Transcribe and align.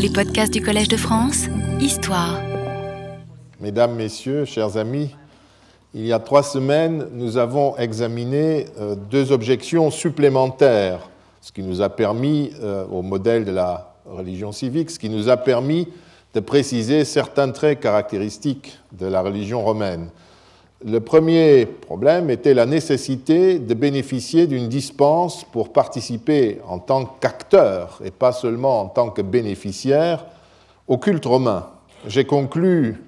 Les 0.00 0.10
podcasts 0.10 0.52
du 0.52 0.62
Collège 0.62 0.86
de 0.86 0.96
France, 0.96 1.46
Histoire. 1.80 2.40
Mesdames, 3.60 3.96
Messieurs, 3.96 4.44
chers 4.44 4.76
amis, 4.76 5.12
il 5.92 6.06
y 6.06 6.12
a 6.12 6.20
trois 6.20 6.44
semaines, 6.44 7.08
nous 7.12 7.36
avons 7.36 7.76
examiné 7.78 8.66
euh, 8.78 8.94
deux 8.94 9.32
objections 9.32 9.90
supplémentaires, 9.90 11.10
ce 11.40 11.50
qui 11.50 11.64
nous 11.64 11.82
a 11.82 11.88
permis, 11.88 12.52
euh, 12.62 12.86
au 12.86 13.02
modèle 13.02 13.44
de 13.44 13.50
la 13.50 13.92
religion 14.06 14.52
civique, 14.52 14.92
ce 14.92 15.00
qui 15.00 15.10
nous 15.10 15.28
a 15.28 15.36
permis 15.36 15.88
de 16.32 16.38
préciser 16.38 17.04
certains 17.04 17.50
traits 17.50 17.80
caractéristiques 17.80 18.78
de 18.92 19.06
la 19.06 19.20
religion 19.20 19.64
romaine. 19.64 20.10
Le 20.84 21.00
premier 21.00 21.66
problème 21.66 22.30
était 22.30 22.54
la 22.54 22.64
nécessité 22.64 23.58
de 23.58 23.74
bénéficier 23.74 24.46
d'une 24.46 24.68
dispense 24.68 25.42
pour 25.42 25.72
participer 25.72 26.60
en 26.68 26.78
tant 26.78 27.04
qu'acteur 27.04 28.00
et 28.04 28.12
pas 28.12 28.30
seulement 28.30 28.82
en 28.82 28.86
tant 28.86 29.10
que 29.10 29.20
bénéficiaire 29.20 30.24
au 30.86 30.96
culte 30.96 31.24
romain. 31.24 31.66
J'ai 32.06 32.24
conclu 32.24 33.02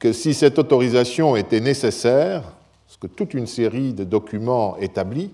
que 0.00 0.12
si 0.12 0.34
cette 0.34 0.58
autorisation 0.58 1.36
était 1.36 1.60
nécessaire, 1.60 2.42
ce 2.88 2.98
que 2.98 3.06
toute 3.06 3.32
une 3.32 3.46
série 3.46 3.92
de 3.92 4.02
documents 4.02 4.76
établit, 4.78 5.30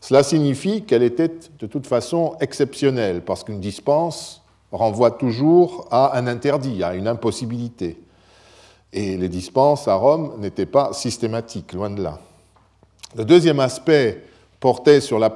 cela 0.00 0.24
signifie 0.24 0.82
qu'elle 0.82 1.04
était 1.04 1.30
de 1.60 1.66
toute 1.68 1.86
façon 1.86 2.34
exceptionnelle, 2.40 3.22
parce 3.22 3.44
qu'une 3.44 3.60
dispense 3.60 4.42
renvoie 4.72 5.12
toujours 5.12 5.86
à 5.92 6.18
un 6.18 6.26
interdit, 6.26 6.82
à 6.82 6.96
une 6.96 7.06
impossibilité. 7.06 7.96
Et 8.92 9.16
les 9.16 9.28
dispenses 9.28 9.88
à 9.88 9.94
Rome 9.94 10.34
n'étaient 10.38 10.66
pas 10.66 10.92
systématiques, 10.92 11.72
loin 11.72 11.90
de 11.90 12.02
là. 12.02 12.18
Le 13.16 13.24
deuxième 13.24 13.60
aspect 13.60 14.22
portait 14.60 15.00
sur 15.00 15.18
le 15.18 15.28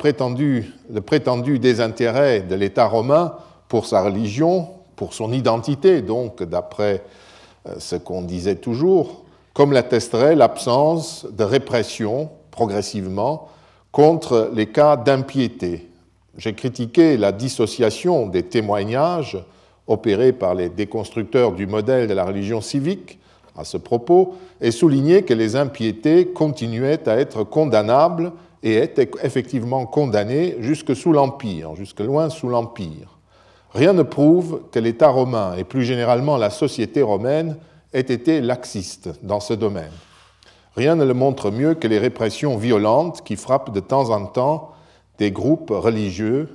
prétendu 1.00 1.58
désintérêt 1.58 2.40
de 2.40 2.54
l'État 2.54 2.86
romain 2.86 3.34
pour 3.68 3.86
sa 3.86 4.02
religion, 4.02 4.68
pour 4.94 5.14
son 5.14 5.32
identité, 5.32 6.02
donc 6.02 6.42
d'après 6.42 7.02
euh, 7.68 7.74
ce 7.78 7.96
qu'on 7.96 8.22
disait 8.22 8.56
toujours, 8.56 9.24
comme 9.52 9.72
l'attesterait 9.72 10.36
l'absence 10.36 11.26
de 11.30 11.44
répression 11.44 12.30
progressivement 12.50 13.48
contre 13.90 14.50
les 14.54 14.66
cas 14.66 14.96
d'impiété. 14.96 15.88
J'ai 16.36 16.54
critiqué 16.54 17.16
la 17.16 17.32
dissociation 17.32 18.26
des 18.26 18.42
témoignages 18.42 19.38
opérés 19.86 20.32
par 20.32 20.54
les 20.54 20.68
déconstructeurs 20.68 21.52
du 21.52 21.66
modèle 21.66 22.06
de 22.06 22.14
la 22.14 22.24
religion 22.24 22.60
civique 22.60 23.18
à 23.56 23.64
ce 23.64 23.76
propos 23.76 24.34
et 24.60 24.70
souligné 24.70 25.22
que 25.22 25.34
les 25.34 25.56
impiétés 25.56 26.26
continuaient 26.26 27.08
à 27.08 27.16
être 27.16 27.44
condamnables 27.44 28.32
et 28.62 28.76
étaient 28.76 29.10
effectivement 29.22 29.86
condamnées 29.86 30.56
jusque 30.60 30.96
sous 30.96 31.12
l'Empire, 31.12 31.74
jusque 31.76 32.00
loin 32.00 32.30
sous 32.30 32.48
l'Empire. 32.48 33.18
Rien 33.72 33.92
ne 33.92 34.02
prouve 34.02 34.62
que 34.72 34.78
l'État 34.78 35.08
romain 35.08 35.54
et 35.56 35.64
plus 35.64 35.84
généralement 35.84 36.36
la 36.36 36.50
société 36.50 37.02
romaine 37.02 37.56
aient 37.92 38.00
été 38.00 38.40
laxistes 38.40 39.10
dans 39.22 39.40
ce 39.40 39.54
domaine. 39.54 39.92
Rien 40.76 40.94
ne 40.94 41.04
le 41.04 41.14
montre 41.14 41.50
mieux 41.50 41.74
que 41.74 41.88
les 41.88 41.98
répressions 41.98 42.56
violentes 42.56 43.22
qui 43.24 43.36
frappent 43.36 43.72
de 43.72 43.80
temps 43.80 44.10
en 44.10 44.26
temps 44.26 44.72
des 45.18 45.30
groupes 45.30 45.70
religieux 45.70 46.48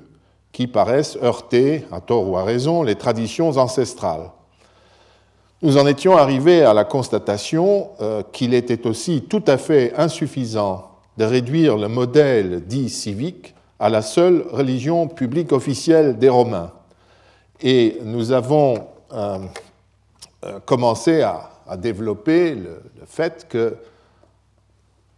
qui 0.51 0.67
paraissent 0.67 1.17
heurter, 1.23 1.85
à 1.91 2.01
tort 2.01 2.27
ou 2.27 2.37
à 2.37 2.43
raison, 2.43 2.83
les 2.83 2.95
traditions 2.95 3.57
ancestrales. 3.57 4.31
Nous 5.63 5.77
en 5.77 5.85
étions 5.85 6.17
arrivés 6.17 6.63
à 6.63 6.73
la 6.73 6.85
constatation 6.85 7.91
euh, 8.01 8.23
qu'il 8.31 8.55
était 8.55 8.87
aussi 8.87 9.21
tout 9.21 9.43
à 9.45 9.59
fait 9.59 9.93
insuffisant 9.95 10.89
de 11.17 11.23
réduire 11.23 11.77
le 11.77 11.87
modèle 11.87 12.65
dit 12.65 12.89
civique 12.89 13.53
à 13.79 13.89
la 13.89 14.01
seule 14.01 14.43
religion 14.49 15.07
publique 15.07 15.51
officielle 15.51 16.17
des 16.17 16.29
Romains. 16.29 16.71
Et 17.61 17.99
nous 18.03 18.31
avons 18.31 18.87
euh, 19.13 19.37
euh, 20.45 20.59
commencé 20.65 21.21
à, 21.21 21.49
développer 21.77 22.55
le, 22.55 22.81
fait 23.05 23.47
que 23.47 23.77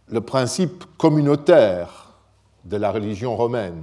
le 0.08 0.20
principe 0.20 0.84
communautaire 0.98 2.12
de 2.64 2.76
la 2.76 2.92
religion 2.92 3.34
romaine 3.34 3.82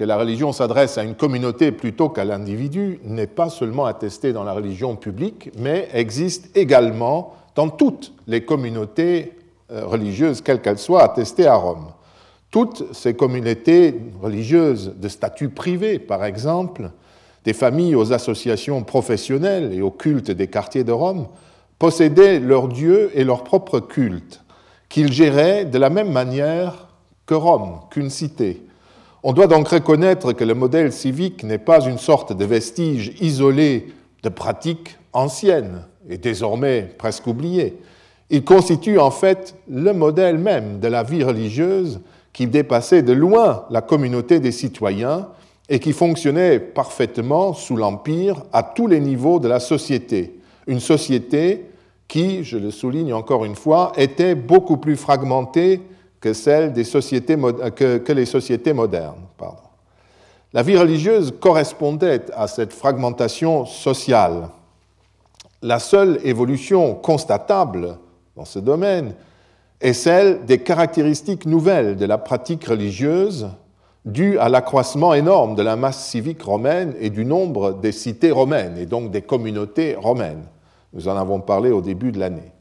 que 0.00 0.04
la 0.06 0.16
religion 0.16 0.50
s'adresse 0.50 0.96
à 0.96 1.02
une 1.02 1.14
communauté 1.14 1.72
plutôt 1.72 2.08
qu'à 2.08 2.24
l'individu 2.24 3.00
n'est 3.04 3.26
pas 3.26 3.50
seulement 3.50 3.84
attesté 3.84 4.32
dans 4.32 4.44
la 4.44 4.54
religion 4.54 4.96
publique, 4.96 5.50
mais 5.58 5.90
existe 5.92 6.56
également 6.56 7.34
dans 7.54 7.68
toutes 7.68 8.14
les 8.26 8.42
communautés 8.42 9.34
euh, 9.70 9.84
religieuses, 9.84 10.40
quelles 10.40 10.62
qu'elles 10.62 10.78
soient, 10.78 11.02
attestées 11.02 11.46
à 11.46 11.56
Rome. 11.56 11.88
Toutes 12.50 12.94
ces 12.94 13.12
communautés 13.12 14.00
religieuses 14.22 14.94
de 14.96 15.08
statut 15.08 15.50
privé, 15.50 15.98
par 15.98 16.24
exemple, 16.24 16.92
des 17.44 17.52
familles 17.52 17.94
aux 17.94 18.14
associations 18.14 18.82
professionnelles 18.84 19.74
et 19.74 19.82
aux 19.82 19.90
cultes 19.90 20.30
des 20.30 20.46
quartiers 20.46 20.82
de 20.82 20.92
Rome, 20.92 21.26
possédaient 21.78 22.40
leur 22.40 22.68
Dieu 22.68 23.10
et 23.12 23.22
leur 23.22 23.44
propre 23.44 23.80
culte, 23.80 24.42
qu'ils 24.88 25.12
géraient 25.12 25.66
de 25.66 25.76
la 25.76 25.90
même 25.90 26.10
manière 26.10 26.88
que 27.26 27.34
Rome, 27.34 27.80
qu'une 27.90 28.08
cité. 28.08 28.62
On 29.22 29.34
doit 29.34 29.48
donc 29.48 29.68
reconnaître 29.68 30.32
que 30.32 30.44
le 30.44 30.54
modèle 30.54 30.92
civique 30.92 31.44
n'est 31.44 31.58
pas 31.58 31.84
une 31.84 31.98
sorte 31.98 32.32
de 32.32 32.44
vestige 32.44 33.12
isolé 33.20 33.88
de 34.22 34.30
pratiques 34.30 34.96
anciennes 35.12 35.84
et 36.08 36.16
désormais 36.16 36.88
presque 36.96 37.26
oubliées. 37.26 37.76
Il 38.30 38.44
constitue 38.44 38.98
en 38.98 39.10
fait 39.10 39.56
le 39.68 39.92
modèle 39.92 40.38
même 40.38 40.80
de 40.80 40.88
la 40.88 41.02
vie 41.02 41.22
religieuse 41.22 42.00
qui 42.32 42.46
dépassait 42.46 43.02
de 43.02 43.12
loin 43.12 43.66
la 43.70 43.82
communauté 43.82 44.40
des 44.40 44.52
citoyens 44.52 45.28
et 45.68 45.80
qui 45.80 45.92
fonctionnait 45.92 46.58
parfaitement 46.58 47.52
sous 47.52 47.76
l'Empire 47.76 48.42
à 48.52 48.62
tous 48.62 48.86
les 48.86 49.00
niveaux 49.00 49.38
de 49.38 49.48
la 49.48 49.60
société. 49.60 50.38
Une 50.66 50.80
société 50.80 51.66
qui, 52.08 52.42
je 52.42 52.56
le 52.56 52.70
souligne 52.70 53.12
encore 53.12 53.44
une 53.44 53.54
fois, 53.54 53.92
était 53.96 54.34
beaucoup 54.34 54.78
plus 54.78 54.96
fragmentée 54.96 55.82
que, 56.20 56.32
celle 56.32 56.72
des 56.72 56.84
sociétés, 56.84 57.36
que, 57.74 58.12
les 58.12 58.26
sociétés 58.26 58.72
modernes. 58.72 59.22
Pardon. 59.36 59.56
La 60.52 60.62
vie 60.62 60.76
religieuse 60.76 61.32
correspondait 61.40 62.22
à 62.34 62.48
cette 62.48 62.72
fragmentation 62.72 63.66
sociale. 63.66 64.48
La 65.62 65.78
seule 65.78 66.18
évolution 66.24 66.94
constatable 66.94 67.98
dans 68.36 68.44
ce 68.44 68.58
domaine 68.58 69.14
est 69.80 69.92
celle 69.92 70.44
des 70.46 70.58
caractéristiques 70.58 71.46
nouvelles 71.46 71.96
de 71.96 72.04
la 72.04 72.18
pratique 72.18 72.64
religieuse 72.64 73.48
due 74.04 74.38
à 74.38 74.48
l'accroissement 74.48 75.14
énorme 75.14 75.54
de 75.54 75.62
la 75.62 75.76
masse 75.76 76.06
civique 76.06 76.42
romaine 76.42 76.94
et 76.98 77.10
du 77.10 77.24
nombre 77.24 77.74
des 77.74 77.92
cités 77.92 78.30
romaines, 78.30 78.76
et 78.78 78.86
donc 78.86 79.10
des 79.10 79.22
communautés 79.22 79.94
romaines. 79.94 80.44
Nous 80.92 81.06
en 81.06 81.16
avons 81.16 81.40
parlé 81.40 81.70
au 81.70 81.80
début 81.80 82.10
de 82.10 82.18
l'année. 82.18 82.52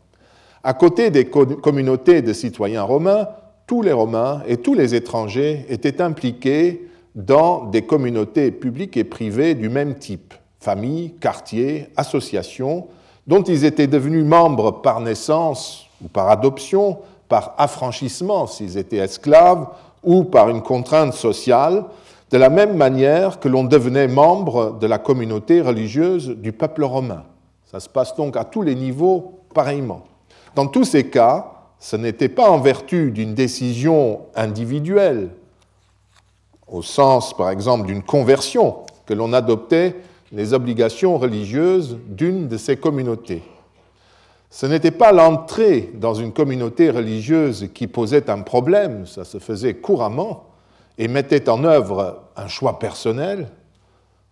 À 0.64 0.74
côté 0.74 1.10
des 1.10 1.26
communautés 1.26 2.22
de 2.22 2.34
citoyens 2.34 2.84
romains, 2.84 3.28
tous 3.70 3.84
les 3.84 3.94
Romains 3.94 4.42
et 4.48 4.58
tous 4.58 4.74
les 4.74 4.96
étrangers 4.96 5.64
étaient 5.70 6.02
impliqués 6.02 6.90
dans 7.14 7.66
des 7.66 7.84
communautés 7.84 8.50
publiques 8.50 8.98
et 8.98 9.04
privées 9.04 9.54
du 9.54 9.70
même 9.70 9.94
type, 9.94 10.34
familles, 10.60 11.14
quartiers, 11.20 11.90
associations, 11.96 12.88
dont 13.28 13.44
ils 13.44 13.66
étaient 13.66 13.86
devenus 13.86 14.26
membres 14.26 14.82
par 14.82 15.02
naissance 15.02 15.86
ou 16.04 16.08
par 16.08 16.32
adoption, 16.32 16.98
par 17.28 17.54
affranchissement 17.60 18.48
s'ils 18.48 18.76
étaient 18.76 18.98
esclaves, 18.98 19.68
ou 20.02 20.24
par 20.24 20.50
une 20.50 20.64
contrainte 20.64 21.14
sociale, 21.14 21.86
de 22.32 22.38
la 22.40 22.50
même 22.50 22.76
manière 22.76 23.40
que 23.40 23.50
l'on 23.50 23.66
devenait 23.66 24.08
membre 24.08 24.80
de 24.80 24.88
la 24.88 24.98
communauté 24.98 25.62
religieuse 25.62 26.30
du 26.30 26.54
peuple 26.54 26.86
romain. 26.86 27.22
Ça 27.68 27.80
se 27.80 27.88
passe 27.88 28.16
donc 28.16 28.36
à 28.36 28.46
tous 28.46 28.64
les 28.64 28.74
niveaux 28.74 29.42
pareillement. 29.54 30.06
Dans 30.56 30.66
tous 30.66 30.86
ces 30.86 31.08
cas, 31.08 31.59
ce 31.80 31.96
n'était 31.96 32.30
pas 32.30 32.50
en 32.50 32.60
vertu 32.60 33.12
d'une 33.12 33.34
décision 33.34 34.22
individuelle, 34.36 35.30
au 36.68 36.82
sens 36.82 37.36
par 37.36 37.50
exemple 37.50 37.88
d'une 37.88 38.04
conversion, 38.04 38.78
que 39.06 39.14
l'on 39.14 39.34
adoptait 39.34 39.96
les 40.32 40.54
obligations 40.54 41.18
religieuses 41.18 41.98
d'une 42.08 42.48
de 42.48 42.58
ces 42.58 42.78
communautés. 42.78 43.44
Ce 44.52 44.66
n'était 44.66 44.92
pas 44.92 45.12
l'entrée 45.12 45.92
dans 45.94 46.14
une 46.14 46.34
communauté 46.34 46.90
religieuse 46.90 47.70
qui 47.74 47.88
posait 47.88 48.30
un 48.30 48.42
problème, 48.42 49.06
ça 49.06 49.24
se 49.24 49.40
faisait 49.40 49.76
couramment, 49.76 50.46
et 50.98 51.08
mettait 51.08 51.50
en 51.50 51.64
œuvre 51.64 52.24
un 52.36 52.48
choix 52.48 52.78
personnel. 52.78 53.50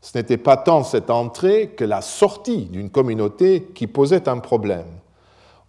Ce 0.02 0.18
n'était 0.18 0.38
pas 0.38 0.58
tant 0.58 0.84
cette 0.84 1.10
entrée 1.10 1.70
que 1.70 1.86
la 1.86 2.02
sortie 2.02 2.66
d'une 2.66 2.90
communauté 2.90 3.70
qui 3.74 3.88
posait 3.88 4.28
un 4.28 4.40
problème. 4.40 4.86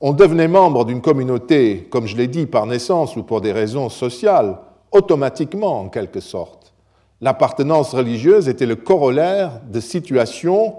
On 0.00 0.12
devenait 0.12 0.48
membre 0.48 0.84
d'une 0.84 1.00
communauté, 1.00 1.88
comme 1.90 2.06
je 2.06 2.16
l'ai 2.16 2.28
dit, 2.28 2.46
par 2.46 2.66
naissance 2.66 3.16
ou 3.16 3.24
pour 3.24 3.40
des 3.40 3.50
raisons 3.50 3.88
sociales, 3.88 4.58
automatiquement 4.92 5.80
en 5.80 5.88
quelque 5.88 6.20
sorte. 6.20 6.72
L'appartenance 7.20 7.94
religieuse 7.94 8.48
était 8.48 8.66
le 8.66 8.76
corollaire 8.76 9.60
de 9.68 9.80
situations 9.80 10.76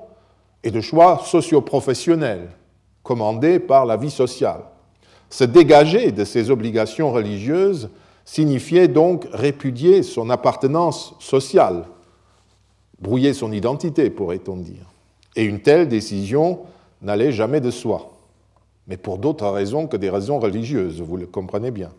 et 0.63 0.71
de 0.71 0.79
choix 0.79 1.21
socioprofessionnels 1.25 2.49
commandés 3.03 3.59
par 3.59 3.85
la 3.85 3.97
vie 3.97 4.11
sociale. 4.11 4.61
Se 5.29 5.43
dégager 5.43 6.11
de 6.11 6.23
ces 6.23 6.49
obligations 6.49 7.11
religieuses 7.11 7.89
signifiait 8.23 8.87
donc 8.87 9.27
répudier 9.33 10.01
son 10.01 10.29
appartenance 10.29 11.13
sociale, 11.19 11.85
brouiller 13.01 13.33
son 13.33 13.51
identité, 13.51 14.09
pourrait-on 14.09 14.57
dire. 14.57 14.85
Et 15.35 15.43
une 15.43 15.59
telle 15.59 15.87
décision 15.87 16.59
n'allait 17.01 17.31
jamais 17.31 17.61
de 17.61 17.71
soi, 17.71 18.18
mais 18.89 18.97
pour 18.97 19.19
d'autres 19.19 19.47
raisons 19.47 19.85
que 19.85 19.97
des 19.97 20.09
raisons 20.09 20.39
religieuses, 20.39 20.99
vous 20.99 21.15
le 21.15 21.27
comprenez 21.27 21.69
bien. 21.69 21.91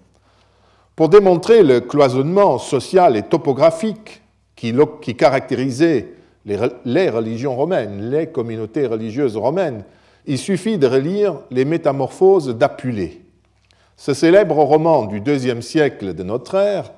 Pour 0.97 1.09
démontrer 1.09 1.63
le 1.63 1.81
cloisonnement 1.81 2.59
social 2.59 3.17
et 3.17 3.23
topographique 3.23 4.23
qui, 4.57 4.75
caractérisait 5.17 6.09
les 6.45 7.09
religions 7.09 7.55
romaines, 7.55 8.11
les 8.11 8.27
communautés 8.27 8.87
religieuses 8.87 9.37
romaines, 9.37 9.85
il 10.27 10.37
suffit 10.37 10.77
de 10.77 10.87
relire 10.87 11.37
les 11.51 11.65
Métamorphoses 11.65 12.55
d'Apulée. 12.57 13.23
Ce 13.97 14.13
célèbre 14.13 14.57
roman 14.57 15.07
du 15.07 15.21
deuxième 15.21 15.63
siècle 15.63 16.13
de 16.13 16.23
notre 16.23 16.57
ère 16.57 16.93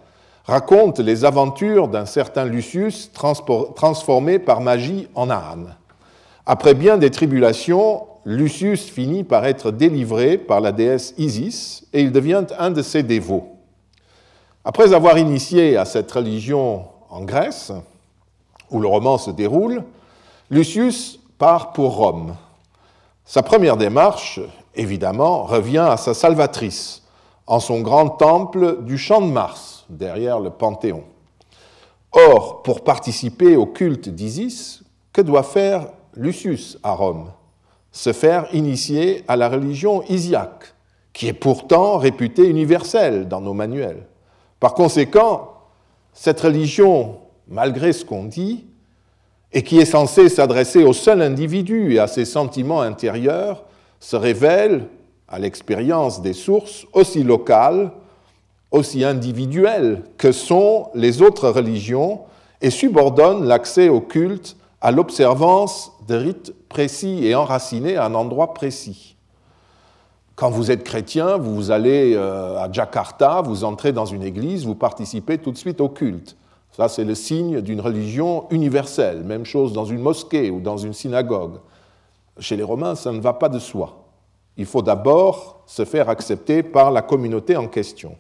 raconte 0.45 0.99
les 0.99 1.25
aventures 1.25 1.87
d'un 1.87 2.07
certain 2.07 2.45
Lucius 2.45 3.13
transformé 3.13 4.39
par 4.39 4.61
magie 4.61 5.07
en 5.15 5.31
âne. 5.31 5.77
Après 6.47 6.75
bien 6.75 6.99
des 6.99 7.11
tribulations, 7.11 8.07
Lucius 8.25 8.89
finit 8.89 9.25
par 9.25 9.45
être 9.47 9.73
délivré 9.73 10.39
par 10.39 10.61
la 10.61 10.71
déesse 10.71 11.15
Isis 11.19 11.85
et 11.93 12.03
il 12.03 12.13
devient 12.13 12.45
un 12.59 12.71
de 12.71 12.83
ses 12.83 13.03
dévots. 13.03 13.57
Après 14.65 14.93
avoir 14.93 15.19
initié 15.19 15.77
à 15.77 15.85
cette 15.85 16.11
religion 16.11 16.85
en 17.11 17.23
Grèce, 17.25 17.73
où 18.71 18.79
le 18.79 18.87
roman 18.87 19.19
se 19.19 19.31
déroule, 19.31 19.83
Lucius 20.51 21.19
part 21.37 21.73
pour 21.73 21.97
Rome. 21.97 22.37
Sa 23.25 23.43
première 23.43 23.77
démarche, 23.77 24.39
évidemment, 24.77 25.43
revient 25.43 25.87
à 25.91 25.97
sa 25.97 26.15
salvatrice, 26.15 27.03
en 27.49 27.59
son 27.59 27.81
grand 27.81 28.09
temple 28.09 28.83
du 28.83 28.99
Champ 28.99 29.21
de 29.21 29.27
Mars, 29.27 29.85
derrière 29.89 30.39
le 30.39 30.51
Panthéon. 30.51 31.03
Or, 32.13 32.63
pour 32.63 32.85
participer 32.85 33.57
au 33.57 33.67
culte 33.67 34.09
d'Isis, 34.09 34.85
que 35.13 35.23
doit 35.23 35.43
faire 35.43 35.89
Lucius 36.15 36.79
à 36.85 36.93
Rome? 36.93 37.31
Se 37.93 38.13
faire 38.13 38.47
initier 38.53 39.23
à 39.29 39.37
la 39.37 39.49
religion 39.49 40.03
isiaque, 40.09 40.75
qui 41.13 41.29
est 41.29 41.35
pourtant 41.35 41.99
réputée 41.99 42.49
universelle 42.49 43.29
dans 43.29 43.41
nos 43.41 43.55
manuels. 43.55 44.07
Par 44.61 44.75
conséquent, 44.75 45.53
cette 46.13 46.41
religion, 46.41 47.19
malgré 47.49 47.93
ce 47.93 48.05
qu'on 48.05 48.25
dit, 48.25 48.67
et 49.53 49.63
qui 49.63 49.79
est 49.79 49.85
censée 49.85 50.29
s'adresser 50.29 50.83
au 50.85 50.93
seul 50.93 51.21
individu 51.21 51.95
et 51.95 51.99
à 51.99 52.07
ses 52.07 52.25
sentiments 52.25 52.81
intérieurs, 52.81 53.65
se 54.01 54.17
révèle, 54.17 54.89
à 55.29 55.39
l'expérience 55.39 56.23
des 56.23 56.33
sources, 56.33 56.87
aussi 56.93 57.23
locale, 57.23 57.93
aussi 58.71 59.05
individuelle 59.05 60.03
que 60.19 60.33
sont 60.33 60.89
les 60.95 61.23
autres 61.23 61.49
religions 61.49 62.21
et 62.61 62.71
subordonne 62.71 63.45
l'accès 63.45 63.89
au 63.89 64.01
culte 64.01 64.57
à 64.81 64.91
l'observance 64.91 65.92
de 66.07 66.15
rites 66.15 66.55
précis 66.69 67.27
et 67.27 67.35
enracinés 67.35 67.97
à 67.97 68.07
un 68.07 68.15
endroit 68.15 68.55
précis. 68.55 69.17
Quand 70.35 70.51
vous 70.51 70.71
êtes 70.71 70.83
chrétien, 70.83 71.37
vous 71.37 71.71
allez 71.71 72.15
euh, 72.15 72.59
à 72.59 72.71
Jakarta, 72.73 73.43
vous 73.43 73.65
entrez 73.65 73.93
dans 73.93 74.07
une 74.07 74.23
église, 74.23 74.65
vous 74.65 74.75
participez 74.75 75.39
tout 75.39 75.53
de 75.53 75.59
suite 75.59 75.81
au 75.81 75.89
culte. 75.89 76.37
Ça, 76.73 76.89
c'est 76.89 77.05
le 77.05 77.15
signe 77.15 77.61
d'une 77.61 77.81
religion 77.81 78.47
universelle. 78.51 79.25
Même 79.25 79.45
chose 79.45 79.75
dans 79.75 79.85
une 79.85 80.01
mosquée 80.01 80.51
ou 80.51 80.61
dans 80.61 80.79
une 80.79 80.95
synagogue. 80.95 81.59
Chez 82.39 82.57
les 82.57 82.63
Romains, 82.63 82.95
ça 82.95 83.13
ne 83.13 83.21
va 83.21 83.35
pas 83.35 83.51
de 83.51 83.59
soi. 83.59 84.07
Il 84.57 84.65
faut 84.65 84.81
d'abord 84.81 85.63
se 85.67 85.85
faire 85.85 86.09
accepter 86.09 86.63
par 86.63 86.91
la 86.91 87.03
communauté 87.03 87.57
en 87.57 87.69
question. 87.69 88.17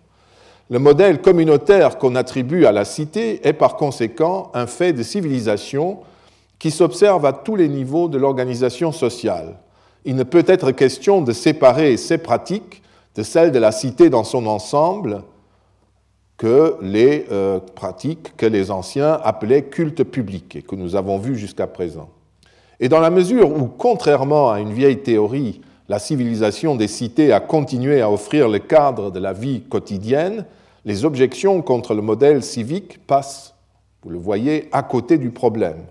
Le 0.69 0.79
modèle 0.79 1.21
communautaire 1.21 1.99
qu'on 1.99 2.15
attribue 2.15 2.67
à 2.67 2.73
la 2.73 2.85
cité 2.85 3.47
est 3.47 3.53
par 3.53 3.77
conséquent 3.77 4.51
un 4.55 4.67
fait 4.67 4.93
de 4.93 5.03
civilisation 5.03 6.01
qui 6.63 6.71
s'observe 6.71 7.27
à 7.27 7.35
tous 7.35 7.57
les 7.57 7.69
niveaux 7.69 8.09
de 8.09 8.17
l'organisation 8.17 8.91
sociale 8.91 9.59
il 10.05 10.17
ne 10.17 10.25
peut 10.25 10.45
être 10.47 10.73
question 10.73 11.23
de 11.23 11.33
séparer 11.33 11.97
ces 11.97 12.19
pratiques 12.19 12.83
de 13.15 13.23
celles 13.23 13.53
de 13.53 13.59
la 13.59 13.73
cité 13.73 14.11
dans 14.11 14.25
son 14.25 14.47
ensemble 14.47 15.23
que 16.37 16.77
les 16.81 17.27
euh, 17.31 17.61
pratiques 17.61 18.37
que 18.37 18.47
les 18.47 18.71
anciens 18.71 19.21
appelaient 19.23 19.65
culte 19.65 20.03
public 20.03 20.57
et 20.57 20.63
que 20.63 20.75
nous 20.75 20.97
avons 20.97 21.19
vues 21.19 21.37
jusqu'à 21.37 21.67
présent. 21.67 22.09
Et 22.81 22.89
dans 22.89 23.01
la 23.01 23.11
mesure 23.11 23.51
où, 23.51 23.67
contrairement 23.69 24.51
à 24.51 24.59
une 24.59 24.73
vieille 24.73 25.03
théorie, 25.03 25.61
la 25.89 25.99
civilisation 25.99 26.75
des 26.75 26.89
cités 26.89 27.33
a 27.33 27.39
continué 27.39 28.01
à 28.01 28.11
offrir 28.11 28.49
le 28.49 28.59
cadre 28.59 29.11
de 29.13 29.21
la 29.21 29.33
vie 29.33 29.61
quotidienne, 29.61 30.47
les 30.85 31.05
objections 31.05 31.63
contre 31.63 31.95
le 31.95 32.03
modèle 32.03 32.43
civique 32.43 33.07
passent, 33.07 33.55
vous 34.03 34.11
le 34.11 34.19
voyez, 34.19 34.69
à 34.73 34.83
côté 34.83 35.19
du 35.19 35.31
problème. 35.31 35.85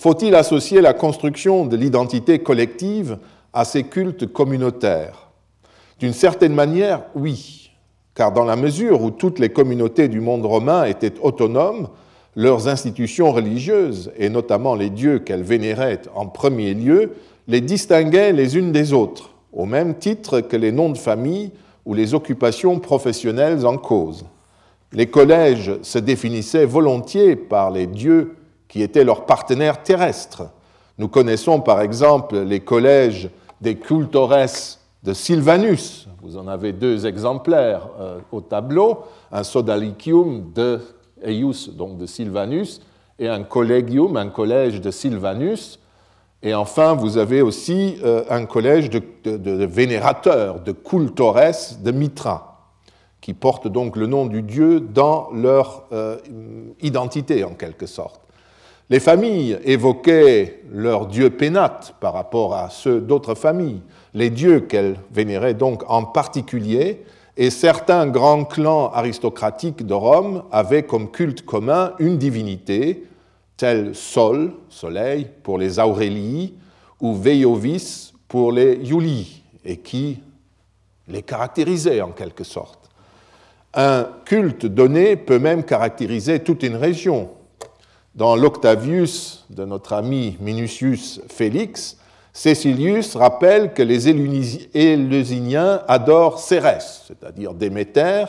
Faut-il 0.00 0.34
associer 0.34 0.80
la 0.80 0.94
construction 0.94 1.66
de 1.66 1.76
l'identité 1.76 2.38
collective 2.38 3.18
à 3.52 3.66
ces 3.66 3.82
cultes 3.82 4.32
communautaires? 4.32 5.28
D'une 5.98 6.14
certaine 6.14 6.54
manière, 6.54 7.02
oui, 7.14 7.72
car 8.14 8.32
dans 8.32 8.46
la 8.46 8.56
mesure 8.56 9.02
où 9.02 9.10
toutes 9.10 9.38
les 9.38 9.50
communautés 9.50 10.08
du 10.08 10.22
monde 10.22 10.46
romain 10.46 10.84
étaient 10.84 11.20
autonomes, 11.20 11.88
leurs 12.34 12.66
institutions 12.66 13.30
religieuses, 13.30 14.10
et 14.16 14.30
notamment 14.30 14.74
les 14.74 14.88
dieux 14.88 15.18
qu'elles 15.18 15.42
vénéraient 15.42 16.00
en 16.14 16.24
premier 16.24 16.72
lieu, 16.72 17.12
les 17.46 17.60
distinguaient 17.60 18.32
les 18.32 18.56
unes 18.56 18.72
des 18.72 18.94
autres, 18.94 19.34
au 19.52 19.66
même 19.66 19.96
titre 19.96 20.40
que 20.40 20.56
les 20.56 20.72
noms 20.72 20.88
de 20.88 20.96
famille 20.96 21.50
ou 21.84 21.92
les 21.92 22.14
occupations 22.14 22.78
professionnelles 22.78 23.66
en 23.66 23.76
cause. 23.76 24.24
Les 24.94 25.08
collèges 25.08 25.72
se 25.82 25.98
définissaient 25.98 26.64
volontiers 26.64 27.36
par 27.36 27.70
les 27.70 27.86
dieux 27.86 28.36
qui 28.70 28.82
étaient 28.82 29.04
leurs 29.04 29.26
partenaires 29.26 29.82
terrestres. 29.82 30.44
Nous 30.96 31.08
connaissons 31.08 31.60
par 31.60 31.82
exemple 31.82 32.38
les 32.38 32.60
collèges 32.60 33.28
des 33.60 33.76
cultores 33.76 34.46
de 35.02 35.12
Sylvanus. 35.12 36.08
Vous 36.22 36.36
en 36.36 36.46
avez 36.46 36.72
deux 36.72 37.06
exemplaires 37.06 37.88
euh, 37.98 38.20
au 38.30 38.40
tableau, 38.40 39.00
un 39.32 39.42
sodalicium 39.42 40.52
de 40.54 40.80
Eius, 41.22 41.70
donc 41.70 41.98
de 41.98 42.06
Sylvanus, 42.06 42.80
et 43.18 43.28
un 43.28 43.42
collegium, 43.42 44.16
un 44.16 44.28
collège 44.28 44.80
de 44.80 44.90
Sylvanus. 44.90 45.80
Et 46.42 46.54
enfin, 46.54 46.94
vous 46.94 47.18
avez 47.18 47.42
aussi 47.42 47.96
euh, 48.04 48.22
un 48.30 48.46
collège 48.46 48.88
de, 48.88 49.64
vénérateurs, 49.64 50.60
de 50.60 50.72
cultores 50.72 51.40
de 51.82 51.90
Mitra, 51.90 52.70
qui 53.20 53.34
portent 53.34 53.68
donc 53.68 53.96
le 53.96 54.06
nom 54.06 54.26
du 54.26 54.42
dieu 54.42 54.80
dans 54.80 55.30
leur 55.32 55.86
euh, 55.92 56.18
identité 56.80 57.42
en 57.42 57.54
quelque 57.54 57.86
sorte. 57.86 58.20
Les 58.90 58.98
familles 58.98 59.56
évoquaient 59.64 60.62
leurs 60.72 61.06
dieux 61.06 61.30
pénates 61.30 61.94
par 62.00 62.12
rapport 62.12 62.54
à 62.54 62.70
ceux 62.70 63.00
d'autres 63.00 63.36
familles, 63.36 63.82
les 64.14 64.30
dieux 64.30 64.60
qu'elles 64.60 64.96
vénéraient 65.12 65.54
donc 65.54 65.84
en 65.88 66.02
particulier, 66.02 67.04
et 67.36 67.50
certains 67.50 68.08
grands 68.08 68.44
clans 68.44 68.90
aristocratiques 68.90 69.86
de 69.86 69.94
Rome 69.94 70.42
avaient 70.50 70.82
comme 70.82 71.08
culte 71.12 71.46
commun 71.46 71.92
une 72.00 72.18
divinité, 72.18 73.04
telle 73.56 73.94
Sol, 73.94 74.54
soleil, 74.68 75.28
pour 75.44 75.56
les 75.56 75.78
Aurélii, 75.78 76.54
ou 77.00 77.14
Veiovis 77.14 78.12
pour 78.26 78.50
les 78.50 78.74
Iulii, 78.74 79.44
et 79.64 79.76
qui 79.76 80.18
les 81.06 81.22
caractérisait 81.22 82.00
en 82.00 82.10
quelque 82.10 82.42
sorte. 82.44 82.90
Un 83.72 84.08
culte 84.24 84.66
donné 84.66 85.14
peut 85.14 85.38
même 85.38 85.62
caractériser 85.62 86.40
toute 86.40 86.64
une 86.64 86.74
région, 86.74 87.28
dans 88.14 88.36
l'Octavius 88.36 89.44
de 89.50 89.64
notre 89.64 89.92
ami 89.92 90.36
Minucius 90.40 91.20
Félix, 91.28 91.96
Cécilius 92.32 93.16
rappelle 93.16 93.72
que 93.72 93.82
les 93.82 94.08
Élusiniens 94.08 95.82
adorent 95.88 96.38
Cérès, 96.38 97.04
c'est-à-dire 97.06 97.54
Déméter, 97.54 98.24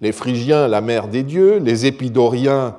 les 0.00 0.12
Phrygiens 0.12 0.68
la 0.68 0.80
mère 0.80 1.08
des 1.08 1.22
dieux, 1.22 1.58
les 1.58 1.86
Épidoriens 1.86 2.76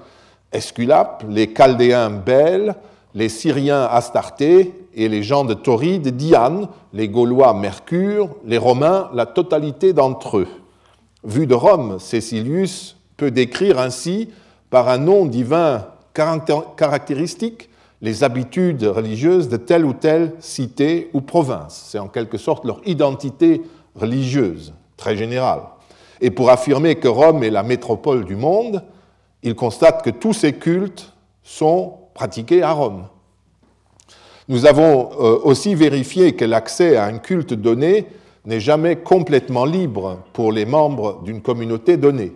Esculape, 0.51 1.23
les 1.29 1.53
Chaldéens 1.53 2.09
Bel, 2.09 2.75
les 3.13 3.29
Syriens 3.29 3.83
Astarté 3.83 4.73
et 4.93 5.07
les 5.07 5.23
gens 5.23 5.45
de 5.45 5.53
Tauride 5.53 6.15
Diane, 6.15 6.67
les 6.93 7.07
Gaulois 7.07 7.53
Mercure, 7.53 8.29
les 8.45 8.57
Romains 8.57 9.09
la 9.13 9.25
totalité 9.25 9.93
d'entre 9.93 10.39
eux. 10.39 10.47
Vu 11.23 11.47
de 11.47 11.55
Rome, 11.55 11.99
Cécilius 11.99 12.97
peut 13.17 13.31
décrire 13.31 13.79
ainsi 13.79 14.29
par 14.69 14.89
un 14.89 14.97
nom 14.97 15.25
divin 15.25 15.85
caractéristiques 16.15 17.69
les 18.01 18.23
habitudes 18.23 18.83
religieuses 18.83 19.49
de 19.49 19.57
telle 19.57 19.85
ou 19.85 19.93
telle 19.93 20.33
cité 20.39 21.09
ou 21.13 21.21
province. 21.21 21.87
C'est 21.89 21.99
en 21.99 22.07
quelque 22.07 22.37
sorte 22.37 22.65
leur 22.65 22.81
identité 22.85 23.61
religieuse, 23.95 24.73
très 24.97 25.15
générale. 25.15 25.61
Et 26.21 26.31
pour 26.31 26.49
affirmer 26.49 26.95
que 26.95 27.07
Rome 27.07 27.43
est 27.43 27.49
la 27.49 27.63
métropole 27.63 28.25
du 28.25 28.35
monde, 28.35 28.83
il 29.43 29.55
constate 29.55 30.03
que 30.03 30.09
tous 30.09 30.33
ces 30.33 30.53
cultes 30.53 31.13
sont 31.43 31.93
pratiqués 32.13 32.63
à 32.63 32.71
Rome. 32.71 33.07
Nous 34.47 34.65
avons 34.65 35.09
euh, 35.19 35.39
aussi 35.43 35.75
vérifié 35.75 36.33
que 36.33 36.45
l'accès 36.45 36.97
à 36.97 37.05
un 37.05 37.17
culte 37.17 37.53
donné 37.53 38.05
n'est 38.45 38.59
jamais 38.59 38.97
complètement 38.97 39.65
libre 39.65 40.19
pour 40.33 40.51
les 40.51 40.65
membres 40.65 41.23
d'une 41.23 41.41
communauté 41.41 41.97
donnée 41.97 42.33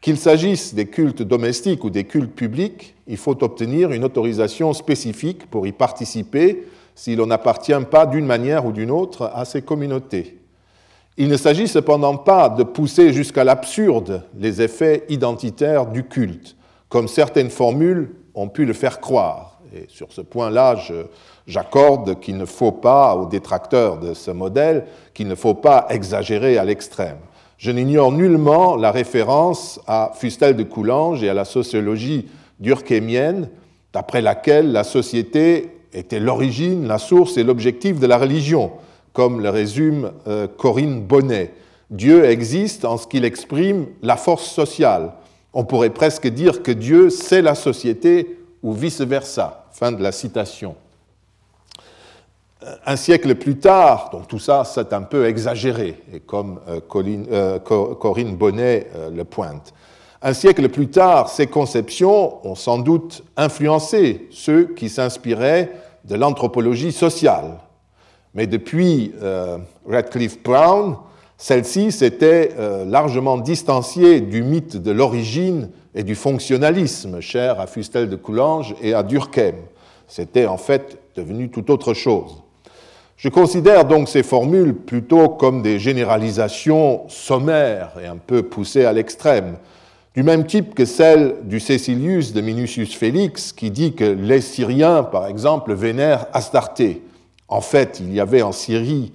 Qu'il 0.00 0.16
s'agisse 0.16 0.74
des 0.74 0.86
cultes 0.86 1.22
domestiques 1.22 1.82
ou 1.82 1.90
des 1.90 2.04
cultes 2.04 2.34
publics, 2.34 2.94
il 3.06 3.16
faut 3.16 3.42
obtenir 3.42 3.90
une 3.90 4.04
autorisation 4.04 4.72
spécifique 4.72 5.50
pour 5.50 5.66
y 5.66 5.72
participer 5.72 6.66
si 6.94 7.16
l'on 7.16 7.26
n'appartient 7.26 7.72
pas 7.90 8.06
d'une 8.06 8.26
manière 8.26 8.64
ou 8.66 8.72
d'une 8.72 8.90
autre 8.90 9.30
à 9.34 9.44
ces 9.44 9.62
communautés. 9.62 10.38
Il 11.16 11.28
ne 11.28 11.36
s'agit 11.36 11.66
cependant 11.66 12.16
pas 12.16 12.48
de 12.48 12.62
pousser 12.62 13.12
jusqu'à 13.12 13.42
l'absurde 13.42 14.22
les 14.36 14.62
effets 14.62 15.04
identitaires 15.08 15.86
du 15.86 16.04
culte, 16.04 16.56
comme 16.88 17.08
certaines 17.08 17.50
formules 17.50 18.14
ont 18.34 18.48
pu 18.48 18.64
le 18.66 18.72
faire 18.72 19.00
croire. 19.00 19.60
Et 19.74 19.86
sur 19.88 20.12
ce 20.12 20.20
point-là, 20.20 20.76
j'accorde 21.46 22.20
qu'il 22.20 22.36
ne 22.36 22.44
faut 22.44 22.72
pas, 22.72 23.16
aux 23.16 23.26
détracteurs 23.26 23.98
de 23.98 24.14
ce 24.14 24.30
modèle, 24.30 24.86
qu'il 25.12 25.26
ne 25.26 25.34
faut 25.34 25.54
pas 25.54 25.86
exagérer 25.90 26.56
à 26.56 26.64
l'extrême. 26.64 27.18
Je 27.58 27.72
n'ignore 27.72 28.12
nullement 28.12 28.76
la 28.76 28.92
référence 28.92 29.80
à 29.88 30.12
Fustel 30.14 30.54
de 30.54 30.62
Coulanges 30.62 31.24
et 31.24 31.28
à 31.28 31.34
la 31.34 31.44
sociologie 31.44 32.28
durkheimienne, 32.60 33.48
d'après 33.92 34.22
laquelle 34.22 34.70
la 34.70 34.84
société 34.84 35.70
était 35.92 36.20
l'origine, 36.20 36.86
la 36.86 36.98
source 36.98 37.36
et 37.36 37.42
l'objectif 37.42 37.98
de 37.98 38.06
la 38.06 38.16
religion, 38.16 38.70
comme 39.12 39.40
le 39.40 39.50
résume 39.50 40.12
euh, 40.28 40.46
Corinne 40.46 41.02
Bonnet. 41.02 41.52
Dieu 41.90 42.26
existe 42.26 42.84
en 42.84 42.96
ce 42.96 43.08
qu'il 43.08 43.24
exprime 43.24 43.86
la 44.02 44.16
force 44.16 44.46
sociale. 44.46 45.14
On 45.52 45.64
pourrait 45.64 45.90
presque 45.90 46.28
dire 46.28 46.62
que 46.62 46.70
Dieu, 46.70 47.10
c'est 47.10 47.42
la 47.42 47.56
société 47.56 48.38
ou 48.62 48.72
vice-versa. 48.72 49.66
Fin 49.72 49.90
de 49.90 50.02
la 50.02 50.12
citation 50.12 50.76
un 52.86 52.96
siècle 52.96 53.34
plus 53.36 53.56
tard, 53.56 54.10
donc 54.12 54.26
tout 54.26 54.38
ça 54.38 54.64
c'est 54.64 54.92
un 54.92 55.02
peu 55.02 55.26
exagéré, 55.26 56.02
et 56.12 56.20
comme 56.20 56.60
euh, 56.68 56.80
euh, 57.30 57.58
Corinne 57.58 58.36
Bonnet 58.36 58.88
euh, 58.96 59.10
le 59.10 59.24
pointe, 59.24 59.72
un 60.20 60.32
siècle 60.32 60.68
plus 60.68 60.88
tard, 60.88 61.28
ces 61.28 61.46
conceptions 61.46 62.44
ont 62.44 62.56
sans 62.56 62.78
doute 62.78 63.22
influencé 63.36 64.26
ceux 64.32 64.64
qui 64.74 64.88
s'inspiraient 64.88 65.70
de 66.04 66.16
l'anthropologie 66.16 66.90
sociale. 66.90 67.60
Mais 68.34 68.48
depuis 68.48 69.12
Radcliffe 69.88 70.42
Brown, 70.42 70.96
celle-ci 71.36 71.92
s'était 71.92 72.52
largement 72.84 73.38
distanciée 73.38 74.20
du 74.20 74.42
mythe 74.42 74.76
de 74.76 74.90
l'origine 74.90 75.70
et 75.94 76.02
du 76.02 76.16
fonctionnalisme 76.16 77.20
cher 77.20 77.60
à 77.60 77.68
Fustel 77.68 78.10
de 78.10 78.16
Coulanges 78.16 78.74
et 78.82 78.94
à 78.94 79.04
Durkheim. 79.04 79.54
C'était 80.08 80.46
en 80.46 80.58
fait 80.58 80.98
devenu 81.14 81.48
tout 81.48 81.70
autre 81.70 81.94
chose. 81.94 82.42
Je 83.18 83.28
considère 83.28 83.84
donc 83.84 84.08
ces 84.08 84.22
formules 84.22 84.76
plutôt 84.76 85.28
comme 85.28 85.60
des 85.60 85.80
généralisations 85.80 87.02
sommaires 87.08 87.90
et 88.00 88.06
un 88.06 88.16
peu 88.16 88.44
poussées 88.44 88.84
à 88.84 88.92
l'extrême, 88.92 89.56
du 90.14 90.22
même 90.22 90.46
type 90.46 90.72
que 90.72 90.84
celle 90.84 91.34
du 91.42 91.58
Cécilius 91.58 92.32
de 92.32 92.40
Minucius 92.40 92.94
Félix 92.94 93.52
qui 93.52 93.72
dit 93.72 93.94
que 93.94 94.04
les 94.04 94.40
Syriens, 94.40 95.02
par 95.02 95.26
exemple, 95.26 95.74
vénèrent 95.74 96.26
Astarté. 96.32 97.02
En 97.48 97.60
fait, 97.60 97.98
il 98.00 98.14
y 98.14 98.20
avait 98.20 98.42
en 98.42 98.52
Syrie 98.52 99.12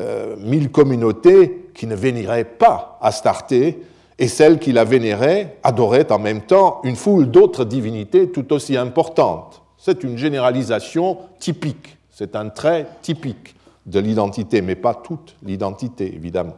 euh, 0.00 0.36
mille 0.38 0.70
communautés 0.70 1.68
qui 1.74 1.86
ne 1.86 1.94
vénéraient 1.94 2.44
pas 2.44 2.98
Astarté, 3.02 3.82
et 4.18 4.28
celles 4.28 4.58
qui 4.58 4.72
la 4.72 4.84
vénéraient 4.84 5.58
adoraient 5.62 6.10
en 6.10 6.18
même 6.18 6.40
temps 6.40 6.80
une 6.82 6.96
foule 6.96 7.30
d'autres 7.30 7.66
divinités 7.66 8.30
tout 8.30 8.54
aussi 8.54 8.78
importantes. 8.78 9.60
C'est 9.76 10.02
une 10.02 10.16
généralisation 10.16 11.18
typique 11.38 11.98
c'est 12.16 12.36
un 12.36 12.48
trait 12.48 12.86
typique 13.02 13.56
de 13.86 13.98
l'identité, 13.98 14.62
mais 14.62 14.76
pas 14.76 14.94
toute 14.94 15.34
l'identité, 15.42 16.14
évidemment. 16.14 16.54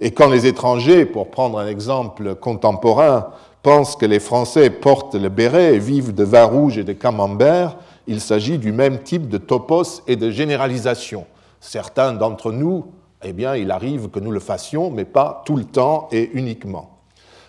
Et 0.00 0.10
quand 0.10 0.28
les 0.28 0.46
étrangers, 0.46 1.06
pour 1.06 1.30
prendre 1.30 1.60
un 1.60 1.68
exemple 1.68 2.34
contemporain, 2.34 3.28
pensent 3.62 3.94
que 3.94 4.06
les 4.06 4.18
Français 4.18 4.68
portent 4.68 5.14
le 5.14 5.28
béret 5.28 5.74
et 5.74 5.78
vivent 5.78 6.12
de 6.12 6.24
vin 6.24 6.44
rouge 6.44 6.76
et 6.76 6.82
de 6.82 6.92
camembert, 6.92 7.76
il 8.08 8.20
s'agit 8.20 8.58
du 8.58 8.72
même 8.72 9.02
type 9.02 9.28
de 9.28 9.38
topos 9.38 10.02
et 10.08 10.16
de 10.16 10.28
généralisation. 10.30 11.24
Certains 11.60 12.12
d'entre 12.12 12.50
nous, 12.50 12.86
eh 13.22 13.32
bien, 13.32 13.54
il 13.54 13.70
arrive 13.70 14.08
que 14.08 14.18
nous 14.18 14.32
le 14.32 14.40
fassions, 14.40 14.90
mais 14.90 15.04
pas 15.04 15.42
tout 15.44 15.56
le 15.56 15.64
temps 15.64 16.08
et 16.10 16.30
uniquement. 16.32 16.98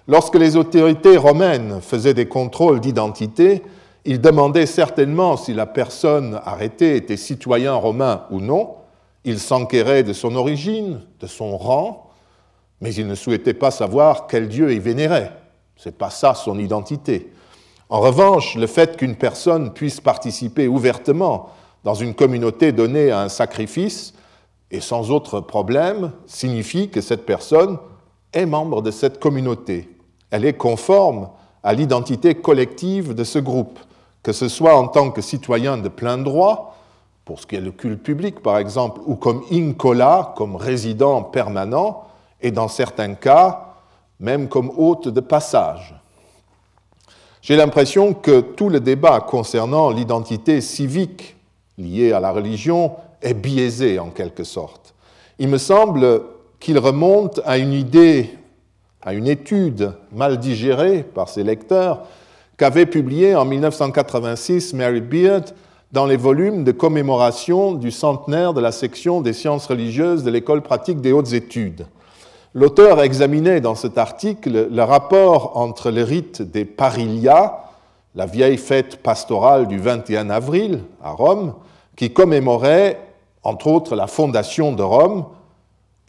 Lorsque 0.08 0.36
les 0.36 0.58
autorités 0.58 1.18
romaines 1.18 1.80
faisaient 1.82 2.14
des 2.14 2.28
contrôles 2.28 2.82
d'identité, 2.82 3.64
il 4.06 4.20
demandait 4.20 4.66
certainement 4.66 5.38
si 5.38 5.54
la 5.54 5.66
personne 5.66 6.40
arrêtée 6.44 6.96
était 6.96 7.18
citoyen 7.18 7.74
romain 7.76 8.26
ou 8.32 8.40
non. 8.40 8.76
Il 9.24 9.40
s'enquérait 9.40 10.04
de 10.04 10.14
son 10.14 10.36
origine, 10.36 11.02
de 11.20 11.28
son 11.28 11.58
rang, 11.58 12.10
mais 12.82 12.94
il 12.96 13.06
ne 13.08 13.14
souhaitait 13.14 13.54
pas 13.54 13.70
savoir 13.70 14.26
quel 14.26 14.50
dieu 14.50 14.72
il 14.72 14.82
vénérait. 14.82 15.32
Ce 15.76 15.90
n'est 15.90 15.96
pas 15.96 16.10
ça 16.10 16.34
son 16.34 16.58
identité. 16.58 17.32
En 17.90 18.00
revanche, 18.00 18.56
le 18.56 18.68
fait 18.68 18.98
qu'une 18.98 19.16
personne 19.16 19.74
puisse 19.74 20.02
participer 20.02 20.68
ouvertement 20.68 21.50
dans 21.84 21.94
une 21.94 22.16
communauté 22.16 22.72
donnée 22.72 23.12
à 23.12 23.22
un 23.22 23.30
sacrifice 23.30 24.14
et 24.72 24.80
sans 24.80 25.12
autre 25.12 25.42
problème 25.42 26.12
signifie 26.26 26.90
que 26.90 27.02
cette 27.02 27.26
personne 27.26 27.78
est 28.34 28.46
membre 28.46 28.82
de 28.82 28.92
cette 28.92 29.20
communauté. 29.20 29.90
Elle 30.32 30.46
est 30.46 30.54
conforme 30.54 31.30
à 31.64 31.74
l'identité 31.74 32.36
collective 32.36 33.14
de 33.14 33.24
ce 33.24 33.38
groupe 33.38 33.78
que 34.24 34.34
ce 34.34 34.48
soit 34.48 34.76
en 34.76 34.88
tant 34.88 35.12
que 35.12 35.22
citoyen 35.22 35.78
de 35.78 35.90
plein 35.90 36.18
droit, 36.18 36.78
pour 37.26 37.40
ce 37.40 37.48
qui 37.48 37.56
est 37.56 37.62
le 37.62 37.72
culte 37.72 38.04
public 38.04 38.42
par 38.42 38.58
exemple, 38.58 39.02
ou 39.06 39.16
comme 39.16 39.44
incola, 39.52 40.34
comme 40.36 40.56
résident 40.56 41.24
permanent, 41.24 42.04
et 42.42 42.52
dans 42.52 42.68
certains 42.68 43.14
cas, 43.14 43.76
même 44.20 44.48
comme 44.48 44.72
hôte 44.78 45.08
de 45.08 45.20
passage. 45.20 45.96
J'ai 47.42 47.56
l'impression 47.56 48.14
que 48.14 48.42
tout 48.42 48.70
le 48.70 48.80
débat 48.80 49.20
concernant 49.20 49.90
l'identité 49.90 50.62
civique 50.62 51.36
liée 51.78 52.12
à 52.12 52.20
la 52.20 52.32
religion 52.32 52.96
est 53.22 53.34
biaisé 53.34 53.98
en 53.98 54.10
quelque 54.10 54.44
sorte. 54.44 54.94
Il 55.40 55.48
me 55.48 55.58
semble 55.58 56.22
qu'il 56.60 56.78
remonte 56.78 57.42
à 57.46 57.58
une 57.58 57.74
idée, 57.74 58.38
à 59.02 59.14
une 59.14 59.28
étude 59.28 59.94
mal 60.12 60.38
digérée 60.38 61.02
par 61.02 61.30
ses 61.30 61.44
lecteurs, 61.44 62.06
qu'avait 62.58 62.86
publié 62.86 63.36
en 63.36 63.46
1986 63.46 64.74
Mary 64.74 65.02
Beard 65.02 65.54
dans 65.92 66.06
les 66.06 66.18
volumes 66.18 66.64
de 66.64 66.72
commémoration 66.72 67.74
du 67.74 67.92
centenaire 67.92 68.54
de 68.54 68.62
la 68.62 68.72
section 68.72 69.22
des 69.22 69.34
sciences 69.34 69.68
religieuses 69.68 70.24
de 70.24 70.32
l'École 70.32 70.62
pratique 70.62 71.02
des 71.02 71.12
hautes 71.12 71.34
études. 71.34 71.86
L'auteur 72.54 73.02
examinait 73.02 73.62
dans 73.62 73.76
cet 73.76 73.98
article 73.98 74.68
le 74.72 74.84
rapport 74.84 75.58
entre 75.58 75.90
le 75.90 76.04
rite 76.04 76.42
des 76.42 76.66
Parilia, 76.66 77.64
la 78.16 78.26
vieille 78.26 78.58
fête 78.58 78.98
pastorale 78.98 79.68
du 79.68 79.80
21 79.80 80.30
avril 80.30 80.82
à 81.02 81.12
Rome, 81.12 81.54
qui 81.96 82.12
commémorait 82.12 83.00
entre 83.44 83.68
autres 83.68 83.96
la 83.96 84.08
fondation 84.08 84.74
de 84.74 84.84
Rome, 84.84 85.26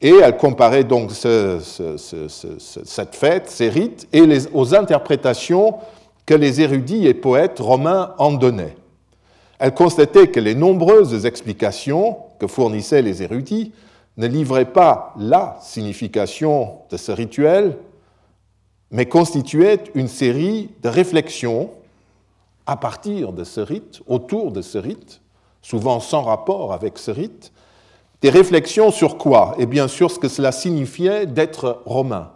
et 0.01 0.15
elle 0.23 0.37
comparait 0.37 0.85
donc 0.85 1.13
cette 1.13 3.15
fête, 3.15 3.49
ces 3.49 3.69
rites, 3.69 4.09
et 4.13 4.27
les, 4.27 4.49
aux 4.53 4.75
interprétations 4.75 5.77
que 6.27 6.35
les 6.35 6.61
érudits 6.61 7.07
et 7.07 7.15
poètes 7.15 7.59
romains 7.59 8.15
en 8.19 8.33
donnaient. 8.33 8.77
Elle 9.59 9.75
constatait 9.75 10.29
que 10.29 10.41
les 10.41 10.55
nombreuses 10.55 11.25
explications 11.25 12.17
que 12.41 12.47
fournissaient 12.47 13.03
les 13.03 13.23
érudits 13.23 13.73
ne 14.17 14.27
livraient 14.27 14.73
pas 14.73 15.15
la 15.17 15.57
signification 15.61 16.79
de 16.91 16.97
ce 16.97 17.13
rituel, 17.13 17.79
mais 18.91 19.07
constituaient 19.07 19.85
une 19.95 20.09
série 20.09 20.71
de 20.83 20.89
réflexions 20.89 21.71
à 22.67 22.77
partir 22.77 23.33
de 23.33 23.45
ce 23.45 23.61
rite, 23.61 24.01
autour 24.07 24.51
de 24.51 24.63
ce 24.63 24.79
rite, 24.79 25.21
souvent 25.63 26.01
sans 26.01 26.23
rapport 26.23 26.73
avec 26.73 26.99
ce 26.99 27.11
rite, 27.11 27.53
des 28.21 28.31
réflexions 28.31 28.91
sur 28.91 29.19
quoi? 29.19 29.55
Et 29.59 29.67
bien 29.67 29.87
sûr 29.89 30.11
ce 30.11 30.19
que 30.19 30.29
cela 30.29 30.51
signifiait 30.53 31.27
d'être 31.27 31.83
romain 31.87 32.32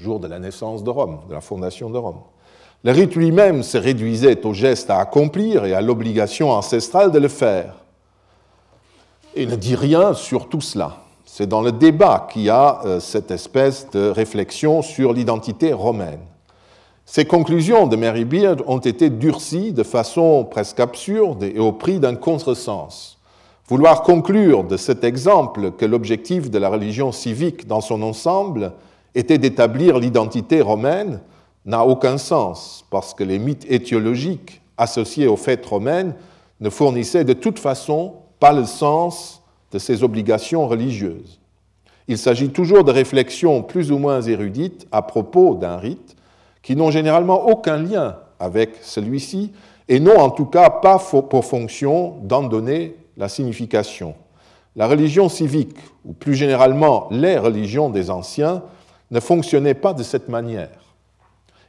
jour 0.00 0.18
de 0.18 0.26
la 0.26 0.38
naissance 0.38 0.82
de 0.82 0.90
Rome, 0.90 1.20
de 1.28 1.34
la 1.34 1.40
fondation 1.40 1.90
de 1.90 1.98
Rome. 1.98 2.20
Le 2.82 2.92
rite 2.92 3.14
lui-même 3.14 3.62
se 3.62 3.76
réduisait 3.76 4.46
au 4.46 4.54
geste 4.54 4.90
à 4.90 4.98
accomplir 4.98 5.66
et 5.66 5.74
à 5.74 5.82
l'obligation 5.82 6.50
ancestrale 6.50 7.12
de 7.12 7.18
le 7.18 7.28
faire. 7.28 7.74
Il 9.36 9.50
ne 9.50 9.56
dit 9.56 9.76
rien 9.76 10.14
sur 10.14 10.48
tout 10.48 10.62
cela. 10.62 10.96
C'est 11.26 11.46
dans 11.46 11.60
le 11.60 11.72
débat 11.72 12.26
qu'il 12.32 12.42
y 12.42 12.50
a 12.50 12.80
euh, 12.84 12.98
cette 12.98 13.30
espèce 13.30 13.88
de 13.90 14.08
réflexion 14.08 14.82
sur 14.82 15.12
l'identité 15.12 15.72
romaine. 15.72 16.20
Ces 17.04 17.24
conclusions 17.24 17.86
de 17.86 17.96
Mary 17.96 18.24
Beard 18.24 18.62
ont 18.66 18.78
été 18.78 19.10
durcies 19.10 19.72
de 19.72 19.82
façon 19.82 20.44
presque 20.44 20.80
absurde 20.80 21.42
et 21.42 21.58
au 21.58 21.72
prix 21.72 22.00
d'un 22.00 22.16
contresens. 22.16 23.18
Vouloir 23.68 24.02
conclure 24.02 24.64
de 24.64 24.76
cet 24.76 25.04
exemple 25.04 25.72
que 25.72 25.84
l'objectif 25.84 26.50
de 26.50 26.58
la 26.58 26.68
religion 26.68 27.12
civique 27.12 27.66
dans 27.66 27.80
son 27.80 28.02
ensemble 28.02 28.72
était 29.14 29.38
d'établir 29.38 29.98
l'identité 29.98 30.60
romaine 30.60 31.20
n'a 31.66 31.84
aucun 31.84 32.18
sens, 32.18 32.84
parce 32.90 33.14
que 33.14 33.24
les 33.24 33.38
mythes 33.38 33.66
étiologiques 33.70 34.62
associés 34.78 35.26
aux 35.26 35.36
fêtes 35.36 35.66
romaines 35.66 36.14
ne 36.60 36.70
fournissaient 36.70 37.24
de 37.24 37.32
toute 37.32 37.58
façon 37.58 38.14
pas 38.38 38.52
le 38.52 38.64
sens 38.64 39.42
de 39.72 39.78
ces 39.78 40.02
obligations 40.02 40.66
religieuses. 40.66 41.40
Il 42.08 42.18
s'agit 42.18 42.48
toujours 42.48 42.82
de 42.82 42.90
réflexions 42.90 43.62
plus 43.62 43.92
ou 43.92 43.98
moins 43.98 44.20
érudites 44.22 44.86
à 44.90 45.02
propos 45.02 45.54
d'un 45.54 45.76
rite 45.76 46.16
qui 46.62 46.74
n'ont 46.74 46.90
généralement 46.90 47.46
aucun 47.48 47.76
lien 47.76 48.16
avec 48.38 48.70
celui-ci 48.82 49.52
et 49.88 50.00
n'ont 50.00 50.18
en 50.18 50.30
tout 50.30 50.46
cas 50.46 50.70
pas 50.70 50.98
pour 50.98 51.44
fonction 51.44 52.16
d'en 52.22 52.42
donner 52.42 52.96
la 53.16 53.28
signification. 53.28 54.14
La 54.76 54.86
religion 54.86 55.28
civique, 55.28 55.76
ou 56.04 56.12
plus 56.12 56.34
généralement 56.34 57.08
les 57.10 57.38
religions 57.38 57.90
des 57.90 58.10
anciens, 58.10 58.62
ne 59.10 59.20
fonctionnaient 59.20 59.74
pas 59.74 59.92
de 59.92 60.02
cette 60.02 60.28
manière. 60.28 60.70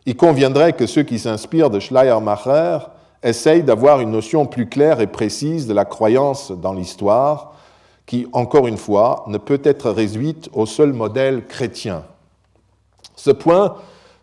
Il 0.05 0.15
conviendrait 0.15 0.74
que 0.74 0.88
ceux 0.88 1.03
qui 1.03 1.19
s'inspirent 1.19 1.69
de 1.69 1.79
Schleiermacher 1.79 2.79
essayent 3.24 3.63
d'avoir 3.63 4.01
une 4.01 4.12
notion 4.12 4.45
plus 4.45 4.67
claire 4.67 5.00
et 5.00 5.07
précise 5.07 5.67
de 5.67 5.74
la 5.74 5.86
croyance 5.86 6.51
dans 6.51 6.74
l'histoire, 6.74 7.53
qui, 8.05 8.27
encore 8.33 8.67
une 8.67 8.77
fois, 8.77 9.24
ne 9.27 9.38
peut 9.38 9.62
être 9.63 9.91
réduite 9.91 10.50
au 10.53 10.65
seul 10.65 10.91
modèle 10.91 11.45
chrétien. 11.45 12.03
Ce 13.15 13.31
point 13.31 13.75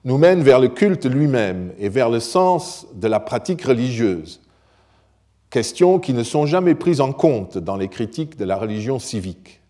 nous 0.04 0.18
mène 0.18 0.42
vers 0.42 0.58
le 0.58 0.68
culte 0.68 1.06
lui-même 1.06 1.72
et 1.78 1.88
vers 1.88 2.10
le 2.10 2.20
sens 2.20 2.86
de 2.94 3.08
la 3.08 3.20
pratique 3.20 3.62
religieuse, 3.62 4.40
questions 5.50 5.98
qui 5.98 6.12
ne 6.12 6.22
sont 6.22 6.46
jamais 6.46 6.74
prises 6.74 7.00
en 7.00 7.12
compte 7.12 7.58
dans 7.58 7.76
les 7.76 7.88
critiques 7.88 8.36
de 8.36 8.44
la 8.44 8.56
religion 8.56 8.98
civique. 8.98 9.60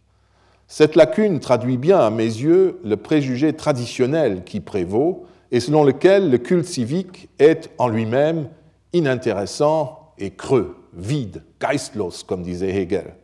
Cette 0.69 0.95
lacune 0.95 1.41
traduit 1.41 1.79
bien, 1.79 1.99
à 1.99 2.11
mes 2.11 2.23
yeux, 2.23 2.79
le 2.85 2.97
préjugé 2.97 3.55
traditionnel 3.55 4.45
qui 4.45 4.61
prévaut 4.61 5.25
et 5.51 5.61
selon 5.61 5.83
lequel 5.83 6.31
le 6.31 6.39
culte 6.39 6.67
civique 6.67 7.31
est 7.39 7.71
en 7.79 7.89
lui-même 7.89 8.49
inintéressant 8.93 10.13
et 10.19 10.31
creux, 10.31 10.77
vide, 10.95 11.43
geistlos, 11.61 12.23
comme 12.27 12.43
disait 12.43 12.75
Hegel 12.75 13.15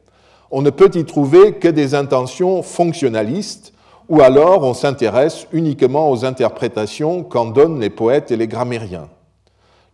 on 0.57 0.63
ne 0.63 0.71
peut 0.71 0.91
y 0.95 1.05
trouver 1.05 1.55
que 1.55 1.67
des 1.67 1.97
intentions 1.97 2.63
fonctionnalistes, 2.63 3.73
ou 4.09 4.21
alors 4.21 4.63
on 4.63 4.73
s'intéresse 4.73 5.49
uniquement 5.53 6.13
aux 6.13 6.25
interprétations 6.25 7.25
qu'en 7.25 7.47
donnent 7.47 7.81
les 7.81 7.91
poètes 7.91 8.31
et 8.31 8.37
les 8.37 8.47
grammairiens. 8.47 9.09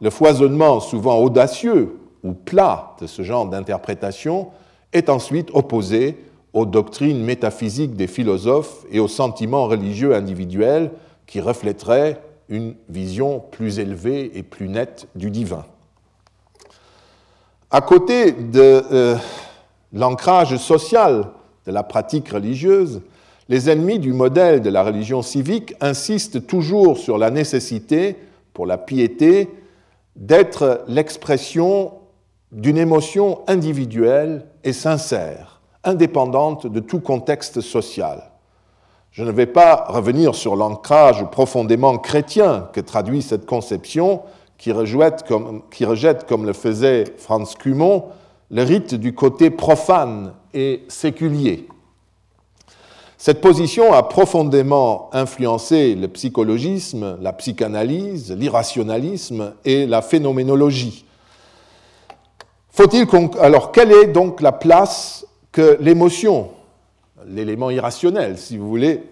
Le 0.02 0.10
foisonnement 0.10 0.80
souvent 0.80 1.16
audacieux 1.16 1.98
ou 2.22 2.34
plat 2.34 2.94
de 3.00 3.06
ce 3.06 3.22
genre 3.22 3.46
d'interprétation 3.46 4.48
est 4.92 5.08
ensuite 5.08 5.48
opposé 5.54 6.18
aux 6.52 6.66
doctrines 6.66 7.22
métaphysiques 7.22 7.96
des 7.96 8.06
philosophes 8.06 8.84
et 8.90 9.00
aux 9.00 9.08
sentiments 9.08 9.66
religieux 9.66 10.14
individuels 10.14 10.90
qui 11.26 11.40
reflèteraient 11.40 12.20
une 12.48 12.74
vision 12.88 13.38
plus 13.38 13.78
élevée 13.78 14.32
et 14.34 14.42
plus 14.42 14.68
nette 14.68 15.06
du 15.14 15.30
divin. 15.30 15.64
À 17.70 17.80
côté 17.80 18.32
de 18.32 18.82
euh, 18.90 19.16
l'ancrage 19.92 20.56
social 20.56 21.28
de 21.66 21.72
la 21.72 21.84
pratique 21.84 22.28
religieuse, 22.28 23.00
les 23.48 23.70
ennemis 23.70 24.00
du 24.00 24.12
modèle 24.12 24.60
de 24.60 24.70
la 24.70 24.82
religion 24.82 25.22
civique 25.22 25.74
insistent 25.80 26.46
toujours 26.46 26.98
sur 26.98 27.18
la 27.18 27.30
nécessité, 27.30 28.16
pour 28.52 28.66
la 28.66 28.78
piété, 28.78 29.48
d'être 30.16 30.84
l'expression 30.88 31.92
d'une 32.52 32.78
émotion 32.78 33.40
individuelle 33.46 34.46
et 34.64 34.72
sincère, 34.72 35.59
indépendante 35.84 36.66
de 36.66 36.80
tout 36.80 37.00
contexte 37.00 37.60
social. 37.60 38.30
Je 39.12 39.24
ne 39.24 39.32
vais 39.32 39.46
pas 39.46 39.86
revenir 39.88 40.34
sur 40.34 40.54
l'ancrage 40.54 41.28
profondément 41.30 41.98
chrétien 41.98 42.68
que 42.72 42.80
traduit 42.80 43.22
cette 43.22 43.46
conception, 43.46 44.22
qui 44.56 44.72
rejette, 44.72 45.24
comme, 45.26 46.46
le 46.46 46.52
faisait 46.52 47.04
Franz 47.16 47.56
Cumont, 47.58 48.04
le 48.50 48.62
rite 48.62 48.94
du 48.94 49.14
côté 49.14 49.50
profane 49.50 50.34
et 50.52 50.84
séculier. 50.88 51.66
Cette 53.16 53.40
position 53.40 53.92
a 53.92 54.02
profondément 54.02 55.08
influencé 55.12 55.94
le 55.94 56.08
psychologisme, 56.08 57.18
la 57.20 57.32
psychanalyse, 57.32 58.32
l'irrationalisme 58.32 59.54
et 59.64 59.86
la 59.86 60.02
phénoménologie. 60.02 61.04
Faut-il 62.70 63.06
alors 63.40 63.72
quelle 63.72 63.92
est 63.92 64.06
donc 64.06 64.40
la 64.40 64.52
place 64.52 65.26
que 65.52 65.76
l'émotion, 65.80 66.50
l'élément 67.26 67.70
irrationnel 67.70 68.38
si 68.38 68.56
vous 68.56 68.68
voulez, 68.68 69.02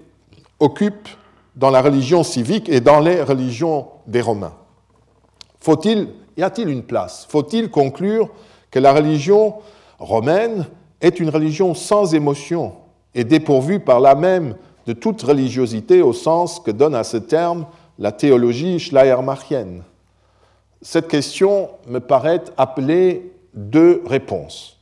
occupe 0.60 1.08
dans 1.56 1.70
la 1.70 1.82
religion 1.82 2.22
civique 2.22 2.68
et 2.68 2.80
dans 2.80 3.00
les 3.00 3.22
religions 3.22 3.88
des 4.06 4.20
Romains 4.20 4.54
Faut-il 5.60 6.08
y 6.36 6.42
a-t-il 6.42 6.68
une 6.68 6.84
place? 6.84 7.26
Faut-il 7.28 7.70
conclure 7.70 8.30
que 8.70 8.78
la 8.78 8.92
religion 8.92 9.54
romaine 9.98 10.66
est 11.00 11.18
une 11.18 11.30
religion 11.30 11.74
sans 11.74 12.14
émotion 12.14 12.74
et 13.14 13.24
dépourvue 13.24 13.80
par 13.80 13.98
là 13.98 14.14
même 14.14 14.54
de 14.86 14.92
toute 14.92 15.20
religiosité 15.22 16.00
au 16.00 16.12
sens 16.12 16.60
que 16.60 16.70
donne 16.70 16.94
à 16.94 17.04
ce 17.04 17.16
terme 17.16 17.66
la 17.98 18.12
théologie 18.12 18.78
schleiermachienne? 18.78 19.82
Cette 20.80 21.08
question 21.08 21.70
me 21.88 21.98
paraît 21.98 22.44
appeler 22.56 23.32
deux 23.52 24.02
réponses. 24.06 24.77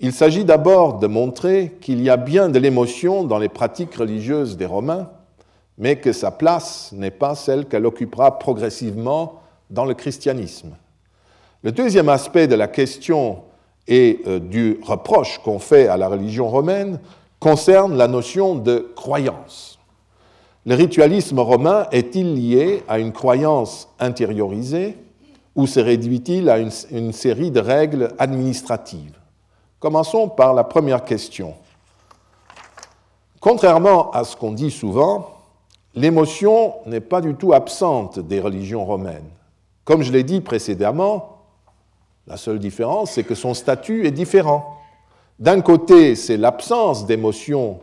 Il 0.00 0.12
s'agit 0.12 0.44
d'abord 0.44 1.00
de 1.00 1.08
montrer 1.08 1.76
qu'il 1.80 2.00
y 2.00 2.08
a 2.08 2.16
bien 2.16 2.48
de 2.48 2.58
l'émotion 2.60 3.24
dans 3.24 3.38
les 3.38 3.48
pratiques 3.48 3.96
religieuses 3.96 4.56
des 4.56 4.66
Romains, 4.66 5.10
mais 5.76 5.96
que 5.96 6.12
sa 6.12 6.30
place 6.30 6.92
n'est 6.92 7.10
pas 7.10 7.34
celle 7.34 7.66
qu'elle 7.66 7.84
occupera 7.84 8.38
progressivement 8.38 9.40
dans 9.70 9.84
le 9.84 9.94
christianisme. 9.94 10.76
Le 11.64 11.72
deuxième 11.72 12.08
aspect 12.08 12.46
de 12.46 12.54
la 12.54 12.68
question 12.68 13.42
et 13.88 14.20
euh, 14.28 14.38
du 14.38 14.78
reproche 14.84 15.38
qu'on 15.38 15.58
fait 15.58 15.88
à 15.88 15.96
la 15.96 16.08
religion 16.08 16.48
romaine 16.48 17.00
concerne 17.40 17.96
la 17.96 18.06
notion 18.06 18.54
de 18.54 18.92
croyance. 18.94 19.80
Le 20.64 20.76
ritualisme 20.76 21.40
romain 21.40 21.88
est-il 21.90 22.34
lié 22.34 22.84
à 22.86 23.00
une 23.00 23.12
croyance 23.12 23.88
intériorisée 23.98 24.96
ou 25.56 25.66
se 25.66 25.80
réduit-il 25.80 26.50
à 26.50 26.58
une, 26.58 26.70
une 26.92 27.12
série 27.12 27.50
de 27.50 27.60
règles 27.60 28.12
administratives? 28.18 29.17
Commençons 29.80 30.28
par 30.28 30.54
la 30.54 30.64
première 30.64 31.04
question. 31.04 31.54
Contrairement 33.40 34.10
à 34.10 34.24
ce 34.24 34.34
qu'on 34.34 34.50
dit 34.50 34.72
souvent, 34.72 35.30
l'émotion 35.94 36.74
n'est 36.86 37.00
pas 37.00 37.20
du 37.20 37.34
tout 37.34 37.52
absente 37.52 38.18
des 38.18 38.40
religions 38.40 38.84
romaines. 38.84 39.28
Comme 39.84 40.02
je 40.02 40.10
l'ai 40.10 40.24
dit 40.24 40.40
précédemment, 40.40 41.38
la 42.26 42.36
seule 42.36 42.58
différence, 42.58 43.12
c'est 43.12 43.22
que 43.22 43.36
son 43.36 43.54
statut 43.54 44.04
est 44.04 44.10
différent. 44.10 44.76
D'un 45.38 45.60
côté, 45.60 46.16
c'est 46.16 46.36
l'absence 46.36 47.06
d'émotion, 47.06 47.78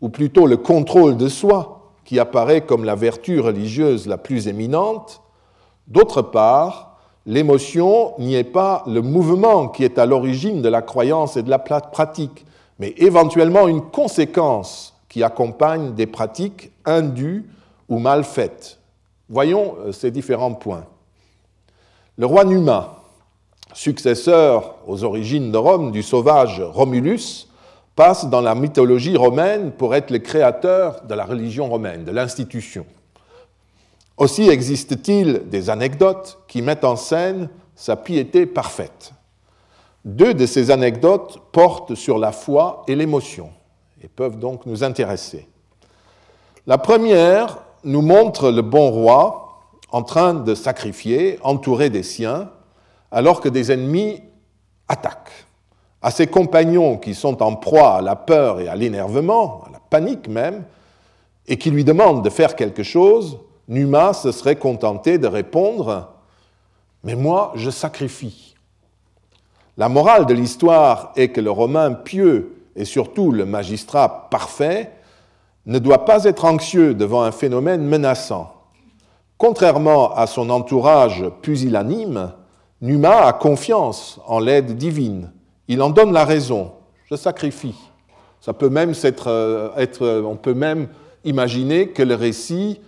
ou 0.00 0.08
plutôt 0.08 0.46
le 0.46 0.56
contrôle 0.56 1.16
de 1.16 1.28
soi, 1.28 1.90
qui 2.04 2.20
apparaît 2.20 2.60
comme 2.60 2.84
la 2.84 2.94
vertu 2.94 3.40
religieuse 3.40 4.06
la 4.06 4.16
plus 4.16 4.46
éminente. 4.46 5.20
D'autre 5.88 6.22
part, 6.22 6.89
l'émotion 7.26 8.14
n'y 8.18 8.34
est 8.34 8.44
pas 8.44 8.82
le 8.86 9.02
mouvement 9.02 9.68
qui 9.68 9.84
est 9.84 9.98
à 9.98 10.06
l'origine 10.06 10.62
de 10.62 10.68
la 10.68 10.82
croyance 10.82 11.36
et 11.36 11.42
de 11.42 11.50
la 11.50 11.58
pratique, 11.58 12.44
mais 12.78 12.94
éventuellement 12.96 13.68
une 13.68 13.82
conséquence 13.82 14.94
qui 15.08 15.22
accompagne 15.22 15.94
des 15.94 16.06
pratiques 16.06 16.70
indues 16.84 17.44
ou 17.88 17.98
mal 17.98 18.24
faites. 18.24 18.78
Voyons 19.28 19.74
euh, 19.80 19.92
ces 19.92 20.10
différents 20.10 20.54
points. 20.54 20.84
Le 22.16 22.26
roi 22.26 22.44
Numa, 22.44 22.96
successeur 23.74 24.76
aux 24.86 25.04
origines 25.04 25.52
de 25.52 25.58
Rome 25.58 25.92
du 25.92 26.02
sauvage 26.02 26.60
Romulus, 26.60 27.48
passe 27.96 28.26
dans 28.28 28.40
la 28.40 28.54
mythologie 28.54 29.16
romaine 29.16 29.72
pour 29.72 29.94
être 29.94 30.10
le 30.10 30.18
créateur 30.18 31.02
de 31.02 31.14
la 31.14 31.24
religion 31.24 31.68
romaine, 31.68 32.04
de 32.04 32.10
l'institution. 32.10 32.86
Aussi 34.20 34.50
existe-t-il 34.50 35.48
des 35.48 35.70
anecdotes 35.70 36.40
qui 36.46 36.60
mettent 36.60 36.84
en 36.84 36.96
scène 36.96 37.48
sa 37.74 37.96
piété 37.96 38.44
parfaite. 38.44 39.14
Deux 40.04 40.34
de 40.34 40.44
ces 40.44 40.70
anecdotes 40.70 41.38
portent 41.52 41.94
sur 41.94 42.18
la 42.18 42.30
foi 42.30 42.82
et 42.86 42.94
l'émotion 42.94 43.48
et 44.04 44.08
peuvent 44.08 44.38
donc 44.38 44.66
nous 44.66 44.84
intéresser. 44.84 45.48
La 46.66 46.76
première 46.76 47.60
nous 47.82 48.02
montre 48.02 48.50
le 48.50 48.60
bon 48.60 48.90
roi 48.90 49.62
en 49.90 50.02
train 50.02 50.34
de 50.34 50.54
sacrifier, 50.54 51.38
entouré 51.42 51.88
des 51.88 52.02
siens, 52.02 52.50
alors 53.10 53.40
que 53.40 53.48
des 53.48 53.72
ennemis 53.72 54.20
attaquent. 54.86 55.46
À 56.02 56.10
ses 56.10 56.26
compagnons 56.26 56.98
qui 56.98 57.14
sont 57.14 57.42
en 57.42 57.56
proie 57.56 57.94
à 57.94 58.02
la 58.02 58.16
peur 58.16 58.60
et 58.60 58.68
à 58.68 58.76
l'énervement, 58.76 59.62
à 59.66 59.72
la 59.72 59.80
panique 59.80 60.28
même, 60.28 60.64
et 61.46 61.56
qui 61.56 61.70
lui 61.70 61.84
demandent 61.84 62.22
de 62.22 62.28
faire 62.28 62.54
quelque 62.54 62.82
chose, 62.82 63.38
Numa 63.70 64.12
se 64.14 64.32
serait 64.32 64.56
contenté 64.56 65.16
de 65.16 65.28
répondre 65.28 66.08
Mais 67.04 67.14
moi, 67.14 67.52
je 67.54 67.70
sacrifie. 67.70 68.56
La 69.76 69.88
morale 69.88 70.26
de 70.26 70.34
l'histoire 70.34 71.12
est 71.14 71.28
que 71.28 71.40
le 71.40 71.52
Romain 71.52 71.92
pieux 71.92 72.66
et 72.74 72.84
surtout 72.84 73.30
le 73.30 73.46
magistrat 73.46 74.28
parfait 74.28 74.90
ne 75.66 75.78
doit 75.78 76.04
pas 76.04 76.24
être 76.24 76.44
anxieux 76.46 76.94
devant 76.94 77.22
un 77.22 77.30
phénomène 77.30 77.86
menaçant. 77.86 78.52
Contrairement 79.38 80.14
à 80.16 80.26
son 80.26 80.50
entourage 80.50 81.24
pusillanime, 81.40 82.32
Numa 82.80 83.24
a 83.24 83.32
confiance 83.32 84.18
en 84.26 84.40
l'aide 84.40 84.76
divine. 84.76 85.30
Il 85.68 85.80
en 85.80 85.90
donne 85.90 86.12
la 86.12 86.24
raison. 86.24 86.72
Je 87.08 87.14
sacrifie. 87.14 87.76
Ça 88.40 88.52
peut 88.52 88.68
même 88.68 88.94
être, 89.04 89.72
être, 89.76 90.24
on 90.26 90.34
peut 90.34 90.54
même 90.54 90.88
imaginer 91.24 91.90
que 91.90 92.02
le 92.02 92.16
récit 92.16 92.80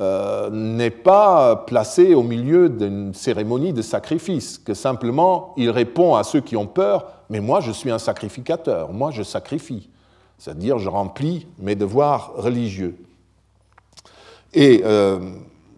euh, 0.00 0.48
n'est 0.50 0.90
pas 0.90 1.56
placé 1.56 2.14
au 2.14 2.22
milieu 2.22 2.68
d'une 2.68 3.12
cérémonie 3.14 3.72
de 3.72 3.82
sacrifice, 3.82 4.56
que 4.56 4.72
simplement 4.72 5.54
il 5.56 5.70
répond 5.70 6.14
à 6.14 6.22
ceux 6.22 6.40
qui 6.40 6.56
ont 6.56 6.68
peur, 6.68 7.06
mais 7.30 7.40
moi 7.40 7.58
je 7.58 7.72
suis 7.72 7.90
un 7.90 7.98
sacrificateur, 7.98 8.92
moi 8.92 9.10
je 9.10 9.24
sacrifie, 9.24 9.88
c'est-à-dire 10.38 10.78
je 10.78 10.88
remplis 10.88 11.48
mes 11.58 11.74
devoirs 11.74 12.30
religieux. 12.36 12.96
Et 14.54 14.82
euh, 14.84 15.18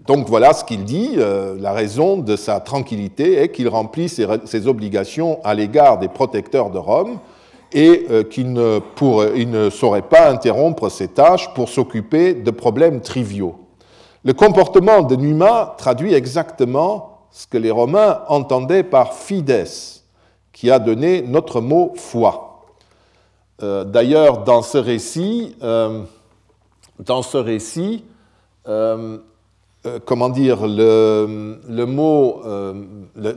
donc 0.06 0.28
voilà 0.28 0.52
ce 0.52 0.64
qu'il 0.64 0.84
dit, 0.84 1.14
euh, 1.16 1.56
la 1.58 1.72
raison 1.72 2.18
de 2.18 2.36
sa 2.36 2.60
tranquillité 2.60 3.40
est 3.40 3.48
qu'il 3.48 3.68
remplit 3.68 4.10
ses, 4.10 4.66
obligations 4.66 5.40
à 5.44 5.54
l'égard 5.54 5.98
des 5.98 6.08
protecteurs 6.08 6.68
de 6.68 6.78
Rome 6.78 7.20
et 7.72 8.06
qu'il 8.30 8.52
ne, 8.52 8.80
ne 9.46 9.70
saurait 9.70 10.02
pas 10.02 10.28
interrompre 10.28 10.90
ses 10.90 11.08
tâches 11.08 11.54
pour 11.54 11.70
s'occuper 11.70 12.34
de 12.34 12.50
problèmes 12.50 13.00
triviaux. 13.00 13.54
Le 14.22 14.34
comportement 14.34 15.00
de 15.02 15.16
Numa 15.16 15.74
traduit 15.78 16.12
exactement 16.12 17.20
ce 17.30 17.46
que 17.46 17.56
les 17.56 17.70
Romains 17.70 18.20
entendaient 18.28 18.82
par 18.82 19.14
fides, 19.14 19.66
qui 20.52 20.70
a 20.70 20.78
donné 20.78 21.22
notre 21.22 21.62
mot 21.62 21.94
foi. 21.96 22.64
Euh, 23.62 23.84
d'ailleurs, 23.84 24.44
dans 24.44 24.60
ce 24.62 24.76
récit, 24.76 25.56
euh, 25.62 26.02
dans 26.98 27.22
ce 27.22 27.38
récit, 27.38 28.04
euh, 28.68 29.18
comment 30.04 30.28
dire, 30.28 30.66
le, 30.66 31.56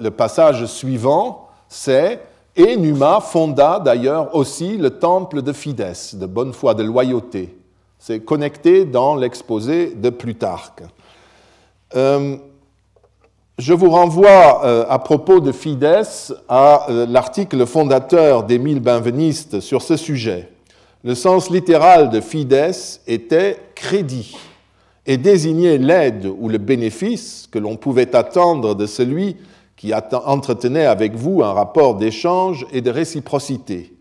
passage 0.09 0.65
suivant, 0.65 1.47
c'est 1.69 2.19
et 2.55 2.75
Numa 2.77 3.19
fonda 3.19 3.79
d'ailleurs 3.79 4.35
aussi 4.35 4.77
le 4.77 4.91
temple 4.91 5.41
de 5.41 5.53
Fides, 5.53 5.93
de 6.13 6.25
bonne 6.25 6.53
foi, 6.53 6.73
de 6.73 6.83
loyauté. 6.83 7.57
C'est 8.05 8.19
connecté 8.19 8.83
dans 8.83 9.15
l'exposé 9.15 9.93
de 9.95 10.09
Plutarque. 10.09 10.83
Euh, 11.95 12.35
je 13.57 13.73
vous 13.73 13.89
renvoie 13.89 14.65
euh, 14.65 14.83
à 14.89 14.99
propos 14.99 15.39
de 15.39 15.53
Fides 15.53 16.03
à 16.49 16.91
euh, 16.91 17.05
l'article 17.07 17.65
fondateur 17.65 18.43
d'Émile 18.43 18.81
Benveniste 18.81 19.61
sur 19.61 19.81
ce 19.81 19.95
sujet. 19.95 20.49
Le 21.05 21.15
sens 21.15 21.49
littéral 21.49 22.09
de 22.09 22.19
Fides 22.19 22.73
était 23.07 23.57
crédit 23.73 24.35
et 25.05 25.15
désignait 25.15 25.77
l'aide 25.77 26.25
ou 26.25 26.49
le 26.49 26.57
bénéfice 26.57 27.47
que 27.49 27.57
l'on 27.57 27.77
pouvait 27.77 28.13
attendre 28.17 28.75
de 28.75 28.85
celui 28.85 29.37
qui 29.77 29.93
entretenait 29.93 30.87
avec 30.87 31.15
vous 31.15 31.41
un 31.41 31.53
rapport 31.53 31.95
d'échange 31.95 32.67
et 32.73 32.81
de 32.81 32.91
réciprocité. 32.91 33.93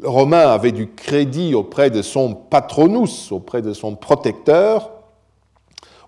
Le 0.00 0.08
Romain 0.08 0.46
avait 0.46 0.70
du 0.70 0.86
crédit 0.92 1.56
auprès 1.56 1.90
de 1.90 2.02
son 2.02 2.32
patronus, 2.32 3.32
auprès 3.32 3.62
de 3.62 3.72
son 3.72 3.96
protecteur, 3.96 4.92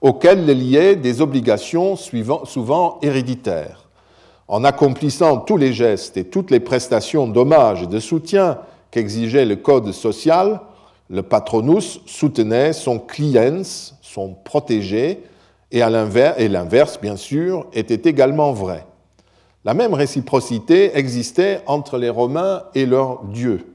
auquel 0.01 0.47
le 0.47 0.53
liaient 0.53 0.95
des 0.95 1.21
obligations 1.21 1.97
souvent 1.97 2.99
héréditaires. 3.03 3.89
En 4.47 4.63
accomplissant 4.63 5.39
tous 5.39 5.57
les 5.57 5.73
gestes 5.73 6.17
et 6.17 6.25
toutes 6.25 6.53
les 6.53 6.61
prestations 6.61 7.27
d'hommage 7.27 7.83
et 7.83 7.87
de 7.89 7.99
soutien 7.99 8.59
qu'exigeait 8.93 9.45
le 9.45 9.57
code 9.57 9.91
social, 9.91 10.61
le 11.09 11.23
patronus 11.23 12.01
soutenait 12.07 12.73
son 12.73 13.01
cliens, 13.01 13.63
son 14.03 14.35
protégé, 14.35 15.25
et 15.73 15.81
l'inverse, 15.81 17.01
bien 17.01 17.17
sûr, 17.17 17.67
était 17.73 18.09
également 18.09 18.53
vrai. 18.53 18.87
La 19.65 19.75
même 19.75 19.95
réciprocité 19.95 20.97
existait 20.97 21.61
entre 21.67 21.99
les 21.99 22.09
Romains 22.09 22.63
et 22.75 22.87
leurs 22.87 23.25
dieux 23.25 23.67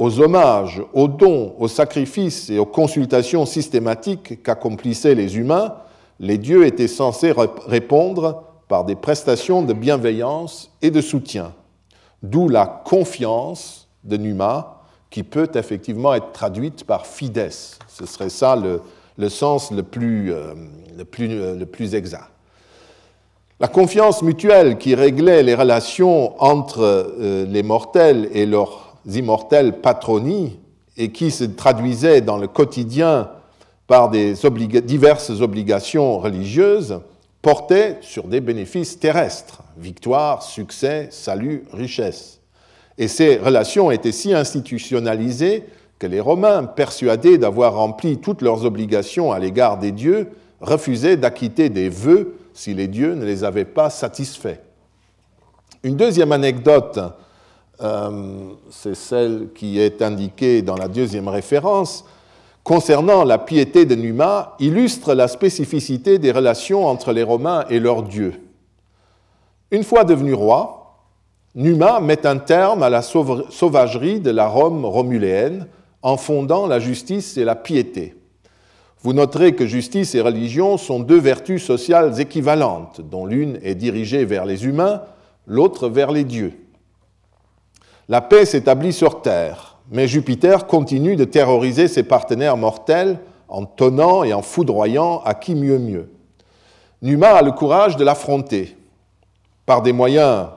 aux 0.00 0.18
hommages, 0.18 0.82
aux 0.94 1.08
dons, 1.08 1.54
aux 1.58 1.68
sacrifices 1.68 2.48
et 2.48 2.58
aux 2.58 2.64
consultations 2.64 3.44
systématiques 3.44 4.42
qu'accomplissaient 4.42 5.14
les 5.14 5.36
humains, 5.36 5.74
les 6.18 6.38
dieux 6.38 6.64
étaient 6.64 6.88
censés 6.88 7.34
répondre 7.66 8.44
par 8.66 8.86
des 8.86 8.94
prestations 8.96 9.60
de 9.60 9.74
bienveillance 9.74 10.70
et 10.80 10.90
de 10.90 11.02
soutien. 11.02 11.52
D'où 12.22 12.48
la 12.48 12.64
confiance 12.66 13.88
de 14.02 14.16
Numa, 14.16 14.80
qui 15.10 15.22
peut 15.22 15.50
effectivement 15.54 16.14
être 16.14 16.32
traduite 16.32 16.84
par 16.84 17.06
fides. 17.06 17.50
Ce 17.50 18.06
serait 18.06 18.30
ça 18.30 18.56
le, 18.56 19.28
sens 19.28 19.70
le 19.70 19.82
plus, 19.82 20.32
euh, 20.32 20.54
plus, 21.10 21.28
le 21.28 21.66
plus 21.66 21.94
exact. 21.94 22.30
La 23.58 23.68
confiance 23.68 24.22
mutuelle 24.22 24.78
qui 24.78 24.94
réglait 24.94 25.42
les 25.42 25.54
relations 25.54 26.42
entre 26.42 26.80
euh, 26.80 27.44
les 27.44 27.62
mortels 27.62 28.30
et 28.32 28.46
leurs 28.46 28.89
immortels 29.06 29.80
patroni 29.80 30.58
et 30.96 31.12
qui 31.12 31.30
se 31.30 31.44
traduisait 31.44 32.20
dans 32.20 32.36
le 32.36 32.48
quotidien 32.48 33.30
par 33.86 34.10
des 34.10 34.34
diverses 34.84 35.40
obligations 35.40 36.18
religieuses, 36.18 37.00
portait 37.42 37.98
sur 38.02 38.28
des 38.28 38.40
bénéfices 38.40 38.98
terrestres, 38.98 39.62
victoire, 39.76 40.42
succès, 40.42 41.08
salut, 41.10 41.64
richesse. 41.72 42.40
Et 42.98 43.08
ces 43.08 43.38
relations 43.38 43.90
étaient 43.90 44.12
si 44.12 44.34
institutionnalisées 44.34 45.64
que 45.98 46.06
les 46.06 46.20
Romains, 46.20 46.64
persuadés 46.64 47.38
d'avoir 47.38 47.74
rempli 47.74 48.18
toutes 48.18 48.42
leurs 48.42 48.64
obligations 48.64 49.32
à 49.32 49.38
l'égard 49.38 49.78
des 49.78 49.92
dieux, 49.92 50.28
refusaient 50.60 51.16
d'acquitter 51.16 51.68
des 51.68 51.88
vœux 51.88 52.36
si 52.52 52.74
les 52.74 52.88
dieux 52.88 53.14
ne 53.14 53.24
les 53.24 53.44
avaient 53.44 53.64
pas 53.64 53.90
satisfaits. 53.90 54.60
Une 55.82 55.96
deuxième 55.96 56.32
anecdote 56.32 57.00
c'est 58.70 58.94
celle 58.94 59.48
qui 59.54 59.80
est 59.80 60.02
indiquée 60.02 60.62
dans 60.62 60.76
la 60.76 60.88
deuxième 60.88 61.28
référence, 61.28 62.04
concernant 62.62 63.24
la 63.24 63.38
piété 63.38 63.86
de 63.86 63.94
Numa, 63.94 64.54
illustre 64.60 65.14
la 65.14 65.28
spécificité 65.28 66.18
des 66.18 66.32
relations 66.32 66.86
entre 66.86 67.12
les 67.12 67.22
Romains 67.22 67.64
et 67.70 67.80
leurs 67.80 68.02
dieux. 68.02 68.34
Une 69.70 69.84
fois 69.84 70.04
devenu 70.04 70.34
roi, 70.34 70.76
Numa 71.54 72.00
met 72.00 72.26
un 72.26 72.36
terme 72.38 72.82
à 72.82 72.90
la 72.90 73.02
sauvagerie 73.02 74.20
de 74.20 74.30
la 74.30 74.46
Rome 74.46 74.84
romuléenne 74.84 75.66
en 76.02 76.16
fondant 76.16 76.66
la 76.66 76.78
justice 76.78 77.36
et 77.36 77.44
la 77.44 77.56
piété. 77.56 78.14
Vous 79.02 79.14
noterez 79.14 79.54
que 79.54 79.66
justice 79.66 80.14
et 80.14 80.20
religion 80.20 80.76
sont 80.76 81.00
deux 81.00 81.18
vertus 81.18 81.64
sociales 81.64 82.20
équivalentes, 82.20 83.00
dont 83.00 83.24
l'une 83.24 83.58
est 83.62 83.74
dirigée 83.74 84.24
vers 84.26 84.44
les 84.44 84.66
humains, 84.66 85.02
l'autre 85.46 85.88
vers 85.88 86.12
les 86.12 86.24
dieux. 86.24 86.52
La 88.10 88.20
paix 88.20 88.44
s'établit 88.44 88.92
sur 88.92 89.22
Terre, 89.22 89.76
mais 89.88 90.08
Jupiter 90.08 90.66
continue 90.66 91.14
de 91.14 91.22
terroriser 91.22 91.86
ses 91.86 92.02
partenaires 92.02 92.56
mortels 92.56 93.20
en 93.46 93.64
tonnant 93.66 94.24
et 94.24 94.32
en 94.32 94.42
foudroyant 94.42 95.22
à 95.24 95.34
qui 95.34 95.54
mieux 95.54 95.78
mieux. 95.78 96.10
Numa 97.02 97.28
a 97.28 97.42
le 97.42 97.52
courage 97.52 97.96
de 97.96 98.02
l'affronter. 98.02 98.76
Par 99.64 99.80
des 99.80 99.92
moyens 99.92 100.48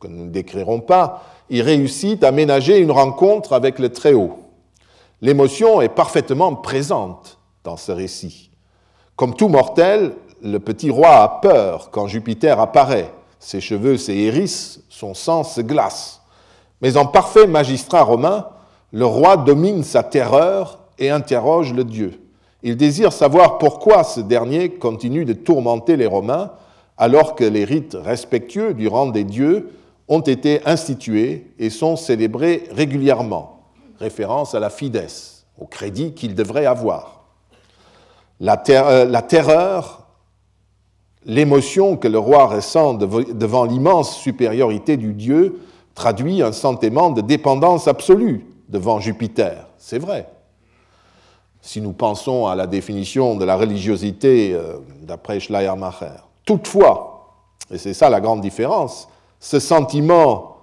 que 0.00 0.08
nous 0.08 0.24
ne 0.24 0.30
décrirons 0.30 0.80
pas, 0.80 1.24
il 1.50 1.60
réussit 1.60 2.24
à 2.24 2.32
ménager 2.32 2.78
une 2.78 2.90
rencontre 2.90 3.52
avec 3.52 3.78
le 3.78 3.90
Très-Haut. 3.90 4.38
L'émotion 5.20 5.82
est 5.82 5.90
parfaitement 5.90 6.54
présente 6.54 7.38
dans 7.64 7.76
ce 7.76 7.92
récit. 7.92 8.50
Comme 9.14 9.34
tout 9.34 9.48
mortel, 9.48 10.14
le 10.42 10.58
petit 10.58 10.88
roi 10.88 11.16
a 11.16 11.28
peur 11.42 11.90
quand 11.90 12.06
Jupiter 12.06 12.58
apparaît. 12.58 13.12
Ses 13.40 13.60
cheveux 13.60 13.98
se 13.98 14.10
hérissent, 14.10 14.80
son 14.88 15.12
sang 15.12 15.44
se 15.44 15.60
glace. 15.60 16.17
Mais 16.82 16.96
en 16.96 17.06
parfait 17.06 17.46
magistrat 17.46 18.02
romain, 18.02 18.46
le 18.92 19.04
roi 19.04 19.36
domine 19.36 19.82
sa 19.84 20.02
terreur 20.02 20.78
et 20.98 21.10
interroge 21.10 21.72
le 21.72 21.84
Dieu. 21.84 22.20
Il 22.62 22.76
désire 22.76 23.12
savoir 23.12 23.58
pourquoi 23.58 24.04
ce 24.04 24.20
dernier 24.20 24.70
continue 24.70 25.24
de 25.24 25.32
tourmenter 25.32 25.96
les 25.96 26.06
Romains 26.06 26.52
alors 26.96 27.36
que 27.36 27.44
les 27.44 27.64
rites 27.64 27.96
respectueux 27.98 28.74
du 28.74 28.88
rang 28.88 29.06
des 29.06 29.24
dieux 29.24 29.70
ont 30.08 30.20
été 30.20 30.60
institués 30.66 31.52
et 31.58 31.70
sont 31.70 31.96
célébrés 31.96 32.64
régulièrement. 32.72 33.62
Référence 34.00 34.54
à 34.54 34.60
la 34.60 34.70
fides, 34.70 35.06
au 35.58 35.66
crédit 35.66 36.14
qu'il 36.14 36.34
devrait 36.34 36.66
avoir. 36.66 37.24
Euh, 38.40 39.04
la 39.04 39.22
terreur, 39.22 40.06
l'émotion 41.24 41.96
que 41.96 42.08
le 42.08 42.18
roi 42.18 42.46
ressent 42.46 42.94
devant 42.94 43.64
l'immense 43.64 44.16
supériorité 44.16 44.96
du 44.96 45.12
Dieu 45.12 45.60
traduit 45.98 46.42
un 46.42 46.52
sentiment 46.52 47.10
de 47.10 47.20
dépendance 47.20 47.88
absolue 47.88 48.46
devant 48.68 49.00
Jupiter. 49.00 49.66
C'est 49.78 49.98
vrai. 49.98 50.28
Si 51.60 51.80
nous 51.80 51.92
pensons 51.92 52.46
à 52.46 52.54
la 52.54 52.68
définition 52.68 53.34
de 53.34 53.44
la 53.44 53.56
religiosité 53.56 54.54
euh, 54.54 54.78
d'après 55.02 55.40
Schleiermacher. 55.40 56.22
Toutefois, 56.44 57.34
et 57.72 57.78
c'est 57.78 57.94
ça 57.94 58.10
la 58.10 58.20
grande 58.20 58.40
différence, 58.40 59.08
ce 59.40 59.58
sentiment 59.58 60.58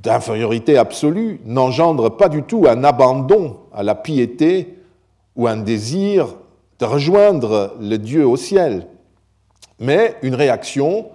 d'infériorité 0.00 0.78
absolue 0.78 1.40
n'engendre 1.44 2.08
pas 2.10 2.28
du 2.28 2.44
tout 2.44 2.66
un 2.68 2.84
abandon 2.84 3.56
à 3.74 3.82
la 3.82 3.96
piété 3.96 4.78
ou 5.34 5.48
un 5.48 5.56
désir 5.56 6.28
de 6.78 6.84
rejoindre 6.84 7.74
le 7.80 7.96
Dieu 7.96 8.24
au 8.24 8.36
ciel, 8.36 8.86
mais 9.80 10.14
une 10.22 10.36
réaction 10.36 11.06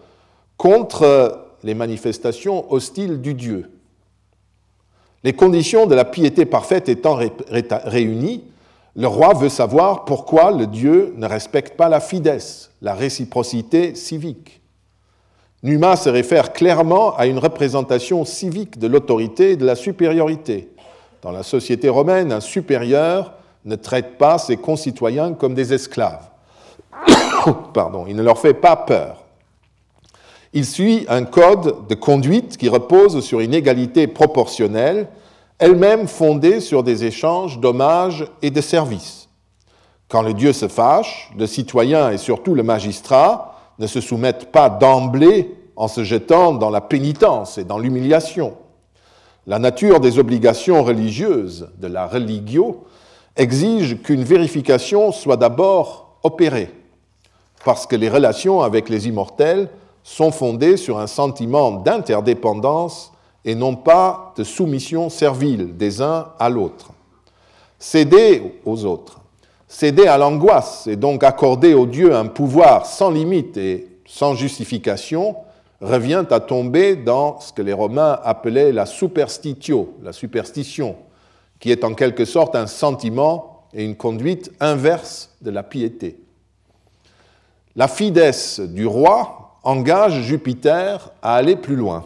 contre 0.58 1.47
les 1.68 1.76
manifestations 1.76 2.72
hostiles 2.72 3.22
du 3.22 3.34
Dieu. 3.34 3.70
Les 5.24 5.34
conditions 5.34 5.86
de 5.86 5.96
la 5.96 6.06
piété 6.06 6.46
parfaite 6.46 6.88
étant 6.88 7.20
réunies, 7.84 8.46
le 8.96 9.08
roi 9.08 9.34
veut 9.34 9.50
savoir 9.50 10.06
pourquoi 10.06 10.52
le 10.52 10.66
Dieu 10.66 11.14
ne 11.18 11.28
respecte 11.28 11.76
pas 11.76 11.90
la 11.90 12.00
fidesse, 12.00 12.72
la 12.82 12.94
réciprocité 12.94 13.96
civique. 13.96 14.62
Numa 15.62 15.98
se 15.98 16.08
réfère 16.08 16.54
clairement 16.54 17.16
à 17.18 17.26
une 17.26 17.38
représentation 17.38 18.24
civique 18.24 18.80
de 18.80 18.88
l'autorité 18.88 19.52
et 19.52 19.56
de 19.58 19.66
la 19.66 19.76
supériorité. 19.76 20.70
Dans 21.22 21.32
la 21.32 21.44
société 21.44 21.90
romaine, 21.90 22.32
un 22.32 22.40
supérieur 22.40 23.34
ne 23.66 23.76
traite 23.76 24.18
pas 24.18 24.38
ses 24.38 24.56
concitoyens 24.56 25.34
comme 25.34 25.54
des 25.54 25.74
esclaves. 25.74 26.30
Pardon, 27.74 28.06
il 28.08 28.16
ne 28.16 28.24
leur 28.24 28.40
fait 28.40 28.54
pas 28.54 28.78
peur. 28.78 29.27
Il 30.58 30.66
suit 30.66 31.06
un 31.08 31.24
code 31.24 31.88
de 31.88 31.94
conduite 31.94 32.58
qui 32.58 32.68
repose 32.68 33.24
sur 33.24 33.42
une 33.42 33.54
égalité 33.54 34.08
proportionnelle, 34.08 35.08
elle-même 35.60 36.08
fondée 36.08 36.62
sur 36.62 36.82
des 36.82 37.06
échanges 37.06 37.60
d'hommages 37.60 38.26
et 38.42 38.50
de 38.50 38.60
services. 38.60 39.30
Quand 40.10 40.24
le 40.24 40.34
Dieu 40.34 40.54
se 40.54 40.68
fâche, 40.68 41.30
le 41.38 41.46
citoyen 41.46 42.10
et 42.10 42.18
surtout 42.18 42.56
le 42.56 42.64
magistrat 42.64 43.54
ne 43.78 43.86
se 43.86 44.02
soumettent 44.02 44.52
pas 44.52 44.68
d'emblée 44.68 45.54
en 45.76 45.88
se 45.88 46.04
jetant 46.04 46.54
dans 46.54 46.72
la 46.72 46.82
pénitence 46.82 47.60
et 47.60 47.64
dans 47.64 47.78
l'humiliation. 47.78 48.56
La 49.46 49.60
nature 49.60 50.00
des 50.00 50.18
obligations 50.18 50.84
religieuses 50.84 51.70
de 51.78 51.86
la 51.86 52.08
religio 52.08 52.84
exige 53.36 54.02
qu'une 54.02 54.24
vérification 54.24 55.12
soit 55.12 55.38
d'abord 55.38 56.18
opérée, 56.24 56.74
parce 57.64 57.86
que 57.86 57.96
les 57.96 58.10
relations 58.10 58.62
avec 58.62 58.90
les 58.90 59.08
immortels 59.08 59.70
sont 60.08 60.32
fondées 60.32 60.78
sur 60.78 61.00
un 61.00 61.06
sentiment 61.06 61.70
d'interdépendance 61.70 63.12
et 63.44 63.56
non 63.56 63.76
pas 63.76 64.34
de 64.38 64.46
soumission 64.46 65.10
servile 65.10 65.76
des 65.76 66.02
uns 66.02 66.30
à 66.40 66.48
l'autre. 66.48 66.92
Céder 67.78 68.62
aux 68.64 68.86
autres, 68.86 69.20
céder 69.68 70.08
à 70.08 70.18
l'angoisse 70.18 70.88
et 70.88 70.96
donc 70.96 71.26
accorder 71.26 71.74
au 71.74 71.86
Dieu 71.86 72.16
un 72.16 72.28
pouvoir 72.28 72.86
sans 72.86 73.12
limite 73.12 73.58
et 73.58 74.00
sans 74.06 74.34
justification 74.34 75.36
revient 75.82 76.24
à 76.30 76.40
tomber 76.40 76.96
dans 76.96 77.42
ce 77.42 77.52
que 77.52 77.62
les 77.62 77.74
Romains 77.74 78.18
appelaient 78.24 78.72
la 78.72 78.86
superstitio, 78.86 79.94
la 80.02 80.14
superstition, 80.14 80.96
qui 81.60 81.70
est 81.70 81.84
en 81.84 81.94
quelque 81.94 82.24
sorte 82.24 82.56
un 82.56 82.68
sentiment 82.68 83.68
et 83.74 83.84
une 83.84 83.98
conduite 83.98 84.54
inverse 84.62 85.36
de 85.42 85.52
la 85.52 85.64
piété. 85.64 86.18
La 87.76 87.90
fidesse 87.90 88.62
du 88.62 88.88
roi 88.88 89.47
engage 89.68 90.22
Jupiter 90.22 91.12
à 91.22 91.36
aller 91.36 91.58
plus 91.58 91.76
loin. 91.76 92.06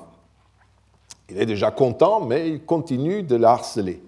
Il 1.29 1.39
est 1.39 1.45
déjà 1.45 1.69
content, 1.69 2.19
mais 2.19 2.49
il 2.49 2.65
continue 2.65 3.21
de 3.21 3.35
la 3.35 3.51
harceler. 3.51 4.01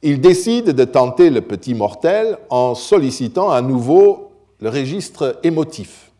Il 0.00 0.22
décide 0.22 0.70
de 0.70 0.84
tenter 0.84 1.28
le 1.28 1.42
petit 1.42 1.74
mortel 1.74 2.38
en 2.48 2.74
sollicitant 2.74 3.50
à 3.50 3.60
nouveau 3.60 4.32
le 4.58 4.70
registre 4.70 5.38
émotif. 5.42 6.12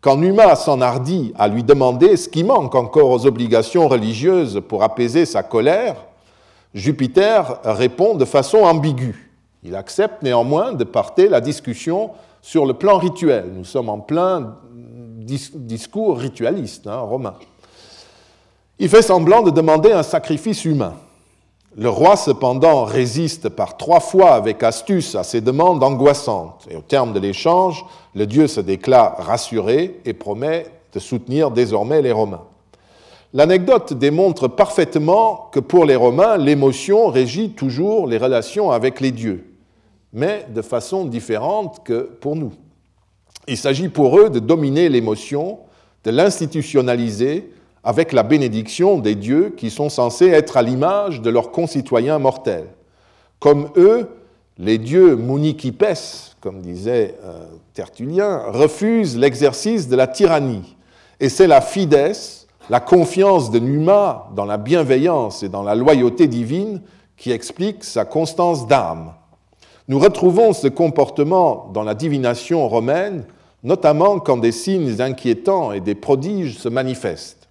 Quand 0.00 0.16
Numa 0.16 0.54
s'enhardit 0.54 1.32
à 1.36 1.48
lui 1.48 1.64
demander 1.64 2.16
ce 2.16 2.28
qui 2.28 2.44
manque 2.44 2.76
encore 2.76 3.10
aux 3.10 3.26
obligations 3.26 3.88
religieuses 3.88 4.62
pour 4.68 4.84
apaiser 4.84 5.26
sa 5.26 5.42
colère, 5.42 5.96
Jupiter 6.74 7.58
répond 7.64 8.14
de 8.14 8.24
façon 8.24 8.58
ambiguë. 8.58 9.32
Il 9.64 9.74
accepte 9.74 10.22
néanmoins 10.22 10.74
de 10.74 10.84
porter 10.84 11.28
la 11.28 11.40
discussion 11.40 12.10
sur 12.40 12.66
le 12.66 12.74
plan 12.74 12.98
rituel. 12.98 13.46
Nous 13.52 13.64
sommes 13.64 13.88
en 13.88 13.98
plein 13.98 14.54
discours 15.54 16.18
ritualiste 16.18 16.86
hein, 16.86 17.00
romain. 17.00 17.34
Il 18.78 18.88
fait 18.88 19.02
semblant 19.02 19.42
de 19.42 19.50
demander 19.50 19.92
un 19.92 20.02
sacrifice 20.02 20.64
humain. 20.64 20.94
Le 21.76 21.88
roi, 21.88 22.16
cependant, 22.16 22.84
résiste 22.84 23.48
par 23.48 23.76
trois 23.76 24.00
fois 24.00 24.32
avec 24.34 24.62
astuce 24.62 25.14
à 25.14 25.22
ces 25.22 25.40
demandes 25.40 25.82
angoissantes. 25.82 26.66
Et 26.70 26.76
au 26.76 26.80
terme 26.80 27.12
de 27.12 27.20
l'échange, 27.20 27.84
le 28.14 28.26
dieu 28.26 28.46
se 28.46 28.60
déclare 28.60 29.16
rassuré 29.18 30.00
et 30.04 30.12
promet 30.12 30.66
de 30.92 30.98
soutenir 30.98 31.50
désormais 31.50 32.02
les 32.02 32.12
Romains. 32.12 32.42
L'anecdote 33.34 33.92
démontre 33.92 34.48
parfaitement 34.48 35.50
que 35.52 35.60
pour 35.60 35.84
les 35.84 35.96
Romains, 35.96 36.36
l'émotion 36.36 37.08
régit 37.08 37.50
toujours 37.50 38.06
les 38.06 38.16
relations 38.16 38.70
avec 38.70 39.00
les 39.00 39.12
dieux, 39.12 39.54
mais 40.12 40.46
de 40.48 40.62
façon 40.62 41.04
différente 41.04 41.84
que 41.84 42.00
pour 42.20 42.36
nous. 42.36 42.52
Il 43.48 43.56
s'agit 43.56 43.88
pour 43.88 44.18
eux 44.18 44.28
de 44.28 44.40
dominer 44.40 44.90
l'émotion, 44.90 45.60
de 46.04 46.10
l'institutionnaliser 46.10 47.50
avec 47.82 48.12
la 48.12 48.22
bénédiction 48.22 48.98
des 48.98 49.14
dieux 49.14 49.54
qui 49.56 49.70
sont 49.70 49.88
censés 49.88 50.28
être 50.28 50.58
à 50.58 50.62
l'image 50.62 51.22
de 51.22 51.30
leurs 51.30 51.50
concitoyens 51.50 52.18
mortels. 52.18 52.68
Comme 53.38 53.70
eux, 53.78 54.08
les 54.58 54.76
dieux 54.76 55.16
munikipes, 55.16 55.86
comme 56.40 56.60
disait 56.60 57.14
euh, 57.24 57.46
Tertullien, 57.72 58.42
refusent 58.48 59.16
l'exercice 59.16 59.88
de 59.88 59.96
la 59.96 60.06
tyrannie. 60.06 60.76
Et 61.18 61.30
c'est 61.30 61.46
la 61.46 61.62
fidesse, 61.62 62.48
la 62.68 62.80
confiance 62.80 63.50
de 63.50 63.60
Numa 63.60 64.28
dans 64.36 64.44
la 64.44 64.58
bienveillance 64.58 65.42
et 65.42 65.48
dans 65.48 65.62
la 65.62 65.74
loyauté 65.74 66.26
divine 66.26 66.82
qui 67.16 67.32
explique 67.32 67.82
sa 67.82 68.04
constance 68.04 68.66
d'âme. 68.66 69.14
Nous 69.88 69.98
retrouvons 69.98 70.52
ce 70.52 70.68
comportement 70.68 71.70
dans 71.72 71.82
la 71.82 71.94
divination 71.94 72.68
romaine, 72.68 73.24
notamment 73.62 74.18
quand 74.18 74.36
des 74.36 74.52
signes 74.52 75.00
inquiétants 75.00 75.72
et 75.72 75.80
des 75.80 75.94
prodiges 75.94 76.58
se 76.58 76.68
manifestent. 76.68 77.48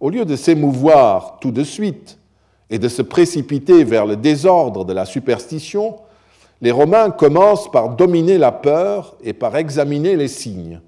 Au 0.00 0.10
lieu 0.10 0.24
de 0.24 0.36
s'émouvoir 0.36 1.38
tout 1.40 1.50
de 1.50 1.62
suite 1.62 2.18
et 2.70 2.78
de 2.78 2.88
se 2.88 3.02
précipiter 3.02 3.84
vers 3.84 4.06
le 4.06 4.16
désordre 4.16 4.84
de 4.84 4.92
la 4.92 5.04
superstition, 5.04 5.96
les 6.60 6.70
Romains 6.70 7.10
commencent 7.10 7.70
par 7.70 7.90
dominer 7.90 8.38
la 8.38 8.52
peur 8.52 9.16
et 9.22 9.32
par 9.32 9.56
examiner 9.56 10.16
les 10.16 10.28
signes. 10.28 10.80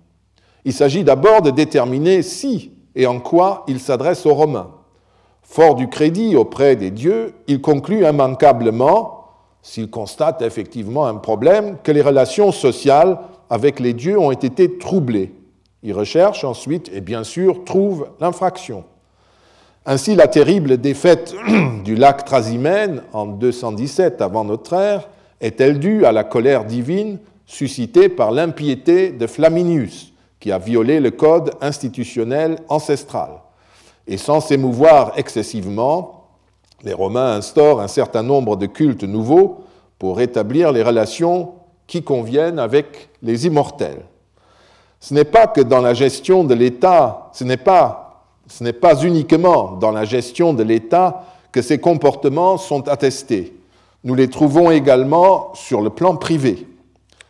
Il 0.64 0.72
s'agit 0.72 1.04
d'abord 1.04 1.42
de 1.42 1.50
déterminer 1.50 2.22
si 2.22 2.72
et 2.94 3.06
en 3.06 3.20
quoi 3.20 3.64
il 3.66 3.80
s'adresse 3.80 4.24
aux 4.24 4.34
Romains. 4.34 4.70
Fort 5.42 5.74
du 5.74 5.88
crédit 5.88 6.36
auprès 6.36 6.74
des 6.74 6.90
dieux, 6.90 7.34
il 7.46 7.60
conclut 7.60 8.06
immanquablement, 8.06 9.26
s'il 9.62 9.90
constate 9.90 10.42
effectivement 10.42 11.06
un 11.06 11.16
problème, 11.16 11.76
que 11.82 11.92
les 11.92 12.02
relations 12.02 12.50
sociales 12.50 13.18
avec 13.50 13.80
les 13.80 13.92
dieux 13.92 14.18
ont 14.18 14.30
été 14.30 14.78
troublées. 14.78 15.32
Il 15.82 15.92
recherche 15.92 16.44
ensuite 16.44 16.90
et 16.94 17.00
bien 17.00 17.24
sûr 17.24 17.64
trouve 17.64 18.08
l'infraction. 18.20 18.84
Ainsi, 19.86 20.14
la 20.14 20.28
terrible 20.28 20.78
défaite 20.78 21.34
du 21.84 21.94
lac 21.94 22.24
Trasimène 22.24 23.02
en 23.12 23.26
217 23.26 24.22
avant 24.22 24.44
notre 24.44 24.72
ère 24.72 25.08
est-elle 25.40 25.78
due 25.78 26.06
à 26.06 26.12
la 26.12 26.24
colère 26.24 26.64
divine 26.64 27.18
suscitée 27.44 28.08
par 28.08 28.30
l'impiété 28.30 29.10
de 29.10 29.26
Flaminius, 29.26 30.14
qui 30.40 30.52
a 30.52 30.58
violé 30.58 31.00
le 31.00 31.10
code 31.10 31.50
institutionnel 31.60 32.56
ancestral. 32.68 33.30
Et 34.06 34.16
sans 34.16 34.40
s'émouvoir 34.40 35.12
excessivement, 35.16 36.28
les 36.82 36.94
Romains 36.94 37.36
instaurent 37.36 37.80
un 37.80 37.88
certain 37.88 38.22
nombre 38.22 38.56
de 38.56 38.66
cultes 38.66 39.04
nouveaux 39.04 39.64
pour 39.98 40.16
rétablir 40.16 40.72
les 40.72 40.82
relations 40.82 41.52
qui 41.94 42.02
conviennent 42.02 42.58
avec 42.58 43.08
les 43.22 43.46
immortels. 43.46 44.02
Ce 44.98 45.14
n'est 45.14 45.22
pas 45.22 45.46
que 45.46 45.60
dans 45.60 45.80
la 45.80 45.94
gestion 45.94 46.42
de 46.42 46.52
l'État, 46.52 47.30
ce 47.32 47.44
n'est 47.44 47.56
pas, 47.56 48.24
ce 48.48 48.64
n'est 48.64 48.72
pas 48.72 49.00
uniquement 49.04 49.76
dans 49.76 49.92
la 49.92 50.04
gestion 50.04 50.54
de 50.54 50.64
l'État 50.64 51.24
que 51.52 51.62
ces 51.62 51.78
comportements 51.78 52.58
sont 52.58 52.88
attestés. 52.88 53.56
Nous 54.02 54.16
les 54.16 54.28
trouvons 54.28 54.72
également 54.72 55.54
sur 55.54 55.82
le 55.82 55.90
plan 55.90 56.16
privé. 56.16 56.66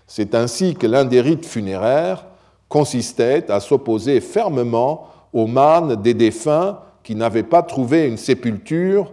C'est 0.07 0.35
ainsi 0.35 0.77
que 0.77 0.87
l'un 0.87 1.05
des 1.05 1.21
rites 1.21 1.45
funéraires 1.45 2.25
consistait 2.71 3.51
à 3.51 3.61
s'opposer 3.61 4.23
fermement 4.23 5.09
aux 5.35 5.47
mânes 5.47 5.97
des 5.97 6.15
défunts 6.15 6.79
qui 7.03 7.15
n'avaient 7.15 7.43
pas 7.43 7.63
trouvé 7.63 8.07
une 8.07 8.17
sépulture 8.17 9.13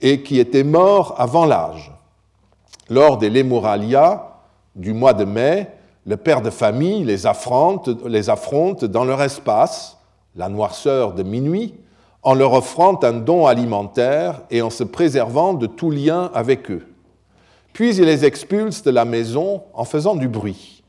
et 0.00 0.22
qui 0.22 0.38
étaient 0.38 0.62
morts 0.62 1.16
avant 1.18 1.44
l'âge. 1.44 1.90
Lors 2.88 3.18
des 3.18 3.30
Lemuralia 3.30 4.28
du 4.74 4.92
mois 4.92 5.14
de 5.14 5.24
mai, 5.24 5.68
le 6.06 6.16
père 6.16 6.42
de 6.42 6.50
famille 6.50 7.04
les 7.04 7.26
affronte, 7.26 7.88
les 8.06 8.30
affronte 8.30 8.84
dans 8.84 9.04
leur 9.04 9.22
espace, 9.22 9.98
la 10.34 10.48
noirceur 10.48 11.12
de 11.12 11.22
minuit, 11.22 11.74
en 12.22 12.34
leur 12.34 12.52
offrant 12.52 12.98
un 13.02 13.12
don 13.14 13.46
alimentaire 13.46 14.42
et 14.50 14.62
en 14.62 14.70
se 14.70 14.84
préservant 14.84 15.54
de 15.54 15.66
tout 15.66 15.90
lien 15.90 16.30
avec 16.34 16.70
eux. 16.70 16.86
Puis 17.72 17.96
il 17.96 18.04
les 18.04 18.24
expulse 18.24 18.82
de 18.82 18.90
la 18.90 19.04
maison 19.04 19.62
en 19.74 19.84
faisant 19.84 20.14
du 20.14 20.28
bruit. 20.28 20.82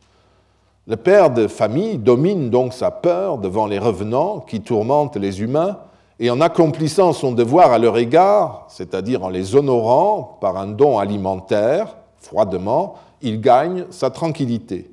Le 0.86 0.98
père 0.98 1.30
de 1.30 1.48
famille 1.48 1.98
domine 1.98 2.50
donc 2.50 2.74
sa 2.74 2.91
peur 2.91 3.38
devant 3.38 3.67
les 3.67 3.80
revenants 3.80 4.41
qui 4.41 4.62
tourmentent 4.62 5.15
les 5.15 5.41
humains, 5.41 5.78
et 6.19 6.30
en 6.30 6.41
accomplissant 6.41 7.12
son 7.12 7.32
devoir 7.32 7.72
à 7.72 7.80
leur 7.80 7.98
égard, 7.98 8.65
c'est-à-dire 8.69 9.24
en 9.24 9.30
les 9.30 9.56
honorant 9.56 10.38
par 10.39 10.58
un 10.58 10.67
don 10.67 11.00
alimentaire, 11.00 11.98
froidement, 12.17 12.96
il 13.23 13.41
gagne 13.41 13.86
sa 13.89 14.12
tranquillité. 14.12 14.91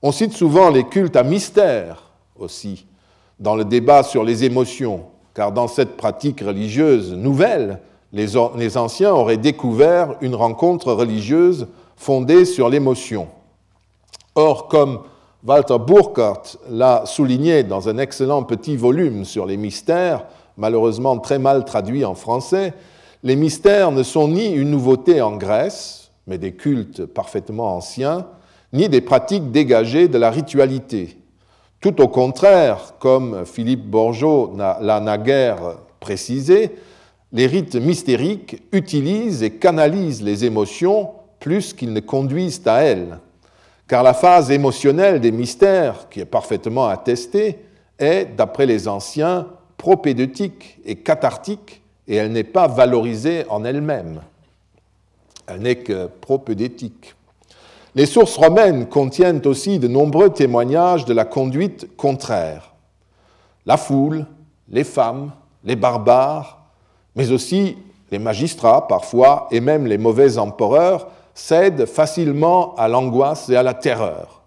On 0.00 0.12
cite 0.12 0.32
souvent 0.32 0.70
les 0.70 0.84
cultes 0.84 1.16
à 1.16 1.22
mystère 1.22 2.10
aussi 2.38 2.86
dans 3.38 3.54
le 3.54 3.64
débat 3.64 4.02
sur 4.02 4.24
les 4.24 4.44
émotions, 4.44 5.04
car 5.34 5.52
dans 5.52 5.68
cette 5.68 5.96
pratique 5.96 6.40
religieuse 6.40 7.12
nouvelle, 7.12 7.80
les, 8.12 8.76
anciens 8.76 9.12
auraient 9.12 9.36
découvert 9.36 10.14
une 10.20 10.34
rencontre 10.34 10.92
religieuse 10.92 11.68
fondée 11.96 12.44
sur 12.44 12.68
l'émotion. 12.68 13.28
Or, 14.34 14.68
comme 14.68 15.00
Walter 15.46 15.78
Burkhardt 15.78 16.58
l'a 16.68 17.04
souligné 17.06 17.62
dans 17.62 17.88
un 17.88 17.98
excellent 17.98 18.42
petit 18.42 18.76
volume 18.76 19.24
sur 19.24 19.46
les 19.46 19.56
mystères, 19.56 20.26
malheureusement 20.56 21.18
très 21.18 21.38
mal 21.38 21.64
traduit 21.64 22.04
en 22.04 22.14
français, 22.14 22.74
les 23.22 23.36
mystères 23.36 23.92
ne 23.92 24.02
sont 24.02 24.28
ni 24.28 24.50
une 24.50 24.70
nouveauté 24.70 25.20
en 25.20 25.36
Grèce, 25.36 25.99
mais 26.30 26.38
des 26.38 26.52
cultes 26.52 27.04
parfaitement 27.04 27.76
anciens, 27.76 28.28
ni 28.72 28.88
des 28.88 29.00
pratiques 29.00 29.50
dégagées 29.50 30.06
de 30.06 30.16
la 30.16 30.30
ritualité. 30.30 31.18
Tout 31.80 32.00
au 32.00 32.06
contraire, 32.06 32.94
comme 33.00 33.44
Philippe 33.44 33.84
Borgeot 33.84 34.56
l'a 34.56 35.00
naguère 35.00 35.78
précisé, 35.98 36.70
les 37.32 37.46
rites 37.46 37.74
mystériques 37.74 38.62
utilisent 38.70 39.42
et 39.42 39.50
canalisent 39.50 40.22
les 40.22 40.44
émotions 40.44 41.10
plus 41.40 41.74
qu'ils 41.74 41.92
ne 41.92 42.00
conduisent 42.00 42.62
à 42.66 42.82
elles. 42.82 43.18
Car 43.88 44.04
la 44.04 44.14
phase 44.14 44.52
émotionnelle 44.52 45.20
des 45.20 45.32
mystères, 45.32 46.08
qui 46.10 46.20
est 46.20 46.26
parfaitement 46.26 46.86
attestée, 46.86 47.58
est, 47.98 48.36
d'après 48.36 48.66
les 48.66 48.86
anciens, 48.86 49.48
propédeutique 49.76 50.78
et 50.84 50.96
cathartique, 50.96 51.82
et 52.06 52.14
elle 52.16 52.30
n'est 52.30 52.44
pas 52.44 52.68
valorisée 52.68 53.44
en 53.48 53.64
elle-même. 53.64 54.20
Que 55.58 56.06
propédétique. 56.06 57.16
Les 57.96 58.06
sources 58.06 58.36
romaines 58.36 58.86
contiennent 58.86 59.42
aussi 59.46 59.80
de 59.80 59.88
nombreux 59.88 60.30
témoignages 60.30 61.06
de 61.06 61.12
la 61.12 61.24
conduite 61.24 61.96
contraire. 61.96 62.72
La 63.66 63.76
foule, 63.76 64.26
les 64.68 64.84
femmes, 64.84 65.32
les 65.64 65.74
barbares, 65.74 66.66
mais 67.16 67.32
aussi 67.32 67.76
les 68.12 68.20
magistrats 68.20 68.86
parfois, 68.86 69.48
et 69.50 69.58
même 69.58 69.88
les 69.88 69.98
mauvais 69.98 70.38
empereurs, 70.38 71.08
cèdent 71.34 71.86
facilement 71.86 72.76
à 72.76 72.86
l'angoisse 72.86 73.48
et 73.48 73.56
à 73.56 73.64
la 73.64 73.74
terreur. 73.74 74.42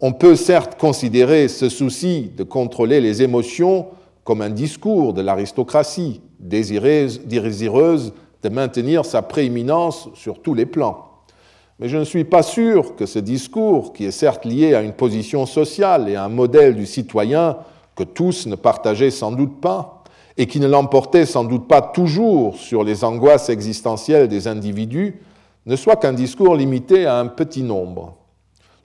On 0.00 0.12
peut 0.12 0.36
certes 0.36 0.78
considérer 0.78 1.48
ce 1.48 1.68
souci 1.68 2.30
de 2.36 2.44
contrôler 2.44 3.00
les 3.00 3.22
émotions 3.22 3.88
comme 4.22 4.40
un 4.42 4.50
discours 4.50 5.14
de 5.14 5.22
l'aristocratie, 5.22 6.20
désireuse 6.38 8.12
de 8.42 8.48
maintenir 8.48 9.04
sa 9.04 9.22
prééminence 9.22 10.08
sur 10.14 10.40
tous 10.40 10.54
les 10.54 10.66
plans. 10.66 11.08
Mais 11.78 11.88
je 11.88 11.96
ne 11.96 12.04
suis 12.04 12.24
pas 12.24 12.42
sûr 12.42 12.96
que 12.96 13.06
ce 13.06 13.18
discours, 13.18 13.92
qui 13.92 14.04
est 14.04 14.10
certes 14.10 14.44
lié 14.44 14.74
à 14.74 14.82
une 14.82 14.92
position 14.92 15.46
sociale 15.46 16.08
et 16.08 16.16
à 16.16 16.24
un 16.24 16.28
modèle 16.28 16.74
du 16.74 16.86
citoyen 16.86 17.56
que 17.94 18.02
tous 18.02 18.46
ne 18.46 18.56
partageaient 18.56 19.10
sans 19.10 19.32
doute 19.32 19.60
pas, 19.60 20.02
et 20.36 20.46
qui 20.46 20.60
ne 20.60 20.68
l'emportait 20.68 21.26
sans 21.26 21.44
doute 21.44 21.66
pas 21.66 21.82
toujours 21.82 22.56
sur 22.56 22.84
les 22.84 23.04
angoisses 23.04 23.48
existentielles 23.48 24.28
des 24.28 24.46
individus, 24.46 25.20
ne 25.66 25.76
soit 25.76 25.96
qu'un 25.96 26.12
discours 26.12 26.54
limité 26.54 27.06
à 27.06 27.18
un 27.18 27.26
petit 27.26 27.62
nombre. 27.62 28.14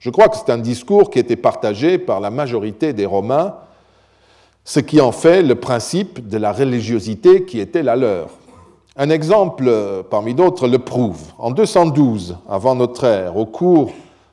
Je 0.00 0.10
crois 0.10 0.28
que 0.28 0.36
c'est 0.36 0.52
un 0.52 0.58
discours 0.58 1.10
qui 1.10 1.18
était 1.18 1.36
partagé 1.36 1.96
par 1.98 2.20
la 2.20 2.30
majorité 2.30 2.92
des 2.92 3.06
Romains, 3.06 3.54
ce 4.64 4.80
qui 4.80 5.00
en 5.00 5.12
fait 5.12 5.42
le 5.42 5.54
principe 5.54 6.28
de 6.28 6.36
la 6.36 6.52
religiosité 6.52 7.44
qui 7.44 7.60
était 7.60 7.82
la 7.82 7.96
leur. 7.96 8.30
Un 8.96 9.10
exemple 9.10 10.04
parmi 10.08 10.34
d'autres 10.34 10.68
le 10.68 10.78
prouve. 10.78 11.20
En 11.38 11.50
212 11.50 12.36
avant 12.48 12.74
notre 12.74 13.04
ère, 13.04 13.36
au 13.36 13.46
cours 13.46 13.92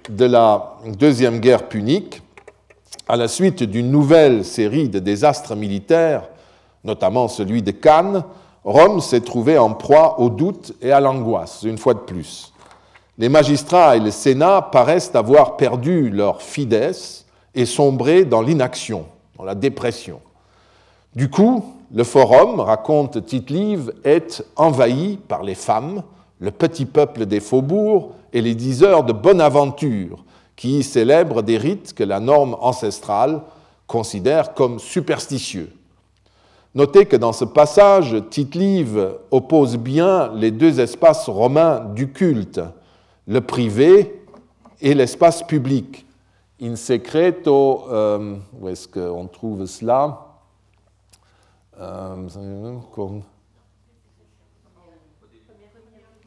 de 0.09 0.25
la 0.25 0.75
deuxième 0.97 1.39
guerre 1.39 1.67
punique, 1.67 2.21
à 3.07 3.15
la 3.15 3.27
suite 3.27 3.63
d'une 3.63 3.89
nouvelle 3.89 4.45
série 4.45 4.87
de 4.87 4.99
désastres 4.99 5.55
militaires 5.55 6.23
notamment 6.83 7.27
celui 7.27 7.61
de 7.61 7.71
Cannes, 7.71 8.23
Rome 8.63 9.01
s'est 9.01 9.21
trouvée 9.21 9.57
en 9.57 9.73
proie 9.73 10.19
au 10.19 10.29
doute 10.29 10.73
et 10.81 10.91
à 10.91 10.99
l'angoisse, 10.99 11.63
une 11.63 11.77
fois 11.77 11.93
de 11.93 11.99
plus. 11.99 12.53
Les 13.17 13.29
magistrats 13.29 13.97
et 13.97 13.99
le 13.99 14.11
Sénat 14.11 14.61
paraissent 14.61 15.13
avoir 15.15 15.57
perdu 15.57 16.09
leur 16.09 16.41
fides 16.41 16.91
et 17.53 17.65
sombré 17.65 18.25
dans 18.25 18.41
l'inaction, 18.41 19.05
dans 19.37 19.43
la 19.43 19.55
dépression. 19.55 20.21
Du 21.15 21.29
coup, 21.29 21.65
le 21.93 22.03
forum, 22.03 22.59
raconte 22.59 23.25
Tite-Live, 23.25 23.93
est 24.03 24.43
envahi 24.55 25.17
par 25.27 25.43
les 25.43 25.55
femmes, 25.55 26.03
le 26.39 26.51
petit 26.51 26.85
peuple 26.85 27.25
des 27.25 27.39
faubourgs 27.39 28.13
et 28.33 28.41
les 28.41 28.55
diseurs 28.55 29.03
de 29.03 29.13
bonne 29.13 29.41
aventure 29.41 30.23
qui 30.55 30.83
célèbrent 30.83 31.43
des 31.43 31.57
rites 31.57 31.93
que 31.93 32.03
la 32.03 32.19
norme 32.19 32.55
ancestrale 32.61 33.41
considère 33.87 34.53
comme 34.53 34.79
superstitieux. 34.79 35.73
Notez 36.73 37.05
que 37.05 37.17
dans 37.17 37.33
ce 37.33 37.43
passage, 37.43 38.15
Tite-Live 38.29 39.17
oppose 39.29 39.75
bien 39.75 40.31
les 40.33 40.51
deux 40.51 40.79
espaces 40.79 41.27
romains 41.27 41.81
du 41.93 42.11
culte, 42.13 42.61
le 43.27 43.41
privé 43.41 44.21
et 44.79 44.93
l'espace 44.93 45.43
public. 45.43 46.05
In 46.61 46.77
secreto, 46.77 47.83
euh, 47.89 48.37
où 48.59 48.69
est-ce 48.69 48.87
qu'on 48.87 49.27
trouve 49.27 49.65
cela? 49.65 50.30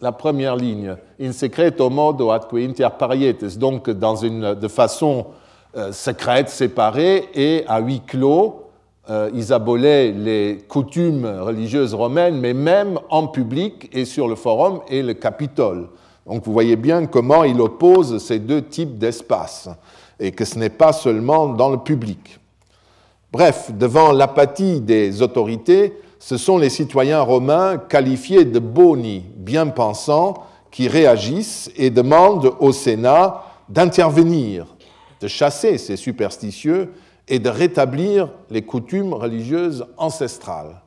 La 0.00 0.12
première 0.12 0.56
ligne. 0.56 0.96
In 1.20 1.32
secreto 1.32 1.88
modo 1.88 2.30
atque 2.30 2.54
inter 2.54 2.88
parietes, 2.98 3.58
donc 3.58 3.88
dans 3.88 4.16
une, 4.16 4.54
de 4.54 4.68
façon 4.68 5.26
euh, 5.76 5.92
secrète, 5.92 6.48
séparée 6.48 7.28
et 7.34 7.64
à 7.66 7.80
huis 7.80 8.02
clos, 8.06 8.64
euh, 9.08 9.30
ils 9.34 9.52
abolaient 9.52 10.12
les 10.12 10.64
coutumes 10.68 11.26
religieuses 11.26 11.94
romaines, 11.94 12.38
mais 12.38 12.54
même 12.54 12.98
en 13.08 13.28
public 13.28 13.88
et 13.92 14.04
sur 14.04 14.28
le 14.28 14.34
forum 14.34 14.80
et 14.88 15.02
le 15.02 15.14
Capitole. 15.14 15.88
Donc 16.26 16.44
vous 16.44 16.52
voyez 16.52 16.76
bien 16.76 17.06
comment 17.06 17.44
il 17.44 17.60
oppose 17.60 18.18
ces 18.18 18.38
deux 18.38 18.62
types 18.62 18.98
d'espaces, 18.98 19.68
et 20.18 20.32
que 20.32 20.44
ce 20.44 20.58
n'est 20.58 20.70
pas 20.70 20.92
seulement 20.92 21.48
dans 21.48 21.70
le 21.70 21.78
public. 21.78 22.40
Bref, 23.34 23.72
devant 23.72 24.12
l'apathie 24.12 24.80
des 24.80 25.20
autorités, 25.20 25.98
ce 26.20 26.36
sont 26.36 26.56
les 26.56 26.70
citoyens 26.70 27.20
romains 27.20 27.78
qualifiés 27.78 28.44
de 28.44 28.60
boni, 28.60 29.24
bien 29.34 29.66
pensants, 29.66 30.34
qui 30.70 30.86
réagissent 30.86 31.68
et 31.76 31.90
demandent 31.90 32.54
au 32.60 32.70
Sénat 32.70 33.42
d'intervenir, 33.68 34.66
de 35.20 35.26
chasser 35.26 35.78
ces 35.78 35.96
superstitieux 35.96 36.92
et 37.26 37.40
de 37.40 37.48
rétablir 37.48 38.30
les 38.50 38.62
coutumes 38.62 39.12
religieuses 39.12 39.84
ancestrales. 39.96 40.80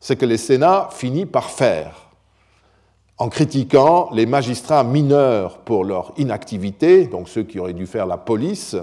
Ce 0.00 0.14
que 0.14 0.24
le 0.24 0.38
Sénat 0.38 0.88
finit 0.92 1.26
par 1.26 1.50
faire, 1.50 2.08
en 3.18 3.28
critiquant 3.28 4.08
les 4.14 4.24
magistrats 4.24 4.82
mineurs 4.82 5.58
pour 5.58 5.84
leur 5.84 6.14
inactivité, 6.16 7.06
donc 7.06 7.28
ceux 7.28 7.42
qui 7.42 7.58
auraient 7.58 7.74
dû 7.74 7.86
faire 7.86 8.06
la 8.06 8.16
police 8.16 8.76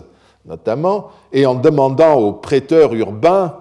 notamment, 0.45 1.09
et 1.31 1.45
en 1.45 1.55
demandant 1.55 2.15
aux 2.15 2.33
prêteurs 2.33 2.93
urbains 2.93 3.57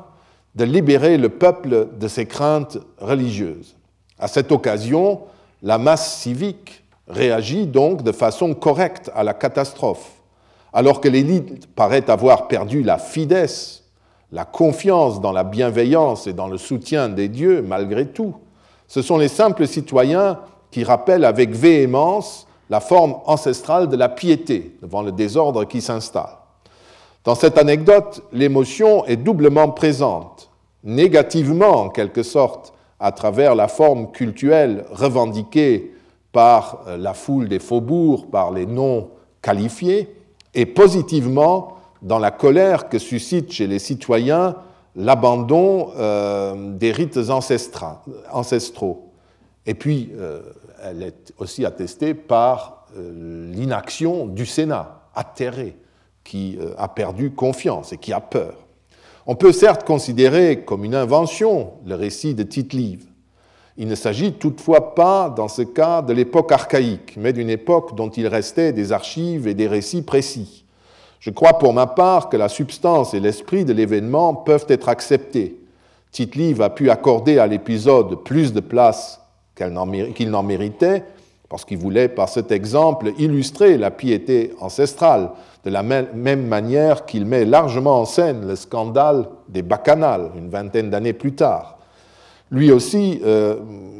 de 0.54 0.64
libérer 0.64 1.16
le 1.16 1.28
peuple 1.28 1.88
de 1.98 2.08
ses 2.08 2.26
craintes 2.26 2.78
religieuses. 2.98 3.76
À 4.18 4.28
cette 4.28 4.52
occasion, 4.52 5.20
la 5.62 5.78
masse 5.78 6.18
civique 6.18 6.84
réagit 7.08 7.66
donc 7.66 8.02
de 8.02 8.12
façon 8.12 8.54
correcte 8.54 9.10
à 9.14 9.22
la 9.22 9.34
catastrophe 9.34 10.22
alors 10.72 11.00
que 11.00 11.08
l'élite 11.08 11.66
paraît 11.74 12.08
avoir 12.08 12.48
perdu 12.48 12.82
la 12.82 12.98
fides, 12.98 13.46
la 14.30 14.44
confiance 14.44 15.20
dans 15.20 15.32
la 15.32 15.44
bienveillance 15.44 16.26
et 16.26 16.32
dans 16.32 16.48
le 16.48 16.56
soutien 16.56 17.08
des 17.08 17.28
dieux 17.28 17.62
malgré 17.62 18.06
tout, 18.06 18.34
ce 18.88 19.02
sont 19.02 19.18
les 19.18 19.28
simples 19.28 19.66
citoyens 19.66 20.40
qui 20.70 20.84
rappellent 20.84 21.26
avec 21.26 21.50
véhémence 21.50 22.46
la 22.70 22.80
forme 22.80 23.16
ancestrale 23.26 23.88
de 23.88 23.96
la 23.96 24.08
piété 24.08 24.76
devant 24.80 25.02
le 25.02 25.12
désordre 25.12 25.64
qui 25.64 25.82
s'installe. 25.82 26.38
Dans 27.24 27.34
cette 27.34 27.58
anecdote, 27.58 28.22
l'émotion 28.32 29.04
est 29.06 29.16
doublement 29.16 29.68
présente, 29.68 30.50
négativement 30.82 31.84
en 31.84 31.88
quelque 31.88 32.22
sorte, 32.22 32.74
à 32.98 33.12
travers 33.12 33.54
la 33.54 33.68
forme 33.68 34.10
cultuelle 34.10 34.84
revendiquée 34.90 35.92
par 36.32 36.84
la 36.98 37.14
foule 37.14 37.48
des 37.48 37.58
faubourgs, 37.58 38.30
par 38.30 38.50
les 38.50 38.66
noms 38.66 39.10
qualifiés, 39.40 40.14
et 40.54 40.66
positivement 40.66 41.76
dans 42.02 42.18
la 42.18 42.30
colère 42.30 42.88
que 42.88 42.98
suscite 42.98 43.52
chez 43.52 43.66
les 43.66 43.78
citoyens 43.78 44.56
l'abandon 44.96 45.90
euh, 45.96 46.76
des 46.76 46.92
rites 46.92 47.18
ancestraux. 47.28 49.12
Et 49.64 49.74
puis, 49.74 50.10
euh, 50.16 50.42
elle 50.82 51.02
est 51.02 51.32
aussi 51.38 51.64
attestée 51.64 52.14
par 52.14 52.86
euh, 52.96 53.50
l'inaction 53.52 54.26
du 54.26 54.44
Sénat, 54.44 55.02
atterré, 55.14 55.76
qui 56.24 56.58
a 56.78 56.88
perdu 56.88 57.30
confiance 57.30 57.92
et 57.92 57.98
qui 57.98 58.12
a 58.12 58.20
peur. 58.20 58.54
On 59.26 59.34
peut 59.34 59.52
certes 59.52 59.84
considérer 59.84 60.64
comme 60.64 60.84
une 60.84 60.94
invention 60.94 61.72
le 61.86 61.94
récit 61.94 62.34
de 62.34 62.42
Tite-Live. 62.42 63.04
Il 63.76 63.88
ne 63.88 63.94
s'agit 63.94 64.34
toutefois 64.34 64.94
pas, 64.94 65.30
dans 65.30 65.48
ce 65.48 65.62
cas, 65.62 66.02
de 66.02 66.12
l'époque 66.12 66.52
archaïque, 66.52 67.14
mais 67.16 67.32
d'une 67.32 67.48
époque 67.48 67.94
dont 67.96 68.10
il 68.10 68.26
restait 68.26 68.72
des 68.72 68.92
archives 68.92 69.46
et 69.46 69.54
des 69.54 69.68
récits 69.68 70.02
précis. 70.02 70.64
Je 71.20 71.30
crois 71.30 71.58
pour 71.58 71.72
ma 71.72 71.86
part 71.86 72.28
que 72.28 72.36
la 72.36 72.48
substance 72.48 73.14
et 73.14 73.20
l'esprit 73.20 73.64
de 73.64 73.72
l'événement 73.72 74.34
peuvent 74.34 74.66
être 74.68 74.88
acceptés. 74.88 75.60
Tite-Live 76.10 76.60
a 76.60 76.68
pu 76.68 76.90
accorder 76.90 77.38
à 77.38 77.46
l'épisode 77.46 78.24
plus 78.24 78.52
de 78.52 78.60
place 78.60 79.20
qu'il 79.54 80.30
n'en 80.30 80.42
méritait, 80.42 81.04
parce 81.52 81.66
qu'il 81.66 81.76
voulait 81.76 82.08
par 82.08 82.30
cet 82.30 82.50
exemple 82.50 83.12
illustrer 83.18 83.76
la 83.76 83.90
piété 83.90 84.54
ancestrale, 84.58 85.32
de 85.64 85.68
la 85.68 85.82
même 85.82 86.46
manière 86.46 87.04
qu'il 87.04 87.26
met 87.26 87.44
largement 87.44 88.00
en 88.00 88.06
scène 88.06 88.48
le 88.48 88.56
scandale 88.56 89.28
des 89.50 89.60
bacchanales 89.60 90.30
une 90.34 90.48
vingtaine 90.48 90.88
d'années 90.88 91.12
plus 91.12 91.34
tard. 91.34 91.76
Lui 92.50 92.72
aussi 92.72 93.20
euh, 93.22 93.56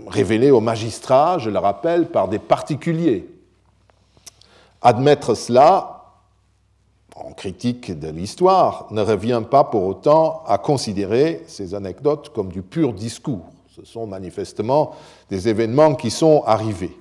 révélé 0.08 0.50
au 0.50 0.60
magistrat, 0.62 1.36
je 1.40 1.50
le 1.50 1.58
rappelle, 1.58 2.06
par 2.06 2.28
des 2.28 2.38
particuliers. 2.38 3.28
Admettre 4.80 5.34
cela, 5.34 6.04
en 7.14 7.32
critique 7.34 7.98
de 7.98 8.08
l'histoire, 8.08 8.86
ne 8.92 9.02
revient 9.02 9.42
pas 9.50 9.64
pour 9.64 9.84
autant 9.84 10.42
à 10.46 10.56
considérer 10.56 11.42
ces 11.46 11.74
anecdotes 11.74 12.32
comme 12.34 12.48
du 12.48 12.62
pur 12.62 12.94
discours. 12.94 13.44
Ce 13.76 13.84
sont 13.84 14.06
manifestement 14.06 14.92
des 15.28 15.50
événements 15.50 15.94
qui 15.94 16.10
sont 16.10 16.44
arrivés. 16.46 16.96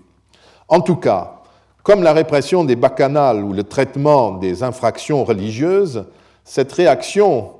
En 0.71 0.79
tout 0.79 0.95
cas, 0.95 1.41
comme 1.83 2.01
la 2.01 2.13
répression 2.13 2.63
des 2.63 2.77
bacchanales 2.77 3.43
ou 3.43 3.51
le 3.51 3.65
traitement 3.65 4.31
des 4.31 4.63
infractions 4.63 5.25
religieuses, 5.25 6.05
cette 6.45 6.71
réaction, 6.71 7.51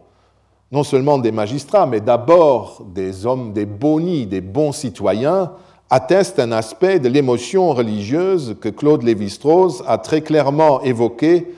non 0.72 0.84
seulement 0.84 1.18
des 1.18 1.34
magistrats, 1.34 1.86
mais 1.86 2.00
d'abord 2.00 2.84
des 2.96 3.26
hommes, 3.26 3.52
des 3.52 3.66
bonis, 3.66 4.28
des 4.28 4.40
bons 4.40 4.72
citoyens, 4.72 5.52
atteste 5.90 6.40
un 6.40 6.54
aspect 6.54 7.00
de 7.00 7.10
l'émotion 7.10 7.72
religieuse 7.72 8.56
que 8.62 8.70
Claude 8.70 9.04
Lévi-Strauss 9.04 9.84
a 9.88 9.98
très 9.98 10.22
clairement 10.22 10.82
évoqué 10.82 11.54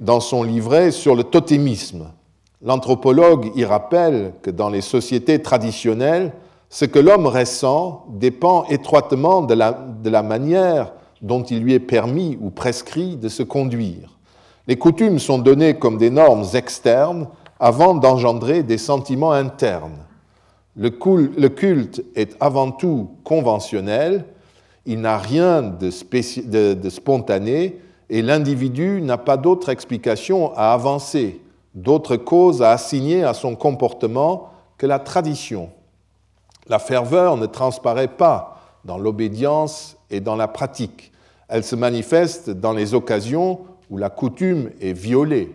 dans 0.00 0.20
son 0.20 0.42
livret 0.42 0.90
sur 0.90 1.14
le 1.14 1.24
totémisme. 1.24 2.12
L'anthropologue 2.60 3.50
y 3.54 3.64
rappelle 3.64 4.34
que 4.42 4.50
dans 4.50 4.68
les 4.68 4.82
sociétés 4.82 5.40
traditionnelles, 5.40 6.34
ce 6.68 6.84
que 6.84 6.98
l'homme 6.98 7.26
ressent 7.26 8.04
dépend 8.10 8.64
étroitement 8.64 9.40
de 9.40 9.54
la, 9.54 9.72
de 9.72 10.10
la 10.10 10.22
manière 10.22 10.92
dont 11.22 11.42
il 11.42 11.62
lui 11.62 11.74
est 11.74 11.80
permis 11.80 12.38
ou 12.40 12.50
prescrit 12.50 13.16
de 13.16 13.28
se 13.28 13.42
conduire. 13.42 14.18
Les 14.66 14.76
coutumes 14.76 15.18
sont 15.18 15.38
données 15.38 15.78
comme 15.78 15.98
des 15.98 16.10
normes 16.10 16.44
externes 16.54 17.28
avant 17.58 17.94
d'engendrer 17.94 18.62
des 18.62 18.78
sentiments 18.78 19.32
internes. 19.32 19.98
Le 20.76 21.48
culte 21.48 22.04
est 22.14 22.36
avant 22.38 22.70
tout 22.70 23.10
conventionnel, 23.24 24.24
il 24.86 25.02
n'a 25.02 25.18
rien 25.18 25.60
de, 25.62 25.90
de, 26.74 26.88
spontané 26.88 27.78
et 28.08 28.22
l'individu 28.22 29.02
n'a 29.02 29.18
pas 29.18 29.36
d'autre 29.36 29.68
explication 29.68 30.54
à 30.54 30.72
avancer, 30.72 31.42
d'autre 31.74 32.16
cause 32.16 32.62
à 32.62 32.70
assigner 32.70 33.22
à 33.22 33.34
son 33.34 33.54
comportement 33.54 34.48
que 34.78 34.86
la 34.86 34.98
tradition. 34.98 35.68
La 36.68 36.78
ferveur 36.78 37.36
ne 37.36 37.44
transparaît 37.44 38.08
pas 38.08 38.60
dans 38.86 38.96
l'obédience 38.96 39.97
et 40.10 40.20
dans 40.20 40.36
la 40.36 40.48
pratique. 40.48 41.12
Elle 41.48 41.64
se 41.64 41.76
manifeste 41.76 42.50
dans 42.50 42.72
les 42.72 42.94
occasions 42.94 43.60
où 43.90 43.96
la 43.96 44.10
coutume 44.10 44.70
est 44.80 44.92
violée 44.92 45.54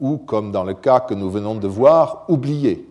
ou, 0.00 0.16
comme 0.16 0.52
dans 0.52 0.64
le 0.64 0.74
cas 0.74 1.00
que 1.00 1.14
nous 1.14 1.30
venons 1.30 1.54
de 1.54 1.68
voir, 1.68 2.24
oubliée. 2.28 2.86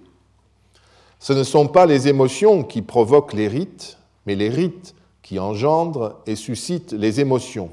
Ce 1.20 1.34
ne 1.34 1.44
sont 1.44 1.68
pas 1.68 1.86
les 1.86 2.08
émotions 2.08 2.64
qui 2.64 2.82
provoquent 2.82 3.34
les 3.34 3.48
rites, 3.48 3.98
mais 4.26 4.36
les 4.36 4.50
rites 4.50 4.96
qui 5.22 5.40
engendrent 5.40 6.16
et 6.26 6.36
suscitent 6.36 6.94
les 6.94 7.20
émotions. 7.20 7.70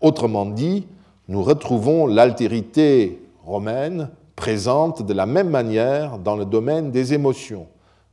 Autrement 0.00 0.46
dit, 0.46 0.86
nous 1.28 1.42
retrouvons 1.42 2.06
l'altérité 2.06 3.20
romaine 3.44 4.10
présente 4.36 5.04
de 5.04 5.14
la 5.14 5.26
même 5.26 5.50
manière 5.50 6.18
dans 6.18 6.36
le 6.36 6.44
domaine 6.44 6.90
des 6.90 7.14
émotions. 7.14 7.66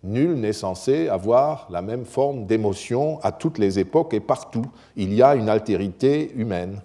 Nul 0.03 0.33
n'est 0.33 0.53
censé 0.53 1.07
avoir 1.07 1.67
la 1.69 1.81
même 1.81 2.05
forme 2.05 2.45
d'émotion 2.45 3.19
à 3.23 3.31
toutes 3.31 3.57
les 3.57 3.79
époques 3.79 4.13
et 4.13 4.19
partout. 4.19 4.65
Il 4.97 5.13
y 5.13 5.21
a 5.23 5.35
une 5.35 5.47
altérité 5.47 6.33
humaine. 6.35 6.81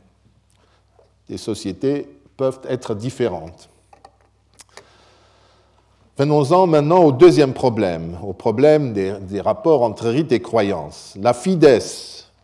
Les 1.28 1.36
sociétés 1.36 2.08
peuvent 2.36 2.60
être 2.68 2.94
différentes. 2.94 3.68
Venons-en 6.16 6.66
maintenant 6.66 7.04
au 7.04 7.12
deuxième 7.12 7.52
problème, 7.52 8.18
au 8.24 8.32
problème 8.32 8.92
des, 8.92 9.40
rapports 9.40 9.82
entre 9.82 10.08
rite 10.08 10.32
et 10.32 10.40
croyance. 10.40 11.14
La 11.20 11.32
fides, 11.32 11.80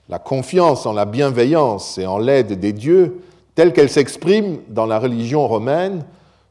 la 0.09 0.18
confiance 0.18 0.87
en 0.87 0.93
la 0.93 1.05
bienveillance 1.05 1.99
et 1.99 2.07
en 2.07 2.18
l'aide 2.18 2.59
des 2.59 2.72
dieux, 2.72 3.20
telle 3.55 3.72
qu'elle 3.72 3.91
s'exprime 3.91 4.59
dans 4.68 4.87
la 4.87 4.99
religion 4.99 5.47
romaine, 5.49 6.05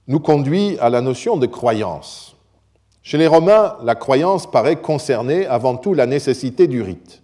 nous 0.08 0.20
conduit 0.20 0.78
à 0.80 0.90
la 0.90 1.02
notion 1.02 1.38
de 1.38 1.46
croyance. 1.46 2.33
Chez 3.04 3.18
les 3.18 3.28
Romains, 3.28 3.76
la 3.84 3.95
croyance 3.95 4.49
paraît 4.49 4.78
concerner 4.78 5.45
avant 5.45 5.76
tout 5.76 5.93
la 5.93 6.06
nécessité 6.06 6.68
du 6.68 6.82
rite. 6.82 7.22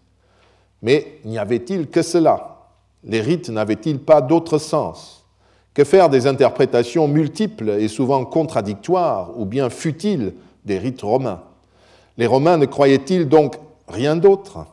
Mais 0.82 1.20
n'y 1.24 1.38
avait-il 1.38 1.88
que 1.88 2.02
cela? 2.02 2.68
Les 3.06 3.22
rites 3.22 3.50
n'avaient-ils 3.50 4.00
pas 4.00 4.20
d'autre 4.20 4.58
sens? 4.58 5.26
Que 5.74 5.86
faire 5.86 6.10
des 6.10 6.28
interprétations 6.28 7.08
multiples 7.08 7.70
et 7.70 7.88
souvent 7.88 8.26
contradictoires 8.26 9.32
ou 9.38 9.46
bien 9.46 9.70
futiles 9.70 10.34
des 10.66 10.78
rites 10.78 11.02
romains? 11.02 11.44
Les 12.18 12.28
Romains 12.28 12.58
ne 12.58 12.66
croyaient-ils 12.66 13.30
donc 13.30 13.56
rien 13.88 14.18
d'autre? 14.18 14.66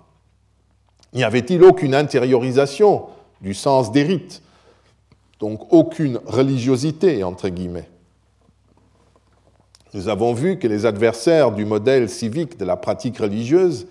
N'y 1.14 1.22
avait-il 1.22 1.62
aucune 1.62 1.94
intériorisation 1.94 3.04
du 3.40 3.54
sens 3.54 3.92
des 3.92 4.02
rites? 4.02 4.42
Donc 5.38 5.72
aucune 5.72 6.18
religiosité, 6.26 7.22
entre 7.22 7.48
guillemets 7.48 7.88
nous 9.95 10.09
avons 10.09 10.32
vu 10.32 10.59
que 10.59 10.66
les 10.66 10.84
adversaires 10.84 11.53
du 11.53 11.64
modèle 11.64 12.09
civique 12.09 12.59
de 12.59 12.64
la 12.64 12.76
pratique 12.76 13.18
religieuse 13.18 13.87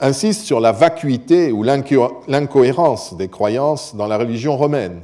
insistent 0.00 0.44
sur 0.44 0.60
la 0.60 0.72
vacuité 0.72 1.52
ou 1.52 1.62
l'incohérence 1.62 3.16
des 3.16 3.28
croyances 3.28 3.94
dans 3.94 4.06
la 4.06 4.18
religion 4.18 4.56
romaine 4.56 5.00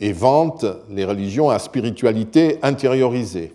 et 0.00 0.12
vantent 0.12 0.66
les 0.90 1.04
religions 1.04 1.50
à 1.50 1.58
spiritualité 1.58 2.58
intériorisée. 2.62 3.52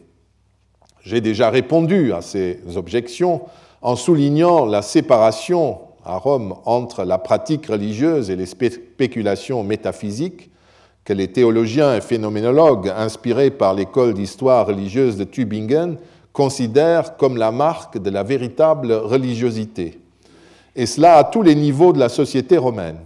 J'ai 1.01 1.21
déjà 1.21 1.49
répondu 1.49 2.13
à 2.13 2.21
ces 2.21 2.59
objections 2.75 3.41
en 3.81 3.95
soulignant 3.95 4.65
la 4.65 4.81
séparation 4.81 5.79
à 6.05 6.17
Rome 6.17 6.55
entre 6.65 7.03
la 7.03 7.17
pratique 7.17 7.67
religieuse 7.67 8.29
et 8.29 8.35
les 8.35 8.45
spéculations 8.45 9.63
métaphysiques 9.63 10.51
que 11.03 11.13
les 11.13 11.29
théologiens 11.29 11.95
et 11.95 12.01
phénoménologues 12.01 12.89
inspirés 12.95 13.51
par 13.51 13.73
l'école 13.73 14.13
d'histoire 14.13 14.67
religieuse 14.67 15.15
de 15.15 15.23
Tübingen 15.23 15.97
considère 16.37 17.17
comme 17.17 17.35
la 17.35 17.51
marque 17.51 17.97
de 17.97 18.11
la 18.11 18.21
véritable 18.21 18.93
religiosité, 18.93 19.99
et 20.75 20.85
cela 20.85 21.15
à 21.15 21.23
tous 21.23 21.41
les 21.41 21.55
niveaux 21.55 21.93
de 21.93 21.99
la 21.99 22.09
société 22.09 22.59
romaine. 22.59 22.99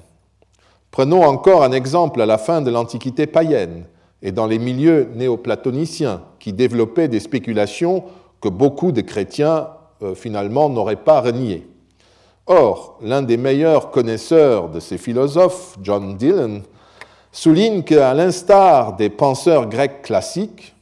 Prenons 0.92 1.24
encore 1.24 1.64
un 1.64 1.72
exemple 1.72 2.22
à 2.22 2.26
la 2.26 2.38
fin 2.38 2.60
de 2.60 2.70
l'Antiquité 2.70 3.28
païenne 3.28 3.86
et 4.22 4.34
dans 4.34 4.48
les 4.48 4.60
milieux 4.60 5.12
néoplatoniciens 5.16 6.24
qui 6.40 6.52
développaient 6.52 7.08
des 7.08 7.22
spéculations 7.22 8.04
que 8.42 8.50
beaucoup 8.50 8.92
de 8.92 9.00
chrétiens 9.00 9.70
euh, 10.04 10.14
finalement 10.14 10.68
n'auraient 10.68 10.98
pas 10.98 11.22
reniées. 11.22 11.66
Or, 12.48 13.00
l'un 13.02 13.22
des 13.22 13.38
meilleurs 13.38 13.92
connaisseurs 13.92 14.68
de 14.68 14.82
ces 14.82 14.98
philosophes, 14.98 15.78
John 15.82 16.18
Dillon, 16.18 16.64
souligne 17.32 17.84
qu'à 17.84 18.14
l'instar 18.14 18.98
des 18.98 19.10
penseurs 19.10 19.68
grecs 19.68 20.02
classiques, 20.02 20.76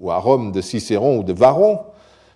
ou 0.00 0.12
à 0.12 0.18
Rome 0.18 0.52
de 0.52 0.60
Cicéron 0.60 1.18
ou 1.18 1.22
de 1.24 1.32
Varron, 1.32 1.80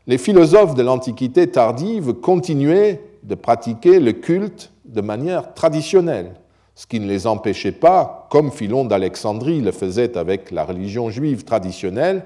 les 0.06 0.18
philosophes 0.18 0.74
de 0.74 0.82
l'Antiquité 0.82 1.50
tardive 1.50 2.14
continuaient 2.14 3.02
de 3.22 3.34
pratiquer 3.34 4.00
le 4.00 4.12
culte 4.12 4.72
de 4.84 5.00
manière 5.00 5.54
traditionnelle, 5.54 6.34
ce 6.74 6.86
qui 6.86 6.98
ne 6.98 7.06
les 7.06 7.26
empêchait 7.26 7.72
pas, 7.72 8.26
comme 8.30 8.50
Philon 8.50 8.84
d'Alexandrie 8.84 9.60
le 9.60 9.72
faisait 9.72 10.16
avec 10.16 10.50
la 10.50 10.64
religion 10.64 11.10
juive 11.10 11.44
traditionnelle, 11.44 12.24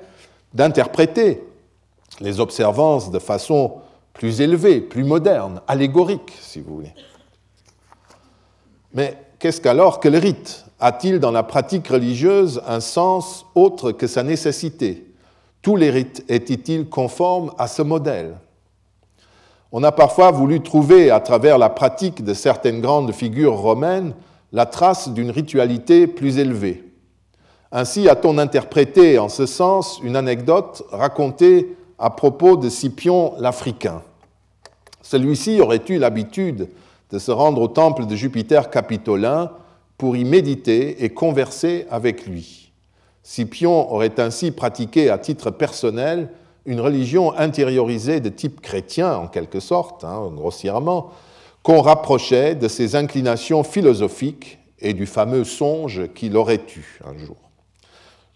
d'interpréter 0.55 1.43
les 2.20 2.41
observances 2.41 3.11
de 3.11 3.18
façon 3.18 3.74
plus 4.14 4.41
élevée, 4.41 4.81
plus 4.81 5.05
moderne, 5.05 5.61
allégorique, 5.68 6.33
si 6.41 6.61
vous 6.61 6.77
voulez. 6.77 6.95
Mais 8.95 9.18
qu'est-ce 9.39 9.61
qu'alors 9.61 10.01
que 10.01 10.09
le 10.09 10.16
rite 10.16 10.64
A-t-il 10.81 11.20
dans 11.20 11.33
la 11.33 11.43
pratique 11.43 11.89
religieuse 11.89 12.62
un 12.66 12.81
sens 12.81 13.45
autre 13.55 13.93
que 13.93 14.07
sa 14.07 14.22
nécessité? 14.22 15.05
Tous 15.67 15.75
les 15.75 15.91
rites 15.91 16.25
étaient-ils 16.29 16.89
conformes 16.89 17.51
à 17.59 17.67
ce 17.67 17.83
modèle? 17.83 18.37
On 19.73 19.83
a 19.83 19.91
parfois 19.91 20.31
voulu 20.31 20.61
trouver, 20.61 21.11
à 21.11 21.19
travers 21.19 21.59
la 21.59 21.71
pratique 21.71 22.23
de 22.23 22.35
certaines 22.35 22.81
grandes 22.81 23.11
figures 23.11 23.57
romaines, 23.57 24.14
la 24.53 24.67
trace 24.67 25.09
d'une 25.09 25.33
ritualité 25.33 26.07
plus 26.07 26.39
élevée. 26.39 26.85
Ainsi 27.73 28.09
a-t-on 28.09 28.39
interprété 28.39 29.19
en 29.19 29.29
ce 29.29 29.45
sens 29.45 29.99
une 30.05 30.14
anecdote 30.14 30.85
racontée 30.93 31.77
à 31.99 32.11
propos 32.11 32.57
de 32.57 32.69
Scipion 32.69 33.33
l'Africain. 33.41 34.03
Celui-ci 35.03 35.61
aurait 35.61 35.83
eu 35.89 35.99
l'habitude 35.99 36.69
de 37.11 37.19
se 37.19 37.33
rendre 37.33 37.61
au 37.61 37.67
temple 37.67 38.07
de 38.07 38.14
Jupiter 38.14 38.71
capitolin 38.71 39.51
pour 39.99 40.14
y 40.14 40.25
méditer 40.25 41.03
et 41.03 41.09
converser 41.09 41.89
avec 41.91 42.25
lui. 42.25 42.66
Scipion 43.29 43.93
aurait 43.93 44.20
ainsi 44.20 44.53
pratiqué 44.53 45.11
à 45.11 45.18
titre 45.18 45.51
personnel 45.51 46.29
une 46.64 46.81
religion 46.81 47.37
intériorisée 47.37 48.20
de 48.20 48.29
type 48.29 48.61
chrétien, 48.61 49.16
en 49.16 49.27
quelque 49.27 49.59
sorte, 49.59 50.05
hein, 50.05 50.31
grossièrement, 50.33 51.11
qu'on 51.64 51.81
rapprochait 51.81 52.55
de 52.55 52.68
ses 52.68 52.95
inclinations 52.95 53.64
philosophiques 53.64 54.61
et 54.79 54.95
du 54.95 55.07
fameux 55.07 55.43
songe 55.43 56.07
qu'il 56.14 56.37
aurait 56.37 56.62
eu 56.77 57.01
un 57.05 57.18
jour. 57.18 57.35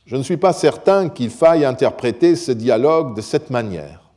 Je 0.06 0.16
ne 0.16 0.24
suis 0.24 0.38
pas 0.38 0.52
certain 0.52 1.08
qu'il 1.08 1.30
faille 1.30 1.64
interpréter 1.64 2.34
ce 2.34 2.50
dialogue 2.50 3.14
de 3.14 3.20
cette 3.20 3.50
manière. 3.50 4.10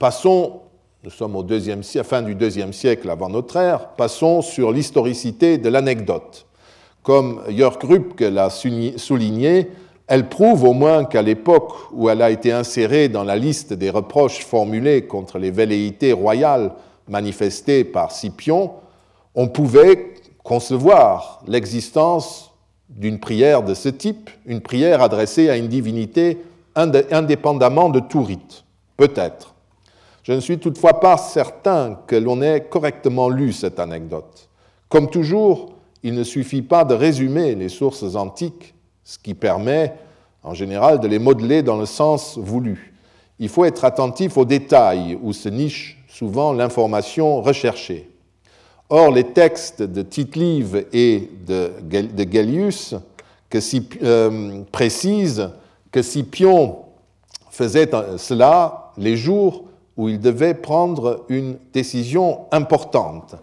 Passons, 0.00 0.62
nous 1.04 1.10
sommes 1.10 1.36
au 1.36 1.44
deuxième, 1.44 1.84
fin 1.84 2.22
du 2.22 2.34
deuxième 2.34 2.72
siècle 2.72 3.08
avant 3.08 3.28
notre 3.28 3.56
ère, 3.56 3.90
passons 3.90 4.42
sur 4.42 4.72
l'historicité 4.72 5.56
de 5.56 5.68
l'anecdote. 5.68 6.47
Comme 7.08 7.40
Jörg 7.48 7.78
Rübke 7.84 8.20
l'a 8.20 8.50
souligné, 8.50 9.70
elle 10.08 10.28
prouve 10.28 10.64
au 10.64 10.74
moins 10.74 11.06
qu'à 11.06 11.22
l'époque 11.22 11.72
où 11.90 12.10
elle 12.10 12.20
a 12.20 12.30
été 12.30 12.52
insérée 12.52 13.08
dans 13.08 13.24
la 13.24 13.34
liste 13.34 13.72
des 13.72 13.88
reproches 13.88 14.44
formulés 14.44 15.06
contre 15.06 15.38
les 15.38 15.50
velléités 15.50 16.12
royales 16.12 16.70
manifestées 17.08 17.84
par 17.84 18.12
Scipion, 18.12 18.72
on 19.34 19.48
pouvait 19.48 20.16
concevoir 20.44 21.40
l'existence 21.46 22.52
d'une 22.90 23.18
prière 23.18 23.62
de 23.62 23.72
ce 23.72 23.88
type, 23.88 24.28
une 24.44 24.60
prière 24.60 25.00
adressée 25.00 25.48
à 25.48 25.56
une 25.56 25.68
divinité 25.68 26.36
indépendamment 26.74 27.88
de 27.88 28.00
tout 28.00 28.22
rite. 28.22 28.64
Peut-être. 28.98 29.54
Je 30.24 30.34
ne 30.34 30.40
suis 30.40 30.58
toutefois 30.58 31.00
pas 31.00 31.16
certain 31.16 32.00
que 32.06 32.16
l'on 32.16 32.42
ait 32.42 32.66
correctement 32.68 33.30
lu 33.30 33.54
cette 33.54 33.80
anecdote. 33.80 34.50
Comme 34.90 35.08
toujours, 35.08 35.77
il 36.02 36.14
ne 36.14 36.24
suffit 36.24 36.62
pas 36.62 36.84
de 36.84 36.94
résumer 36.94 37.54
les 37.54 37.68
sources 37.68 38.14
antiques, 38.14 38.74
ce 39.04 39.18
qui 39.18 39.34
permet 39.34 39.94
en 40.42 40.54
général 40.54 41.00
de 41.00 41.08
les 41.08 41.18
modeler 41.18 41.62
dans 41.62 41.76
le 41.76 41.86
sens 41.86 42.38
voulu. 42.38 42.94
Il 43.38 43.48
faut 43.48 43.64
être 43.64 43.84
attentif 43.84 44.36
aux 44.36 44.44
détails 44.44 45.18
où 45.22 45.32
se 45.32 45.48
niche 45.48 46.02
souvent 46.08 46.52
l'information 46.52 47.40
recherchée. 47.40 48.10
Or, 48.90 49.10
les 49.10 49.24
textes 49.24 49.82
de 49.82 50.02
Tite-Live 50.02 50.86
et 50.92 51.30
de, 51.46 51.72
Gellius 51.90 52.94
que 53.50 53.58
euh, 54.02 54.62
précisent 54.72 55.50
que 55.90 56.02
Scipion 56.02 56.78
faisait 57.50 57.90
cela 58.16 58.92
les 58.96 59.16
jours 59.16 59.64
où 59.96 60.08
il 60.08 60.20
devait 60.20 60.54
prendre 60.54 61.24
une 61.28 61.58
décision 61.72 62.46
importante. 62.50 63.34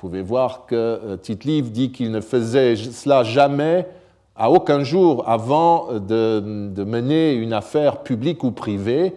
Vous 0.00 0.08
pouvez 0.08 0.22
voir 0.22 0.64
que 0.64 0.74
euh, 0.74 1.16
Tite-Live 1.18 1.72
dit 1.72 1.92
qu'il 1.92 2.10
ne 2.10 2.22
faisait 2.22 2.74
cela 2.74 3.22
jamais 3.22 3.86
à 4.34 4.50
aucun 4.50 4.82
jour 4.82 5.28
avant 5.28 5.88
de, 5.92 6.72
mener 6.84 7.34
une 7.34 7.52
affaire 7.52 7.98
publique 7.98 8.42
ou 8.42 8.50
privée. 8.50 9.12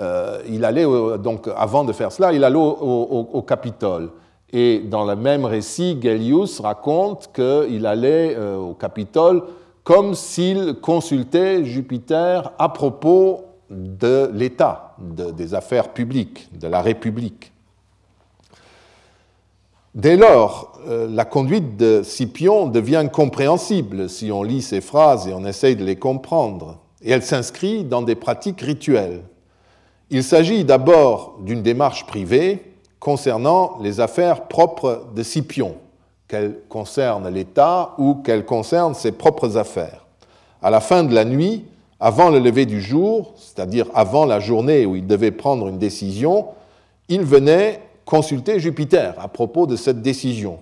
Euh, 0.00 0.42
il 0.50 0.66
allait 0.66 0.84
donc 1.18 1.48
avant 1.56 1.84
de 1.84 1.94
faire 1.94 2.12
cela, 2.12 2.34
il 2.34 2.44
allait 2.44 2.58
au 2.58 3.44
Capitole. 3.48 4.10
Et 4.52 4.80
dans 4.80 5.06
le 5.06 5.16
même 5.16 5.46
récit, 5.46 5.98
Gellius 5.98 6.60
raconte 6.60 7.30
qu'il 7.34 7.86
allait 7.86 8.36
euh, 8.36 8.58
au 8.58 8.74
Capitole 8.74 9.42
comme 9.82 10.14
s'il 10.14 10.74
consultait 10.74 11.64
Jupiter 11.64 12.52
à 12.58 12.68
propos 12.68 13.46
de 13.70 14.30
l'État, 14.34 14.94
des 14.98 15.54
affaires 15.54 15.88
publiques, 15.88 16.50
de 16.52 16.68
la 16.68 16.82
République. 16.82 17.51
Dès 19.94 20.16
lors, 20.16 20.72
euh, 20.88 21.06
la 21.10 21.26
conduite 21.26 21.76
de 21.76 22.02
Scipion 22.02 22.66
devient 22.66 23.06
compréhensible 23.12 24.08
si 24.08 24.32
on 24.32 24.42
lit 24.42 24.62
ces 24.62 24.80
phrases 24.80 25.28
et 25.28 25.34
on 25.34 25.44
essaye 25.44 25.76
de 25.76 25.84
les 25.84 25.96
comprendre, 25.96 26.78
et 27.02 27.10
elle 27.10 27.22
s'inscrit 27.22 27.84
dans 27.84 28.00
des 28.00 28.14
pratiques 28.14 28.62
rituelles. 28.62 29.22
Il 30.08 30.24
s'agit 30.24 30.64
d'abord 30.64 31.38
d'une 31.40 31.62
démarche 31.62 32.06
privée, 32.06 32.72
concernant 33.00 33.78
les 33.82 34.00
affaires 34.00 34.48
propres 34.48 35.04
de 35.14 35.22
Scipion, 35.22 35.74
qu'elles 36.26 36.56
concernent 36.70 37.28
l'État 37.28 37.94
ou 37.98 38.14
qu'elles 38.14 38.46
concernent 38.46 38.94
ses 38.94 39.12
propres 39.12 39.58
affaires. 39.58 40.06
À 40.62 40.70
la 40.70 40.80
fin 40.80 41.04
de 41.04 41.14
la 41.14 41.26
nuit, 41.26 41.66
avant 42.00 42.30
le 42.30 42.38
lever 42.38 42.64
du 42.64 42.80
jour, 42.80 43.34
c'est-à-dire 43.36 43.86
avant 43.94 44.24
la 44.24 44.40
journée 44.40 44.86
où 44.86 44.96
il 44.96 45.06
devait 45.06 45.32
prendre 45.32 45.68
une 45.68 45.78
décision, 45.78 46.46
il 47.08 47.22
venait 47.22 47.80
consulter 48.04 48.60
Jupiter 48.60 49.14
à 49.18 49.28
propos 49.28 49.66
de 49.66 49.76
cette 49.76 50.02
décision. 50.02 50.58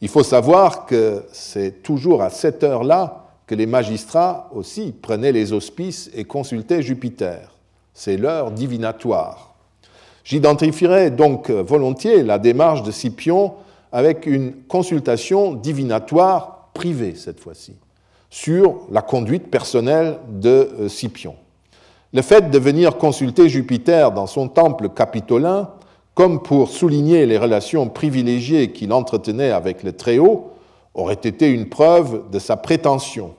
Il 0.00 0.08
faut 0.08 0.22
savoir 0.22 0.86
que 0.86 1.24
c'est 1.32 1.82
toujours 1.82 2.22
à 2.22 2.30
cette 2.30 2.62
heure-là 2.64 3.26
que 3.46 3.54
les 3.54 3.66
magistrats 3.66 4.50
aussi 4.54 4.92
prenaient 4.92 5.32
les 5.32 5.52
auspices 5.52 6.10
et 6.14 6.24
consultaient 6.24 6.82
Jupiter. 6.82 7.56
C'est 7.92 8.16
l'heure 8.16 8.50
divinatoire. 8.50 9.54
J'identifierai 10.24 11.10
donc 11.10 11.50
volontiers 11.50 12.22
la 12.22 12.38
démarche 12.38 12.82
de 12.82 12.90
Scipion 12.90 13.54
avec 13.92 14.26
une 14.26 14.52
consultation 14.68 15.54
divinatoire 15.54 16.70
privée 16.74 17.14
cette 17.14 17.40
fois-ci 17.40 17.76
sur 18.34 18.80
la 18.90 19.00
conduite 19.00 19.48
personnelle 19.48 20.18
de 20.28 20.68
euh, 20.80 20.88
Scipion. 20.88 21.36
Le 22.12 22.20
fait 22.20 22.50
de 22.50 22.58
venir 22.58 22.96
consulter 22.98 23.48
Jupiter 23.48 24.10
dans 24.10 24.26
son 24.26 24.48
temple 24.48 24.88
capitolin, 24.88 25.70
comme 26.14 26.42
pour 26.42 26.68
souligner 26.68 27.26
les 27.26 27.38
relations 27.38 27.88
privilégiées 27.88 28.70
qu'il 28.70 28.92
entretenait 28.92 29.50
avec 29.50 29.82
le 29.82 29.92
Très-Haut, 29.92 30.52
aurait 30.94 31.14
été 31.14 31.50
une 31.50 31.68
preuve 31.68 32.30
de 32.30 32.38
sa 32.38 32.56
prétention. 32.56 33.34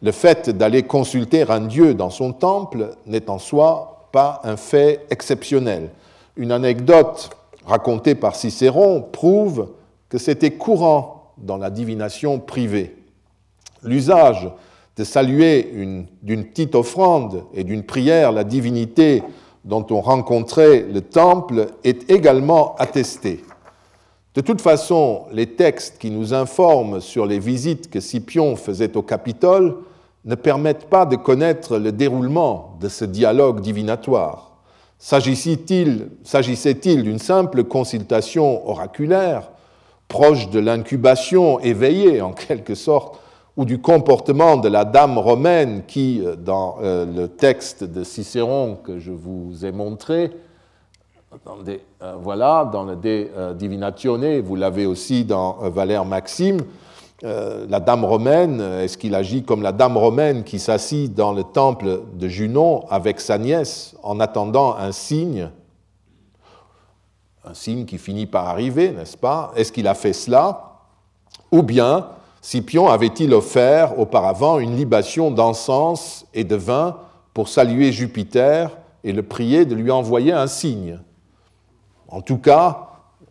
Le 0.00 0.12
fait 0.12 0.50
d'aller 0.50 0.84
consulter 0.84 1.42
un 1.48 1.60
dieu 1.60 1.94
dans 1.94 2.10
son 2.10 2.32
temple 2.32 2.90
n'est 3.06 3.28
en 3.30 3.38
soi 3.38 4.08
pas 4.12 4.40
un 4.44 4.56
fait 4.56 5.06
exceptionnel. 5.10 5.90
Une 6.36 6.52
anecdote 6.52 7.30
racontée 7.66 8.14
par 8.14 8.36
Cicéron 8.36 9.00
prouve 9.00 9.70
que 10.08 10.18
c'était 10.18 10.52
courant 10.52 11.32
dans 11.38 11.56
la 11.56 11.70
divination 11.70 12.38
privée. 12.38 12.96
L'usage 13.82 14.48
de 14.96 15.02
saluer 15.02 16.06
d'une 16.22 16.44
petite 16.44 16.76
offrande 16.76 17.44
et 17.54 17.64
d'une 17.64 17.82
prière 17.82 18.30
la 18.30 18.44
divinité 18.44 19.22
dont 19.64 19.86
on 19.90 20.00
rencontrait 20.00 20.86
le 20.92 21.00
temple 21.00 21.68
est 21.84 22.10
également 22.10 22.74
attesté. 22.76 23.42
De 24.34 24.40
toute 24.40 24.60
façon, 24.60 25.22
les 25.32 25.54
textes 25.54 25.98
qui 25.98 26.10
nous 26.10 26.34
informent 26.34 27.00
sur 27.00 27.24
les 27.24 27.38
visites 27.38 27.88
que 27.88 28.00
Scipion 28.00 28.56
faisait 28.56 28.96
au 28.96 29.02
Capitole 29.02 29.76
ne 30.24 30.34
permettent 30.34 30.86
pas 30.86 31.06
de 31.06 31.16
connaître 31.16 31.78
le 31.78 31.92
déroulement 31.92 32.76
de 32.80 32.88
ce 32.88 33.04
dialogue 33.04 33.60
divinatoire. 33.60 34.50
S'agissait-il 34.98 36.08
d'une 36.24 37.18
simple 37.18 37.64
consultation 37.64 38.68
oraculaire, 38.68 39.50
proche 40.08 40.50
de 40.50 40.60
l'incubation 40.60 41.60
éveillée 41.60 42.20
en 42.20 42.32
quelque 42.32 42.74
sorte, 42.74 43.20
ou 43.56 43.64
du 43.64 43.80
comportement 43.80 44.56
de 44.56 44.68
la 44.68 44.84
dame 44.84 45.18
romaine 45.18 45.84
qui, 45.86 46.20
euh, 46.24 46.34
dans 46.36 46.76
euh, 46.82 47.06
le 47.06 47.28
texte 47.28 47.84
de 47.84 48.02
Cicéron 48.02 48.76
que 48.82 48.98
je 48.98 49.12
vous 49.12 49.64
ai 49.64 49.72
montré, 49.72 50.32
euh, 51.56 51.78
voilà, 52.20 52.64
dans 52.64 52.84
le 52.84 52.96
De 52.96 53.52
Divinatione, 53.54 54.40
vous 54.40 54.56
l'avez 54.56 54.86
aussi 54.86 55.24
dans 55.24 55.54
Valère 55.70 56.04
Maxime, 56.04 56.60
la 57.22 57.80
dame 57.80 58.04
romaine, 58.04 58.60
est-ce 58.60 58.98
qu'il 58.98 59.14
agit 59.14 59.44
comme 59.44 59.62
la 59.62 59.72
dame 59.72 59.96
romaine 59.96 60.44
qui 60.44 60.58
s'assit 60.58 61.14
dans 61.14 61.32
le 61.32 61.42
temple 61.42 62.02
de 62.12 62.28
Junon 62.28 62.84
avec 62.90 63.18
sa 63.18 63.38
nièce 63.38 63.96
en 64.02 64.20
attendant 64.20 64.76
un 64.76 64.92
signe? 64.92 65.48
Un 67.46 67.54
signe 67.54 67.86
qui 67.86 67.96
finit 67.96 68.26
par 68.26 68.46
arriver, 68.46 68.90
n'est-ce 68.90 69.16
pas? 69.16 69.52
Est-ce 69.56 69.72
qu'il 69.72 69.88
a 69.88 69.94
fait 69.94 70.12
cela? 70.12 70.74
Ou 71.50 71.62
bien 71.62 72.08
Scipion 72.44 72.90
avait-il 72.90 73.32
offert 73.32 73.98
auparavant 73.98 74.58
une 74.58 74.76
libation 74.76 75.30
d'encens 75.30 76.26
et 76.34 76.44
de 76.44 76.56
vin 76.56 76.98
pour 77.32 77.48
saluer 77.48 77.90
Jupiter 77.90 78.76
et 79.02 79.12
le 79.12 79.22
prier 79.22 79.64
de 79.64 79.74
lui 79.74 79.90
envoyer 79.90 80.30
un 80.30 80.46
signe? 80.46 81.00
En 82.06 82.20
tout 82.20 82.36
cas, 82.36 82.90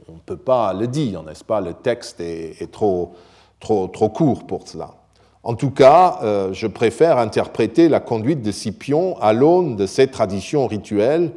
on 0.09 0.13
ne 0.13 0.19
peut 0.25 0.35
pas 0.35 0.73
le 0.73 0.87
dire, 0.87 1.21
n'est-ce 1.21 1.43
pas? 1.43 1.61
Le 1.61 1.75
texte 1.75 2.21
est 2.21 2.71
trop 2.71 3.13
court 3.59 4.47
pour 4.47 4.67
cela. 4.67 4.95
En 5.43 5.53
tout 5.53 5.69
cas, 5.69 6.17
euh, 6.23 6.51
je 6.51 6.65
préfère 6.65 7.19
interpréter 7.19 7.89
la 7.89 7.99
conduite 7.99 8.41
de 8.41 8.51
Scipion 8.51 9.15
à 9.21 9.31
l'aune 9.31 9.75
de 9.75 9.85
ces 9.85 10.07
traditions 10.07 10.65
rituelles 10.65 11.33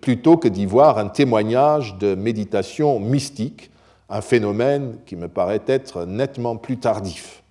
plutôt 0.00 0.36
que 0.36 0.46
d'y 0.46 0.66
voir 0.66 0.98
un 0.98 1.08
témoignage 1.08 1.98
de 1.98 2.14
méditation 2.14 3.00
mystique, 3.00 3.71
un 4.12 4.20
phénomène 4.20 4.98
qui 5.06 5.16
me 5.16 5.26
paraît 5.26 5.62
être 5.66 6.04
nettement 6.04 6.56
plus 6.56 6.76
tardif. 6.76 7.42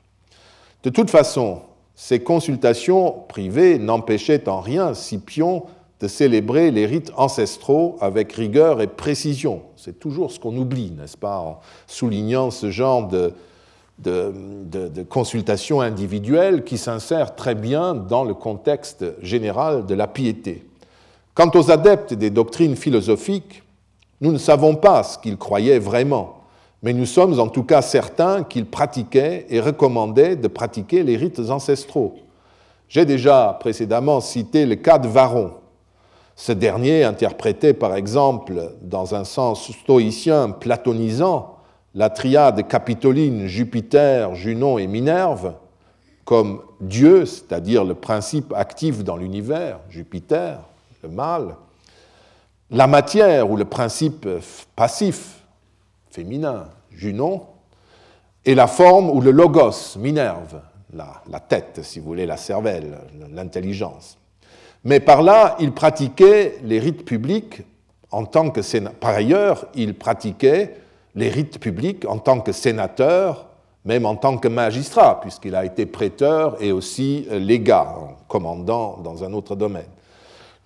De 0.84 0.90
toute 0.90 1.10
façon, 1.10 1.62
ces 1.96 2.22
consultations 2.22 3.24
privées 3.28 3.80
n'empêchaient 3.80 4.48
en 4.48 4.62
rien 4.62 4.94
Scipion 4.94 5.64
de 6.00 6.08
célébrer 6.08 6.72
les 6.72 6.86
rites 6.86 7.12
ancestraux 7.16 7.98
avec 8.00 8.32
rigueur 8.34 8.82
et 8.82 8.88
précision. 8.88 9.64
C'est 9.76 10.00
toujours 10.00 10.32
ce 10.32 10.40
qu'on 10.40 10.56
oublie, 10.56 10.92
n'est-ce 10.92 11.18
pas, 11.18 11.40
en 11.40 11.60
soulignant 11.88 12.50
ce 12.50 12.72
genre 12.72 13.08
de, 13.08 13.34
consultation 15.10 15.82
individuelle 15.82 16.64
qui 16.64 16.78
s'insère 16.78 17.36
très 17.36 17.54
bien 17.54 17.94
dans 17.94 18.24
le 18.24 18.34
contexte 18.34 19.06
général 19.22 19.86
de 19.86 19.94
la 19.94 20.08
piété. 20.08 20.66
Quant 21.36 21.52
aux 21.54 21.70
adeptes 21.70 22.14
des 22.14 22.30
doctrines 22.30 22.76
philosophiques, 22.76 23.64
Nous 24.22 24.32
ne 24.32 24.38
savons 24.38 24.76
pas 24.76 25.02
ce 25.04 25.18
qu'il 25.18 25.38
croyait 25.38 25.80
vraiment, 25.80 26.41
mais 26.84 26.94
nous 26.94 27.06
sommes 27.06 27.40
en 27.40 27.48
tout 27.48 27.64
cas 27.64 27.82
certains 27.82 28.44
qu'il 28.44 28.66
pratiquait 28.66 29.46
et 29.50 29.60
recommandait 29.60 30.36
de 30.36 30.48
pratiquer 30.48 31.04
les 31.04 31.18
rites 31.18 31.40
ancestraux. 31.50 32.16
J'ai 32.90 33.06
déjà 33.06 33.58
précédemment 33.60 34.20
cité 34.20 34.66
le 34.66 34.76
cas 34.76 34.98
de 34.98 35.08
Varon. 35.08 35.54
Ce 36.36 36.52
dernier 36.52 37.04
interprétait 37.04 37.74
par 37.74 37.96
exemple, 37.96 38.74
dans 38.82 39.16
un 39.16 39.24
sens 39.24 39.72
stoïcien 39.72 40.50
platonisant, 40.50 41.58
la 41.94 42.10
triade 42.10 42.68
capitoline 42.68 43.48
Jupiter, 43.48 44.34
Junon 44.36 44.78
et 44.78 44.88
Minerve 44.88 45.54
comme 46.24 46.62
Dieu, 46.80 47.26
c'est-à-dire 47.26 47.84
le 47.84 47.94
principe 47.94 48.54
actif 48.54 49.04
dans 49.04 49.18
l'univers, 49.18 49.80
Jupiter, 49.90 50.60
le 51.04 51.10
mal, 51.10 51.56
la 52.70 52.88
matière 52.88 53.50
ou 53.52 53.58
le 53.58 53.66
principe 53.66 54.28
passif, 54.76 55.41
féminin, 56.12 56.68
Junon, 56.92 57.44
et 58.46 58.56
la 58.56 58.68
forme 58.68 59.10
ou 59.10 59.22
le 59.22 59.32
logos, 59.32 59.98
Minerve, 59.98 60.62
la, 60.94 61.40
tête, 61.40 61.80
si 61.84 62.00
vous 62.00 62.06
voulez, 62.06 62.26
la 62.26 62.38
cervelle, 62.38 62.98
l'intelligence. 63.32 64.18
Mais 64.84 65.00
par 65.00 65.22
là, 65.22 65.56
il 65.60 65.72
pratiquait 65.72 66.56
les 66.64 66.80
rites 66.80 67.06
publics 67.06 67.62
en 68.10 68.26
tant 68.26 68.50
que 68.50 68.62
sénateur. 68.62 69.00
Par 69.00 69.16
ailleurs, 69.16 69.68
il 69.76 69.94
pratiquait 69.94 70.76
les 71.16 71.30
rites 71.30 71.60
publics 71.60 72.06
en 72.06 72.18
tant 72.18 72.42
que 72.42 72.52
sénateur, 72.52 73.48
même 73.86 74.06
en 74.06 74.16
tant 74.16 74.38
que 74.38 74.48
magistrat, 74.48 75.22
puisqu'il 75.22 75.56
a 75.56 75.66
été 75.66 75.86
prêteur 75.86 76.62
et 76.62 76.72
aussi 76.72 77.28
légat, 77.32 77.96
commandant 78.28 78.98
dans 79.04 79.24
un 79.24 79.34
autre 79.34 79.56
domaine. 79.56 79.90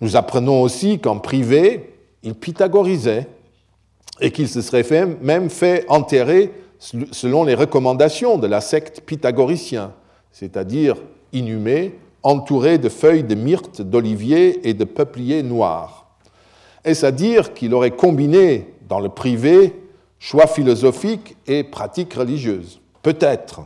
Nous 0.00 0.16
apprenons 0.16 0.60
aussi 0.62 0.98
qu'en 0.98 1.18
privé, 1.18 1.94
il 2.22 2.34
pythagorisait 2.34 3.28
et 4.20 4.30
qu'il 4.30 4.48
se 4.48 4.60
serait 4.60 4.84
même 5.20 5.50
fait 5.50 5.84
enterrer 5.88 6.52
selon 6.78 7.44
les 7.44 7.54
recommandations 7.54 8.38
de 8.38 8.46
la 8.46 8.60
secte 8.60 9.00
pythagoricien, 9.00 9.92
c'est-à-dire 10.30 10.96
inhumé, 11.32 11.98
entouré 12.22 12.78
de 12.78 12.88
feuilles 12.88 13.24
de 13.24 13.34
myrte, 13.34 13.82
d'olivier 13.82 14.68
et 14.68 14.74
de 14.74 14.84
peuplier 14.84 15.42
noir. 15.42 16.18
Est-ce 16.84 17.06
à 17.06 17.12
dire 17.12 17.54
qu'il 17.54 17.74
aurait 17.74 17.90
combiné 17.90 18.74
dans 18.88 19.00
le 19.00 19.08
privé 19.08 19.74
choix 20.18 20.46
philosophique 20.46 21.36
et 21.46 21.64
pratique 21.64 22.14
religieuse 22.14 22.80
Peut-être. 23.02 23.60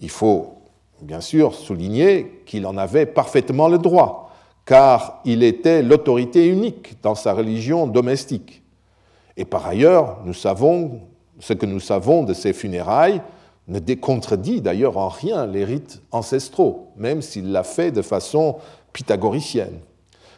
Il 0.00 0.10
faut 0.10 0.54
bien 1.00 1.20
sûr 1.20 1.54
souligner 1.54 2.42
qu'il 2.46 2.66
en 2.66 2.76
avait 2.76 3.06
parfaitement 3.06 3.68
le 3.68 3.78
droit, 3.78 4.32
car 4.64 5.20
il 5.24 5.42
était 5.42 5.82
l'autorité 5.82 6.46
unique 6.48 6.94
dans 7.02 7.14
sa 7.14 7.32
religion 7.32 7.86
domestique. 7.86 8.62
Et 9.36 9.44
par 9.44 9.66
ailleurs, 9.66 10.18
nous 10.24 10.34
savons, 10.34 11.00
ce 11.38 11.52
que 11.52 11.66
nous 11.66 11.80
savons 11.80 12.22
de 12.22 12.34
ses 12.34 12.52
funérailles 12.52 13.20
ne 13.68 13.78
décontredit 13.78 14.60
d'ailleurs 14.60 14.96
en 14.96 15.08
rien 15.08 15.46
les 15.46 15.64
rites 15.64 16.00
ancestraux, 16.12 16.92
même 16.96 17.20
s'il 17.20 17.52
l'a 17.52 17.64
fait 17.64 17.90
de 17.90 18.02
façon 18.02 18.56
pythagoricienne. 18.92 19.80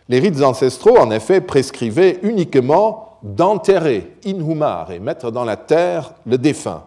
Les 0.09 0.19
rites 0.19 0.43
ancestraux, 0.43 0.99
en 0.99 1.11
effet, 1.11 1.41
prescrivaient 1.41 2.19
uniquement 2.23 3.19
d'enterrer, 3.23 4.15
inhumare, 4.25 4.93
et 4.93 5.01
mettre 5.01 5.31
dans 5.31 5.45
la 5.45 5.57
terre 5.57 6.15
le 6.25 6.39
défunt, 6.39 6.85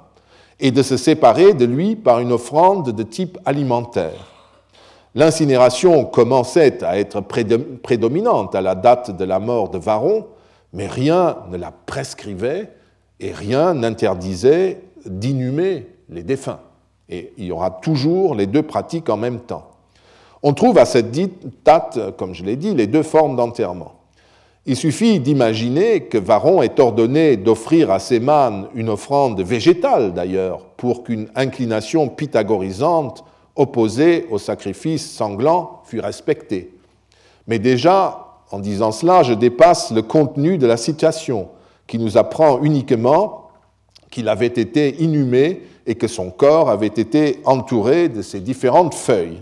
et 0.59 0.72
de 0.72 0.82
se 0.82 0.97
séparer 0.97 1.53
de 1.53 1.66
lui 1.66 1.95
par 1.95 2.20
une 2.20 2.32
offrande 2.32 2.91
de 2.91 3.03
type 3.03 3.38
alimentaire. 3.45 4.28
L'incinération 5.14 6.05
commençait 6.05 6.84
à 6.84 6.97
être 6.97 7.22
prédominante 7.22 8.55
à 8.55 8.62
la 8.62 8.76
date 8.76 9.16
de 9.16 9.26
la 9.26 9.39
mort 9.39 9.70
de 9.70 9.78
Varon, 9.78 10.26
mais 10.74 10.88
rien 10.88 11.38
ne 11.49 11.57
la 11.57 11.72
prescrivait 11.72 12.72
et 13.19 13.32
rien 13.32 13.74
n'interdisait 13.74 14.82
d'inhumer 15.05 15.88
les 16.09 16.24
défunts. 16.24 16.59
Et 17.09 17.34
il 17.38 17.45
y 17.45 17.51
aura 17.51 17.72
toujours 17.72 18.36
les 18.36 18.47
deux 18.47 18.63
pratiques 18.63 19.09
en 19.09 19.17
même 19.17 19.41
temps. 19.41 19.67
On 20.43 20.53
trouve 20.53 20.78
à 20.78 20.86
cette 20.86 21.11
date, 21.63 22.15
comme 22.17 22.34
je 22.34 22.43
l'ai 22.43 22.55
dit, 22.55 22.74
les 22.74 22.88
deux 22.88 23.03
formes 23.03 23.36
d'enterrement. 23.36 23.93
Il 24.65 24.76
suffit 24.76 25.19
d'imaginer 25.19 26.01
que 26.01 26.17
Varon 26.17 26.61
est 26.61 26.80
ordonné 26.80 27.36
d'offrir 27.36 27.91
à 27.91 27.99
ses 27.99 28.19
mânes 28.19 28.67
une 28.76 28.89
offrande 28.89 29.41
végétale 29.41 30.13
d'ailleurs, 30.13 30.65
pour 30.78 31.03
qu'une 31.03 31.30
inclination 31.36 32.07
pythagorisante 32.09 33.24
opposée 33.55 34.28
au 34.30 34.38
sacrifice 34.38 35.11
sanglant 35.11 35.82
fût 35.86 35.99
respectée. 35.99 36.74
Mais 37.47 37.59
déjà, 37.59 38.30
en 38.52 38.60
disant 38.60 38.91
cela, 38.91 39.24
je 39.24 39.34
dépasse 39.34 39.91
le 39.91 40.02
contenu 40.02 40.58
de 40.58 40.68
la 40.68 40.78
citation, 40.78 41.49
qui 41.88 41.97
nous 41.97 42.18
apprend 42.18 42.62
uniquement 42.62 43.49
qu'il 44.10 44.28
avait 44.30 44.47
été 44.47 45.02
inhumé 45.02 45.64
et 45.86 45.95
que 45.95 46.08
son 46.08 46.30
corps 46.30 46.70
avait 46.70 46.88
été 46.88 47.39
entouré 47.45 48.10
de 48.10 48.22
ces 48.22 48.39
différentes 48.39 48.93
feuilles. 48.93 49.41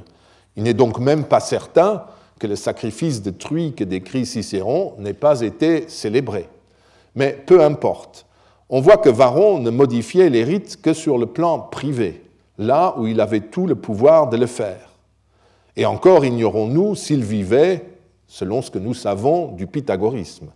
Il 0.56 0.64
n'est 0.64 0.74
donc 0.74 1.00
même 1.00 1.26
pas 1.26 1.40
certain 1.40 2.04
que 2.40 2.48
le 2.48 2.56
sacrifice 2.56 3.22
de 3.22 3.32
truie 3.32 3.74
que 3.74 3.84
décrit 3.84 4.26
Cicéron 4.26 4.94
n'ait 4.98 5.14
pas 5.14 5.42
été 5.42 5.90
célébré. 5.90 6.48
Mais 7.16 7.32
peu 7.46 7.64
importe. 7.64 8.26
On 8.70 8.82
voit 8.82 8.98
que 8.98 9.10
Varron 9.10 9.60
ne 9.60 9.72
modifiait 9.72 10.30
les 10.30 10.44
rites 10.44 10.80
que 10.82 10.94
sur 10.94 11.18
le 11.18 11.26
plan 11.26 11.60
privé, 11.60 12.24
là 12.58 12.94
où 12.98 13.08
il 13.08 13.20
avait 13.20 13.40
tout 13.40 13.66
le 13.66 13.76
pouvoir 13.76 14.30
de 14.30 14.38
le 14.38 14.46
faire. 14.46 14.90
Et 15.76 15.86
encore 15.86 16.24
ignorons-nous 16.24 16.96
s'il 16.96 17.24
vivait, 17.24 17.84
selon 18.30 18.62
ce 18.62 18.72
que 18.72 18.80
nous 18.80 18.94
savons, 18.94 19.48
du 19.52 19.68
pythagorisme. 19.68 20.52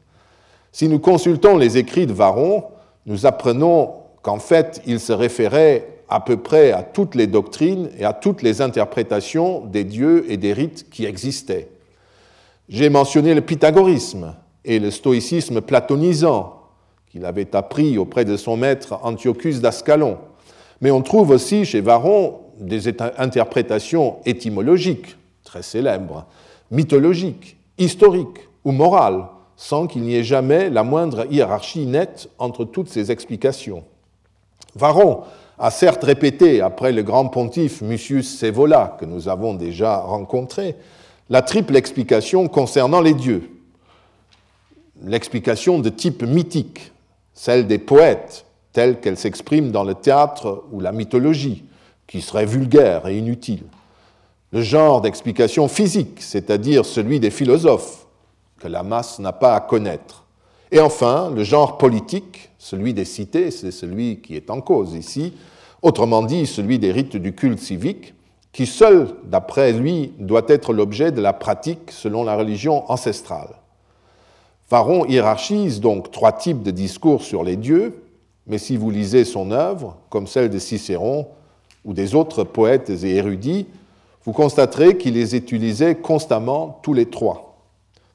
Si 0.71 0.87
nous 0.87 0.99
consultons 0.99 1.57
les 1.57 1.77
écrits 1.77 2.07
de 2.07 2.13
Varron, 2.13 2.65
nous 3.05 3.25
apprenons 3.25 3.95
qu'en 4.21 4.39
fait, 4.39 4.81
il 4.85 4.99
se 4.99 5.11
référait 5.11 5.87
à 6.07 6.19
peu 6.19 6.37
près 6.37 6.71
à 6.71 6.83
toutes 6.83 7.15
les 7.15 7.27
doctrines 7.27 7.89
et 7.97 8.05
à 8.05 8.13
toutes 8.13 8.43
les 8.43 8.61
interprétations 8.61 9.65
des 9.65 9.83
dieux 9.83 10.31
et 10.31 10.37
des 10.37 10.53
rites 10.53 10.89
qui 10.91 11.05
existaient. 11.05 11.69
J'ai 12.69 12.89
mentionné 12.89 13.33
le 13.33 13.41
pythagorisme 13.41 14.35
et 14.63 14.79
le 14.79 14.91
stoïcisme 14.91 15.61
platonisant 15.61 16.61
qu'il 17.11 17.25
avait 17.25 17.55
appris 17.55 17.97
auprès 17.97 18.23
de 18.23 18.37
son 18.37 18.55
maître 18.55 18.99
Antiochus 19.01 19.59
d'Ascalon. 19.59 20.17
Mais 20.79 20.91
on 20.91 21.01
trouve 21.01 21.31
aussi 21.31 21.65
chez 21.65 21.81
Varron 21.81 22.39
des 22.59 22.87
interprétations 23.17 24.17
étymologiques 24.25 25.17
très 25.43 25.63
célèbres, 25.63 26.25
mythologiques, 26.71 27.57
historiques 27.77 28.49
ou 28.63 28.71
morales, 28.71 29.25
sans 29.55 29.87
qu'il 29.87 30.03
n'y 30.03 30.15
ait 30.15 30.23
jamais 30.23 30.69
la 30.69 30.83
moindre 30.83 31.25
hiérarchie 31.31 31.85
nette 31.85 32.29
entre 32.39 32.65
toutes 32.65 32.89
ces 32.89 33.11
explications. 33.11 33.83
Varron 34.75 35.23
a 35.59 35.71
certes 35.71 36.03
répété, 36.03 36.61
après 36.61 36.91
le 36.91 37.03
grand 37.03 37.27
pontife 37.27 37.81
Mucius 37.81 38.37
Scevola, 38.37 38.97
que 38.99 39.05
nous 39.05 39.29
avons 39.29 39.53
déjà 39.53 39.97
rencontré, 39.97 40.75
la 41.29 41.41
triple 41.41 41.75
explication 41.75 42.47
concernant 42.47 43.01
les 43.01 43.13
dieux. 43.13 43.49
L'explication 45.03 45.79
de 45.79 45.89
type 45.89 46.23
mythique, 46.23 46.91
celle 47.33 47.67
des 47.67 47.77
poètes, 47.77 48.45
telle 48.71 48.99
qu'elle 48.99 49.17
s'exprime 49.17 49.71
dans 49.71 49.83
le 49.83 49.93
théâtre 49.93 50.63
ou 50.71 50.79
la 50.79 50.91
mythologie, 50.91 51.63
qui 52.07 52.21
serait 52.21 52.45
vulgaire 52.45 53.07
et 53.07 53.17
inutile. 53.17 53.63
Le 54.53 54.61
genre 54.61 55.01
d'explication 55.01 55.67
physique, 55.67 56.21
c'est-à-dire 56.21 56.85
celui 56.85 57.19
des 57.19 57.31
philosophes, 57.31 58.05
que 58.59 58.67
la 58.67 58.83
masse 58.83 59.17
n'a 59.17 59.33
pas 59.33 59.55
à 59.55 59.59
connaître. 59.59 60.25
Et 60.71 60.79
enfin, 60.79 61.31
le 61.35 61.43
genre 61.43 61.79
politique, 61.79 62.51
celui 62.59 62.93
des 62.93 63.03
cités, 63.03 63.49
c'est 63.49 63.71
celui 63.71 64.21
qui 64.21 64.35
est 64.35 64.51
en 64.51 64.61
cause 64.61 64.93
ici, 64.93 65.33
autrement 65.81 66.21
dit 66.21 66.45
celui 66.45 66.77
des 66.77 66.91
rites 66.91 67.17
du 67.17 67.33
culte 67.33 67.57
civique, 67.57 68.13
qui 68.51 68.67
seul, 68.67 69.15
d'après 69.23 69.73
lui, 69.73 70.13
doit 70.19 70.45
être 70.47 70.71
l'objet 70.71 71.11
de 71.11 71.19
la 71.19 71.33
pratique 71.33 71.89
selon 71.89 72.23
la 72.23 72.35
religion 72.35 72.83
ancestrale. 72.91 73.55
Varon 74.69 75.07
hiérarchise 75.07 75.81
donc 75.81 76.11
trois 76.11 76.31
types 76.31 76.61
de 76.61 76.69
discours 76.69 77.23
sur 77.23 77.43
les 77.43 77.55
dieux, 77.55 78.03
mais 78.45 78.59
si 78.59 78.77
vous 78.77 78.91
lisez 78.91 79.25
son 79.25 79.49
œuvre, 79.49 79.97
comme 80.11 80.27
celle 80.27 80.51
de 80.51 80.59
Cicéron 80.59 81.25
ou 81.83 81.93
des 81.93 82.13
autres 82.13 82.43
poètes 82.43 82.91
et 82.91 83.15
érudits, 83.15 83.65
vous 84.25 84.33
constaterez 84.33 84.97
qu'il 84.97 85.15
les 85.15 85.35
utilisait 85.35 85.95
constamment 85.95 86.79
tous 86.81 86.93
les 86.93 87.07
trois. 87.07 87.57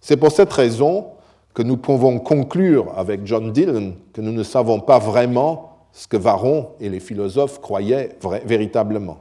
C'est 0.00 0.16
pour 0.16 0.32
cette 0.32 0.52
raison 0.52 1.08
que 1.54 1.62
nous 1.62 1.76
pouvons 1.76 2.18
conclure 2.18 2.92
avec 2.96 3.26
John 3.26 3.52
Dillon 3.52 3.94
que 4.12 4.20
nous 4.20 4.32
ne 4.32 4.42
savons 4.42 4.80
pas 4.80 4.98
vraiment 4.98 5.76
ce 5.92 6.06
que 6.06 6.16
Varron 6.16 6.68
et 6.80 6.88
les 6.88 7.00
philosophes 7.00 7.60
croyaient 7.60 8.16
véritablement. 8.44 9.18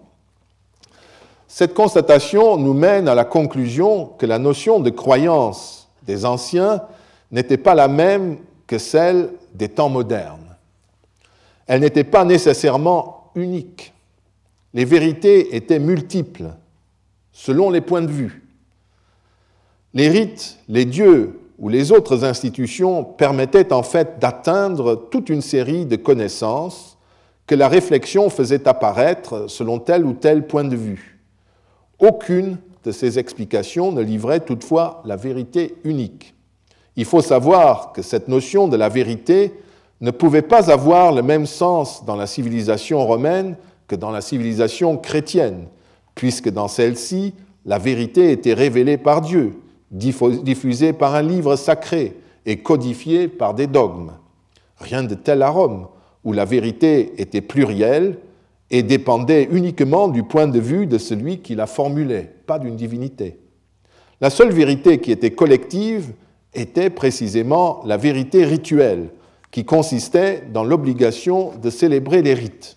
Cette 1.48 1.74
constatation 1.74 2.58
nous 2.58 2.74
mène 2.74 3.08
à 3.08 3.16
la 3.16 3.26
conclusion 3.26 4.06
que 4.18 4.26
la 4.26 4.38
notion 4.38 4.80
de 4.80 4.90
croyance 4.90 5.88
des 6.04 6.26
anciens 6.26 6.84
n'était 7.32 7.58
pas 7.58 7.74
la 7.74 7.88
même 7.88 8.38
que 8.68 8.78
celle 8.78 9.32
des 9.54 9.70
temps 9.70 9.90
modernes. 9.90 10.56
Elle 11.66 11.82
n'était 11.82 12.04
pas 12.04 12.24
nécessairement 12.24 13.32
unique. 13.36 13.94
Les 14.74 14.86
vérités 14.86 15.56
étaient 15.56 15.80
multiples, 15.80 16.52
selon 17.38 17.70
les 17.70 17.82
points 17.82 18.02
de 18.02 18.12
vue. 18.12 18.42
Les 19.94 20.10
rites, 20.10 20.58
les 20.68 20.86
dieux 20.86 21.40
ou 21.60 21.70
les 21.70 21.92
autres 21.92 22.26
institutions 22.26 23.04
permettaient 23.04 23.72
en 23.72 23.84
fait 23.84 24.18
d'atteindre 24.20 24.96
toute 25.12 25.30
une 25.30 25.44
série 25.44 25.86
de 25.86 25.98
connaissances 25.98 26.98
que 27.46 27.54
la 27.54 27.68
réflexion 27.68 28.32
faisait 28.32 28.68
apparaître 28.68 29.48
selon 29.50 29.78
tel 29.78 30.04
ou 30.04 30.14
tel 30.14 30.48
point 30.48 30.64
de 30.64 30.76
vue. 30.76 31.20
Aucune 32.00 32.58
de 32.84 32.92
ces 32.92 33.20
explications 33.20 33.92
ne 33.92 34.02
livrait 34.02 34.40
toutefois 34.40 35.04
la 35.06 35.16
vérité 35.16 35.76
unique. 35.84 36.34
Il 36.96 37.06
faut 37.06 37.22
savoir 37.22 37.94
que 37.94 38.02
cette 38.02 38.28
notion 38.28 38.68
de 38.68 38.78
la 38.78 38.90
vérité 38.90 39.54
ne 40.02 40.10
pouvait 40.10 40.42
pas 40.42 40.72
avoir 40.72 41.12
le 41.12 41.22
même 41.22 41.46
sens 41.46 42.04
dans 42.04 42.16
la 42.16 42.26
civilisation 42.26 43.06
romaine 43.06 43.58
que 43.88 43.96
dans 43.96 44.12
la 44.12 44.22
civilisation 44.22 44.98
chrétienne, 44.98 45.68
puisque 46.18 46.50
dans 46.50 46.68
celle-ci, 46.68 47.34
la 47.66 47.78
vérité 47.78 48.32
était 48.32 48.56
révélée 48.56 48.98
par 48.98 49.22
Dieu, 49.22 49.54
diffusée 49.92 50.92
par 50.92 51.16
un 51.16 51.22
livre 51.22 51.56
sacré 51.56 52.18
et 52.46 52.58
codifiée 52.58 53.28
par 53.28 53.54
des 53.54 53.68
dogmes. 53.68 54.14
Rien 54.78 55.04
de 55.04 55.14
tel 55.14 55.44
à 55.44 55.50
Rome, 55.50 55.88
où 56.24 56.34
la 56.34 56.44
vérité 56.44 57.14
était 57.22 57.42
plurielle 57.42 58.18
et 58.72 58.84
dépendait 58.84 59.48
uniquement 59.52 60.08
du 60.08 60.24
point 60.24 60.48
de 60.48 60.60
vue 60.60 60.88
de 60.88 60.98
celui 60.98 61.40
qui 61.40 61.56
la 61.56 61.68
formulait, 61.68 62.34
pas 62.48 62.58
d'une 62.58 62.76
divinité. 62.76 63.38
La 64.20 64.32
seule 64.32 64.52
vérité 64.52 64.98
qui 65.00 65.12
était 65.12 65.32
collective 65.32 66.14
était 66.56 66.90
précisément 66.90 67.82
la 67.86 67.98
vérité 67.98 68.44
rituelle, 68.44 69.10
qui 69.52 69.66
consistait 69.66 70.44
dans 70.52 70.64
l'obligation 70.64 71.52
de 71.62 71.70
célébrer 71.70 72.24
les 72.24 72.34
rites. 72.34 72.76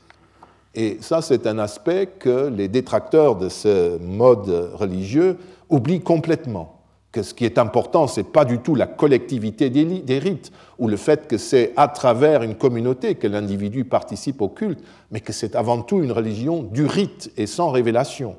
Et 0.74 0.98
ça, 1.00 1.20
c'est 1.20 1.46
un 1.46 1.58
aspect 1.58 2.08
que 2.18 2.48
les 2.48 2.68
détracteurs 2.68 3.36
de 3.36 3.48
ce 3.48 3.98
mode 3.98 4.70
religieux 4.74 5.36
oublient 5.68 6.00
complètement. 6.00 6.76
Que 7.10 7.24
ce 7.24 7.34
qui 7.34 7.44
est 7.44 7.58
important, 7.58 8.06
ce 8.06 8.20
n'est 8.20 8.26
pas 8.26 8.44
du 8.44 8.60
tout 8.60 8.76
la 8.76 8.86
collectivité 8.86 9.68
des 9.68 10.18
rites, 10.20 10.52
ou 10.78 10.86
le 10.86 10.96
fait 10.96 11.26
que 11.26 11.38
c'est 11.38 11.72
à 11.76 11.88
travers 11.88 12.44
une 12.44 12.54
communauté 12.54 13.16
que 13.16 13.26
l'individu 13.26 13.84
participe 13.84 14.40
au 14.40 14.48
culte, 14.48 14.78
mais 15.10 15.20
que 15.20 15.32
c'est 15.32 15.56
avant 15.56 15.82
tout 15.82 16.00
une 16.02 16.12
religion 16.12 16.62
du 16.62 16.86
rite 16.86 17.32
et 17.36 17.46
sans 17.46 17.70
révélation. 17.70 18.36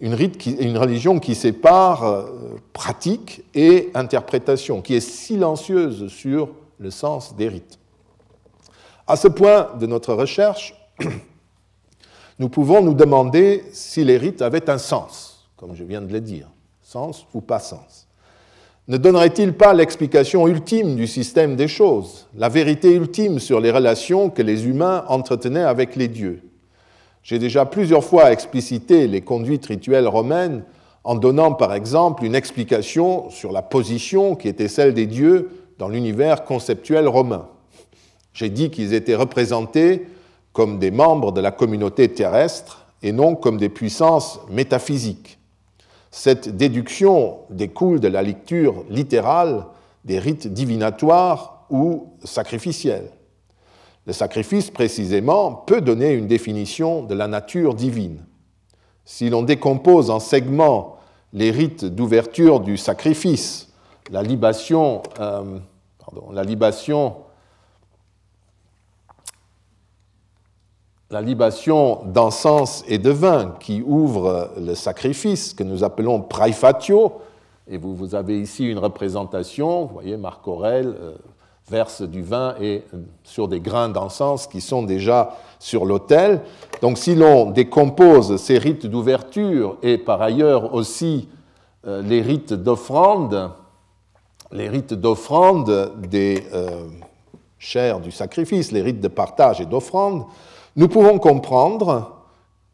Une, 0.00 0.14
rite 0.14 0.46
une 0.46 0.78
religion 0.78 1.18
qui 1.18 1.34
sépare 1.34 2.04
euh, 2.04 2.24
pratique 2.72 3.44
et 3.54 3.90
interprétation, 3.94 4.80
qui 4.80 4.94
est 4.94 5.00
silencieuse 5.00 6.08
sur 6.08 6.48
le 6.78 6.90
sens 6.90 7.36
des 7.36 7.48
rites. 7.48 7.78
À 9.06 9.16
ce 9.16 9.28
point 9.28 9.68
de 9.78 9.86
notre 9.86 10.14
recherche, 10.14 10.74
nous 12.38 12.48
pouvons 12.48 12.82
nous 12.82 12.94
demander 12.94 13.64
si 13.72 14.04
les 14.04 14.16
rites 14.16 14.42
avaient 14.42 14.68
un 14.68 14.78
sens, 14.78 15.48
comme 15.56 15.74
je 15.74 15.84
viens 15.84 16.02
de 16.02 16.12
le 16.12 16.20
dire, 16.20 16.50
sens 16.82 17.26
ou 17.32 17.40
pas 17.40 17.60
sens. 17.60 18.08
Ne 18.86 18.98
donnerait-il 18.98 19.54
pas 19.54 19.72
l'explication 19.72 20.46
ultime 20.46 20.94
du 20.94 21.06
système 21.06 21.56
des 21.56 21.68
choses, 21.68 22.26
la 22.34 22.48
vérité 22.50 22.92
ultime 22.92 23.38
sur 23.38 23.60
les 23.60 23.70
relations 23.70 24.28
que 24.28 24.42
les 24.42 24.66
humains 24.66 25.04
entretenaient 25.08 25.62
avec 25.62 25.96
les 25.96 26.08
dieux 26.08 26.42
J'ai 27.22 27.38
déjà 27.38 27.64
plusieurs 27.64 28.04
fois 28.04 28.30
explicité 28.30 29.06
les 29.06 29.22
conduites 29.22 29.66
rituelles 29.66 30.08
romaines 30.08 30.64
en 31.02 31.14
donnant 31.14 31.52
par 31.52 31.72
exemple 31.72 32.24
une 32.24 32.34
explication 32.34 33.30
sur 33.30 33.52
la 33.52 33.62
position 33.62 34.34
qui 34.34 34.48
était 34.48 34.68
celle 34.68 34.92
des 34.92 35.06
dieux 35.06 35.50
dans 35.78 35.88
l'univers 35.88 36.44
conceptuel 36.44 37.08
romain. 37.08 37.48
J'ai 38.34 38.50
dit 38.50 38.70
qu'ils 38.70 38.92
étaient 38.92 39.14
représentés 39.14 40.06
comme 40.54 40.78
des 40.78 40.90
membres 40.90 41.32
de 41.32 41.42
la 41.42 41.50
communauté 41.50 42.08
terrestre 42.08 42.86
et 43.02 43.12
non 43.12 43.34
comme 43.34 43.58
des 43.58 43.68
puissances 43.68 44.40
métaphysiques. 44.48 45.38
Cette 46.10 46.56
déduction 46.56 47.38
découle 47.50 48.00
de 48.00 48.08
la 48.08 48.22
lecture 48.22 48.84
littérale 48.88 49.66
des 50.04 50.18
rites 50.18 50.46
divinatoires 50.46 51.66
ou 51.70 52.14
sacrificiels. 52.22 53.10
Le 54.06 54.12
sacrifice, 54.12 54.70
précisément, 54.70 55.52
peut 55.52 55.80
donner 55.80 56.12
une 56.12 56.28
définition 56.28 57.02
de 57.02 57.14
la 57.14 57.26
nature 57.26 57.74
divine. 57.74 58.24
Si 59.04 59.28
l'on 59.30 59.42
décompose 59.42 60.10
en 60.10 60.20
segments 60.20 60.98
les 61.32 61.50
rites 61.50 61.84
d'ouverture 61.84 62.60
du 62.60 62.76
sacrifice, 62.76 63.72
la 64.10 64.22
libation, 64.22 65.02
euh, 65.18 65.58
la 66.32 66.44
libation 66.44 67.16
la 71.14 71.22
libation 71.22 72.00
d'encens 72.06 72.82
et 72.88 72.98
de 72.98 73.10
vin 73.10 73.54
qui 73.60 73.84
ouvre 73.86 74.50
le 74.58 74.74
sacrifice 74.74 75.54
que 75.54 75.62
nous 75.62 75.84
appelons 75.84 76.20
praifatio. 76.20 77.12
Et 77.70 77.78
vous, 77.78 77.94
vous 77.94 78.16
avez 78.16 78.40
ici 78.40 78.68
une 78.68 78.80
représentation, 78.80 79.84
vous 79.84 79.92
voyez, 79.92 80.16
Marc 80.16 80.48
Aurèle 80.48 80.92
euh, 81.00 81.14
verse 81.70 82.02
du 82.02 82.20
vin 82.20 82.56
et, 82.60 82.82
euh, 82.92 82.98
sur 83.22 83.46
des 83.46 83.60
grains 83.60 83.90
d'encens 83.90 84.48
qui 84.48 84.60
sont 84.60 84.82
déjà 84.82 85.36
sur 85.60 85.84
l'autel. 85.84 86.40
Donc 86.82 86.98
si 86.98 87.14
l'on 87.14 87.48
décompose 87.48 88.34
ces 88.38 88.58
rites 88.58 88.86
d'ouverture 88.86 89.76
et 89.84 89.98
par 89.98 90.20
ailleurs 90.20 90.74
aussi 90.74 91.28
euh, 91.86 92.02
les 92.02 92.22
rites 92.22 92.54
d'offrande, 92.54 93.52
les 94.50 94.68
rites 94.68 94.94
d'offrande 94.94 95.92
des 96.08 96.42
chairs 97.60 98.00
du 98.00 98.10
sacrifice, 98.10 98.72
les 98.72 98.82
rites 98.82 99.00
de 99.00 99.08
partage 99.08 99.60
et 99.60 99.64
d'offrande, 99.64 100.24
nous 100.76 100.88
pouvons 100.88 101.18
comprendre 101.18 102.16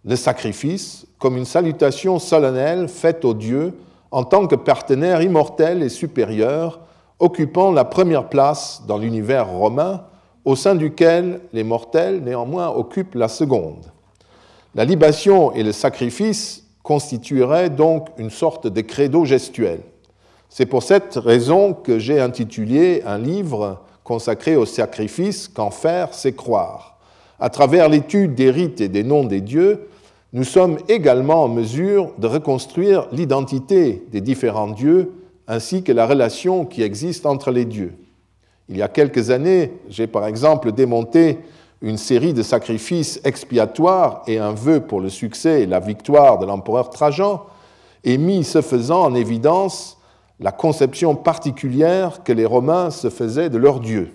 le 0.04 0.16
sacrifice 0.16 1.06
comme 1.18 1.36
une 1.36 1.44
salutation 1.44 2.18
solennelle 2.18 2.88
faite 2.88 3.24
aux 3.24 3.34
dieux 3.34 3.74
en 4.10 4.24
tant 4.24 4.46
que 4.46 4.54
partenaire 4.54 5.22
immortel 5.22 5.82
et 5.82 5.88
supérieur, 5.88 6.80
occupant 7.18 7.70
la 7.70 7.84
première 7.84 8.28
place 8.28 8.82
dans 8.88 8.98
l'univers 8.98 9.48
romain, 9.48 10.04
au 10.44 10.56
sein 10.56 10.74
duquel 10.74 11.40
les 11.52 11.62
mortels 11.64 12.22
néanmoins 12.22 12.70
occupent 12.70 13.14
la 13.14 13.28
seconde. 13.28 13.92
La 14.74 14.84
libation 14.84 15.52
et 15.52 15.62
le 15.62 15.72
sacrifice 15.72 16.64
constitueraient 16.82 17.70
donc 17.70 18.08
une 18.16 18.30
sorte 18.30 18.66
de 18.66 18.80
credo 18.80 19.24
gestuel. 19.24 19.80
C'est 20.48 20.66
pour 20.66 20.82
cette 20.82 21.16
raison 21.16 21.74
que 21.74 21.98
j'ai 21.98 22.18
intitulé 22.18 23.02
un 23.04 23.18
livre 23.18 23.82
consacré 24.02 24.56
au 24.56 24.64
sacrifice 24.66 25.46
Qu'en 25.46 25.70
faire, 25.70 26.14
c'est 26.14 26.34
croire. 26.34 26.89
À 27.40 27.48
travers 27.48 27.88
l'étude 27.88 28.34
des 28.34 28.50
rites 28.50 28.82
et 28.82 28.88
des 28.88 29.02
noms 29.02 29.24
des 29.24 29.40
dieux, 29.40 29.88
nous 30.32 30.44
sommes 30.44 30.78
également 30.88 31.42
en 31.44 31.48
mesure 31.48 32.12
de 32.18 32.26
reconstruire 32.26 33.08
l'identité 33.12 34.04
des 34.12 34.20
différents 34.20 34.68
dieux 34.68 35.12
ainsi 35.48 35.82
que 35.82 35.90
la 35.90 36.06
relation 36.06 36.64
qui 36.66 36.82
existe 36.82 37.26
entre 37.26 37.50
les 37.50 37.64
dieux. 37.64 37.94
Il 38.68 38.76
y 38.76 38.82
a 38.82 38.88
quelques 38.88 39.30
années, 39.30 39.72
j'ai 39.88 40.06
par 40.06 40.26
exemple 40.26 40.70
démonté 40.70 41.38
une 41.82 41.96
série 41.96 42.34
de 42.34 42.42
sacrifices 42.42 43.20
expiatoires 43.24 44.22
et 44.28 44.38
un 44.38 44.52
vœu 44.52 44.80
pour 44.80 45.00
le 45.00 45.08
succès 45.08 45.62
et 45.62 45.66
la 45.66 45.80
victoire 45.80 46.38
de 46.38 46.46
l'empereur 46.46 46.90
Trajan, 46.90 47.42
et 48.04 48.18
mis 48.18 48.44
ce 48.44 48.60
faisant 48.60 49.02
en 49.02 49.14
évidence 49.14 49.98
la 50.38 50.52
conception 50.52 51.16
particulière 51.16 52.22
que 52.22 52.32
les 52.32 52.46
Romains 52.46 52.90
se 52.90 53.10
faisaient 53.10 53.50
de 53.50 53.58
leurs 53.58 53.80
dieux. 53.80 54.12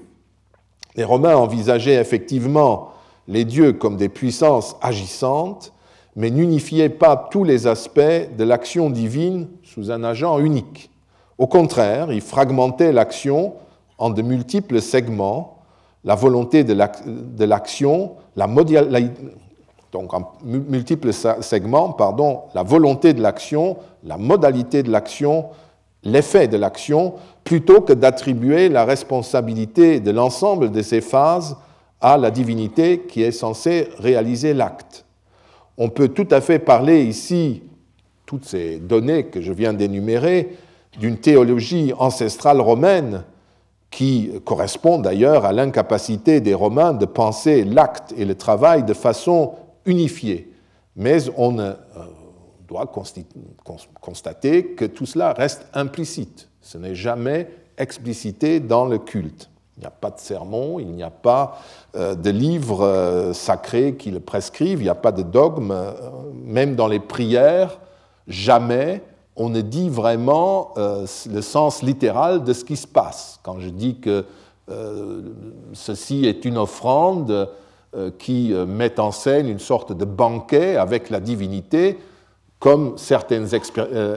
Les 0.96 1.04
Romains 1.04 1.36
envisageaient 1.36 2.00
effectivement 2.00 2.92
les 3.28 3.46
dieux 3.46 3.74
comme 3.74 3.98
des 3.98 4.10
puissances 4.10 4.76
agissantes, 4.82 5.74
mais 6.16 6.30
n'unifiaient 6.32 6.90
pas 6.90 7.28
tous 7.30 7.44
les 7.44 7.68
aspects 7.68 8.00
de 8.00 8.44
l'action 8.44 8.90
divine 8.90 9.48
sous 9.64 9.92
un 9.92 10.04
agent 10.04 10.40
unique. 10.40 10.90
Au 11.38 11.48
contraire, 11.48 12.12
ils 12.12 12.22
fragmentaient 12.22 12.94
l'action 12.94 13.54
en 13.98 14.10
de 14.10 14.22
multiples 14.22 14.82
segments, 14.82 15.58
la 16.04 16.16
volonté 16.16 16.64
de 16.64 16.74
l'action, 17.46 18.12
la 18.34 18.48
modalité 24.18 24.84
de 24.84 24.92
l'action, 24.92 25.46
l'effet 26.04 26.48
de 26.48 26.58
l'action, 26.58 27.14
plutôt 27.44 27.82
que 27.82 27.94
d'attribuer 27.94 28.70
la 28.70 28.86
responsabilité 28.86 30.00
de 30.00 30.12
l'ensemble 30.12 30.72
de 30.72 30.82
ces 30.82 31.02
phases 31.02 31.58
à 32.06 32.18
la 32.18 32.30
divinité 32.30 33.00
qui 33.00 33.24
est 33.24 33.32
censée 33.32 33.90
réaliser 33.98 34.54
l'acte. 34.54 35.06
On 35.76 35.90
peut 35.90 36.10
tout 36.10 36.28
à 36.30 36.40
fait 36.40 36.60
parler 36.60 37.04
ici, 37.04 37.64
toutes 38.28 38.46
ces 38.46 38.78
données 38.78 39.26
que 39.26 39.42
je 39.42 39.52
viens 39.52 39.74
d'énumérer, 39.74 40.56
d'une 41.00 41.18
théologie 41.18 41.94
ancestrale 41.98 42.62
romaine 42.62 43.24
qui 43.90 44.30
correspond 44.46 45.00
d'ailleurs 45.00 45.46
à 45.46 45.52
l'incapacité 45.52 46.42
des 46.42 46.54
Romains 46.54 46.94
de 46.94 47.08
penser 47.08 47.64
l'acte 47.64 48.14
et 48.16 48.26
le 48.26 48.36
travail 48.36 48.84
de 48.84 48.94
façon 48.94 49.56
unifiée. 49.88 50.54
Mais 50.96 51.18
on 51.38 51.58
euh, 51.58 51.74
doit 52.68 52.86
constater 54.00 54.66
que 54.76 54.86
tout 54.86 55.08
cela 55.08 55.34
reste 55.34 55.66
implicite. 55.74 56.50
Ce 56.62 56.78
n'est 56.78 56.94
jamais 56.94 57.50
explicité 57.80 58.60
dans 58.60 58.86
le 58.86 59.00
culte. 59.00 59.50
Il 59.78 59.82
n'y 59.82 59.88
a 59.88 59.92
pas 59.92 60.10
de 60.10 60.20
sermon, 60.20 60.80
il 60.80 60.88
n'y 60.88 61.04
a 61.04 61.10
pas 61.10 61.58
euh, 61.98 62.16
de 62.16 62.30
livres 62.30 62.86
euh, 62.86 63.34
sacrés 63.34 63.96
qui 63.96 64.10
le 64.10 64.22
prescrivent, 64.22 64.80
il 64.80 64.84
n'y 64.84 64.90
a 64.90 64.96
pas 64.96 65.12
de 65.12 65.22
dogme, 65.22 65.72
euh, 65.72 65.92
même 66.46 66.76
dans 66.76 66.88
les 66.88 67.02
prières, 67.02 67.78
jamais 68.28 69.04
on 69.36 69.50
ne 69.50 69.60
dit 69.60 69.90
vraiment 69.90 70.74
euh, 70.78 71.06
le 71.30 71.42
sens 71.42 71.84
littéral 71.84 72.46
de 72.46 72.54
ce 72.54 72.64
qui 72.64 72.78
se 72.78 72.88
passe. 72.88 73.42
Quand 73.44 73.60
je 73.60 73.70
dis 73.70 74.00
que 74.00 74.26
ceci 75.74 76.26
est 76.26 76.44
une 76.44 76.58
offrande 76.58 77.52
qui 78.18 78.52
met 78.68 79.00
en 79.00 79.12
scène 79.12 79.48
une 79.48 79.60
sorte 79.60 79.94
de 79.94 80.06
banquet 80.06 80.76
avec 80.76 81.12
la 81.12 81.20
divinité, 81.20 82.00
comme 82.58 82.98
certaines 82.98 83.48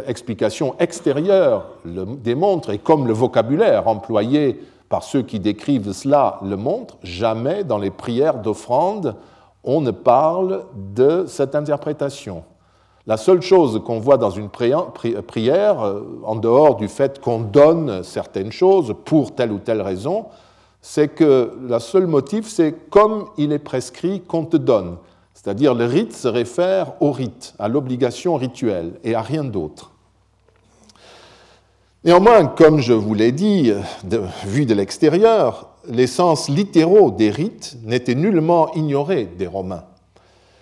explications 0.06 0.74
extérieures 0.78 1.66
le 1.84 2.06
démontrent 2.06 2.70
et 2.70 2.78
comme 2.78 3.06
le 3.06 3.12
vocabulaire 3.12 3.88
employé 3.88 4.58
par 4.88 5.02
ceux 5.02 5.22
qui 5.22 5.40
décrivent 5.40 5.92
cela 5.92 6.38
le 6.42 6.56
montre, 6.56 6.96
jamais 7.02 7.64
dans 7.64 7.78
les 7.78 7.90
prières 7.90 8.38
d'offrande 8.38 9.16
on 9.64 9.80
ne 9.80 9.90
parle 9.90 10.64
de 10.94 11.24
cette 11.26 11.54
interprétation. 11.54 12.44
La 13.06 13.16
seule 13.16 13.42
chose 13.42 13.82
qu'on 13.84 13.98
voit 13.98 14.16
dans 14.16 14.30
une 14.30 14.48
prière, 14.48 15.80
euh, 15.82 16.02
en 16.24 16.36
dehors 16.36 16.76
du 16.76 16.88
fait 16.88 17.20
qu'on 17.20 17.40
donne 17.40 18.02
certaines 18.02 18.52
choses 18.52 18.94
pour 19.04 19.34
telle 19.34 19.52
ou 19.52 19.58
telle 19.58 19.82
raison, 19.82 20.26
c'est 20.80 21.08
que 21.08 21.52
le 21.60 21.78
seul 21.78 22.06
motif, 22.06 22.46
c'est 22.48 22.72
comme 22.90 23.26
il 23.36 23.52
est 23.52 23.58
prescrit 23.58 24.20
qu'on 24.20 24.44
te 24.44 24.56
donne. 24.56 24.96
C'est-à-dire 25.34 25.74
le 25.74 25.84
rite 25.84 26.14
se 26.14 26.28
réfère 26.28 26.92
au 27.00 27.12
rite, 27.12 27.54
à 27.58 27.68
l'obligation 27.68 28.36
rituelle 28.36 28.92
et 29.04 29.14
à 29.14 29.22
rien 29.22 29.44
d'autre. 29.44 29.92
Néanmoins, 32.04 32.46
comme 32.46 32.78
je 32.78 32.92
vous 32.92 33.14
l'ai 33.14 33.32
dit, 33.32 33.72
vu 34.46 34.66
de 34.66 34.74
l'extérieur, 34.74 35.70
les 35.88 36.06
sens 36.06 36.48
littéraux 36.48 37.10
des 37.10 37.30
rites 37.30 37.76
n'étaient 37.82 38.14
nullement 38.14 38.72
ignorés 38.74 39.24
des 39.24 39.48
Romains. 39.48 39.84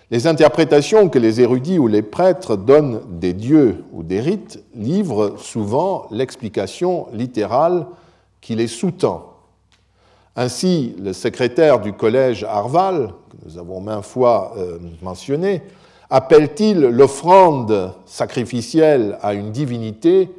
Les 0.09 0.25
interprétations 0.25 1.09
que 1.09 1.19
les 1.19 1.39
érudits 1.39 1.77
ou 1.77 1.87
les 1.87 2.01
prêtres 2.01 2.55
donnent 2.55 3.01
des 3.19 3.33
dieux 3.33 3.83
ou 3.91 4.01
des 4.01 4.19
rites 4.19 4.63
livrent 4.73 5.35
souvent 5.37 6.07
l'explication 6.09 7.07
littérale 7.13 7.85
qui 8.41 8.55
les 8.55 8.67
sous-tend. 8.67 9.33
Ainsi, 10.35 10.95
le 10.99 11.13
secrétaire 11.13 11.79
du 11.79 11.93
collège 11.93 12.45
Arval, 12.45 13.13
que 13.29 13.37
nous 13.45 13.57
avons 13.59 13.79
maintes 13.81 14.05
fois 14.05 14.53
euh, 14.57 14.79
mentionné, 15.03 15.61
appelle-t-il 16.09 16.79
l'offrande 16.79 17.93
sacrificielle 18.05 19.19
à 19.21 19.33
une 19.33 19.51
divinité 19.51 20.29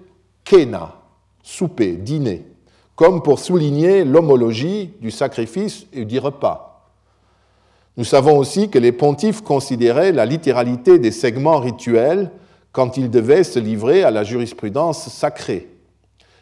Kena, 0.48 0.94
souper, 1.42 1.92
dîner, 1.92 2.46
comme 2.96 3.22
pour 3.22 3.38
souligner 3.38 4.02
l'homologie 4.02 4.94
du 5.02 5.10
sacrifice 5.10 5.86
et 5.92 6.06
du 6.06 6.18
repas. 6.18 6.90
Nous 7.98 8.04
savons 8.04 8.38
aussi 8.38 8.70
que 8.70 8.78
les 8.78 8.92
pontifes 8.92 9.42
considéraient 9.42 10.10
la 10.10 10.24
littéralité 10.24 10.98
des 10.98 11.10
segments 11.10 11.58
rituels 11.58 12.30
quand 12.72 12.96
ils 12.96 13.10
devaient 13.10 13.44
se 13.44 13.58
livrer 13.58 14.04
à 14.04 14.10
la 14.10 14.24
jurisprudence 14.24 15.10
sacrée. 15.10 15.68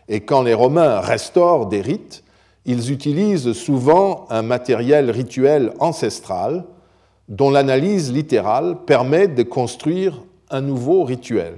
Et 0.09 0.21
quand 0.21 0.43
les 0.43 0.55
Romains 0.55 1.01
restaurent 1.01 1.67
des 1.67 1.81
rites, 1.81 2.23
ils 2.65 2.93
utilisent 2.93 3.55
souvent 3.55 4.27
un 4.31 4.43
matériel 4.43 5.11
rituel 5.11 5.73
ancestral 5.81 6.65
dont 7.29 7.51
l'analyse 7.51 8.13
littérale 8.13 8.77
permet 8.87 9.27
de 9.27 9.43
construire 9.43 10.23
un 10.49 10.61
nouveau 10.61 11.03
rituel. 11.03 11.55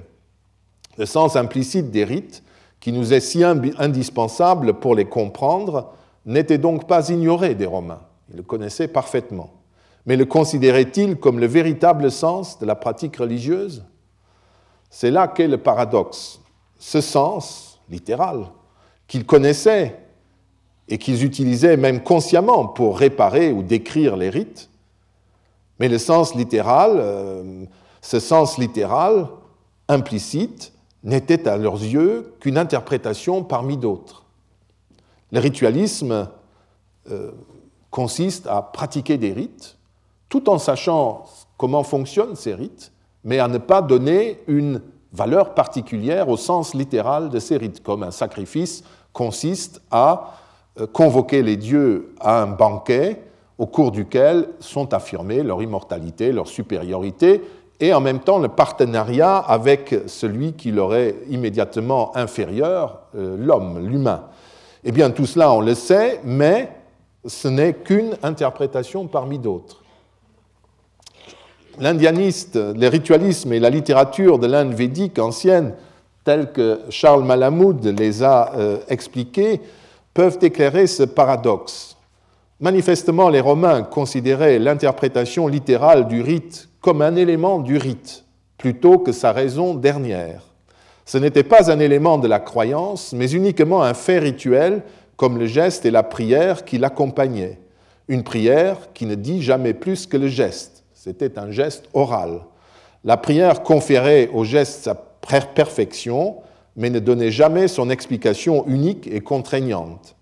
Le 0.98 1.06
sens 1.06 1.36
implicite 1.36 1.90
des 1.90 2.04
rites, 2.04 2.42
qui 2.80 2.92
nous 2.92 3.12
est 3.12 3.20
si 3.20 3.42
indispensable 3.42 4.74
pour 4.74 4.94
les 4.94 5.06
comprendre, 5.06 5.92
n'était 6.26 6.58
donc 6.58 6.86
pas 6.86 7.08
ignoré 7.08 7.54
des 7.54 7.66
Romains. 7.66 8.02
Ils 8.30 8.36
le 8.36 8.42
connaissaient 8.42 8.88
parfaitement 8.88 9.50
mais 10.08 10.16
le 10.16 10.24
considérait-il 10.24 11.16
comme 11.16 11.38
le 11.38 11.44
véritable 11.44 12.10
sens 12.10 12.58
de 12.58 12.64
la 12.64 12.74
pratique 12.74 13.16
religieuse? 13.16 13.84
C'est 14.88 15.10
là 15.10 15.28
qu'est 15.28 15.48
le 15.48 15.58
paradoxe. 15.58 16.40
Ce 16.78 17.02
sens 17.02 17.78
littéral 17.90 18.46
qu'ils 19.06 19.26
connaissaient 19.26 19.98
et 20.88 20.96
qu'ils 20.96 21.24
utilisaient 21.24 21.76
même 21.76 22.02
consciemment 22.02 22.66
pour 22.66 22.98
réparer 22.98 23.52
ou 23.52 23.62
décrire 23.62 24.16
les 24.16 24.30
rites, 24.30 24.70
mais 25.78 25.90
le 25.90 25.98
sens 25.98 26.34
littéral, 26.34 26.92
euh, 26.94 27.66
ce 28.00 28.18
sens 28.18 28.56
littéral 28.56 29.28
implicite, 29.88 30.72
n'était 31.04 31.48
à 31.48 31.56
leurs 31.56 31.82
yeux 31.82 32.34
qu'une 32.40 32.58
interprétation 32.58 33.44
parmi 33.44 33.76
d'autres. 33.76 34.24
Le 35.32 35.40
ritualisme 35.40 36.28
euh, 37.10 37.30
consiste 37.90 38.46
à 38.46 38.62
pratiquer 38.62 39.18
des 39.18 39.32
rites 39.32 39.76
tout 40.28 40.50
en 40.50 40.58
sachant 40.58 41.24
comment 41.56 41.82
fonctionnent 41.82 42.36
ces 42.36 42.54
rites, 42.54 42.92
mais 43.24 43.38
à 43.38 43.48
ne 43.48 43.58
pas 43.58 43.82
donner 43.82 44.40
une 44.46 44.82
valeur 45.12 45.54
particulière 45.54 46.28
au 46.28 46.36
sens 46.36 46.74
littéral 46.74 47.30
de 47.30 47.38
ces 47.38 47.56
rites, 47.56 47.82
comme 47.82 48.02
un 48.02 48.10
sacrifice 48.10 48.84
consiste 49.12 49.80
à 49.90 50.34
euh, 50.78 50.86
convoquer 50.86 51.42
les 51.42 51.56
dieux 51.56 52.14
à 52.20 52.42
un 52.42 52.46
banquet 52.46 53.22
au 53.56 53.66
cours 53.66 53.90
duquel 53.90 54.48
sont 54.60 54.94
affirmées 54.94 55.42
leur 55.42 55.62
immortalité, 55.62 56.30
leur 56.30 56.46
supériorité, 56.46 57.42
et 57.80 57.94
en 57.94 58.00
même 58.00 58.20
temps 58.20 58.38
le 58.38 58.48
partenariat 58.48 59.36
avec 59.36 59.94
celui 60.06 60.54
qui 60.54 60.70
leur 60.70 60.94
est 60.94 61.16
immédiatement 61.28 62.16
inférieur, 62.16 63.00
euh, 63.16 63.36
l'homme, 63.38 63.86
l'humain. 63.86 64.24
Eh 64.84 64.92
bien, 64.92 65.10
tout 65.10 65.26
cela, 65.26 65.52
on 65.52 65.60
le 65.60 65.74
sait, 65.74 66.20
mais 66.24 66.70
ce 67.26 67.48
n'est 67.48 67.74
qu'une 67.74 68.16
interprétation 68.22 69.06
parmi 69.06 69.38
d'autres 69.38 69.82
l'indianiste, 71.80 72.58
les 72.76 72.88
ritualismes 72.88 73.52
et 73.52 73.60
la 73.60 73.70
littérature 73.70 74.38
de 74.38 74.46
l'Inde 74.46 74.74
védique 74.74 75.18
ancienne, 75.18 75.74
telle 76.24 76.52
que 76.52 76.80
Charles 76.90 77.24
Malamud 77.24 77.84
les 77.98 78.22
a 78.22 78.52
euh, 78.56 78.78
expliqués, 78.88 79.60
peuvent 80.12 80.38
éclairer 80.42 80.86
ce 80.86 81.04
paradoxe. 81.04 81.96
Manifestement, 82.60 83.28
les 83.28 83.40
Romains 83.40 83.82
considéraient 83.82 84.58
l'interprétation 84.58 85.46
littérale 85.46 86.08
du 86.08 86.22
rite 86.22 86.68
comme 86.88 87.02
un 87.02 87.16
élément 87.16 87.58
du 87.58 87.76
rite, 87.76 88.24
plutôt 88.56 88.96
que 88.98 89.12
sa 89.12 89.32
raison 89.32 89.74
dernière. 89.74 90.40
Ce 91.04 91.18
n'était 91.18 91.42
pas 91.42 91.70
un 91.70 91.80
élément 91.80 92.16
de 92.16 92.26
la 92.26 92.40
croyance, 92.40 93.12
mais 93.12 93.30
uniquement 93.30 93.82
un 93.82 93.92
fait 93.92 94.18
rituel, 94.18 94.80
comme 95.16 95.36
le 95.36 95.44
geste 95.44 95.84
et 95.84 95.90
la 95.90 96.02
prière 96.02 96.64
qui 96.64 96.78
l'accompagnaient. 96.78 97.58
Une 98.08 98.24
prière 98.24 98.94
qui 98.94 99.04
ne 99.04 99.16
dit 99.16 99.42
jamais 99.42 99.74
plus 99.74 100.06
que 100.06 100.16
le 100.16 100.28
geste 100.28 100.78
c'était 100.94 101.38
un 101.38 101.50
geste 101.50 101.90
oral. 101.92 102.40
La 103.04 103.18
prière 103.18 103.62
conférait 103.62 104.30
au 104.32 104.44
geste 104.44 104.84
sa 104.84 104.94
perfection, 104.94 106.36
mais 106.74 106.88
ne 106.88 107.00
donnait 107.00 107.30
jamais 107.30 107.68
son 107.68 107.90
explication 107.90 108.66
unique 108.66 109.06
et 109.12 109.20
contraignante. 109.20 110.16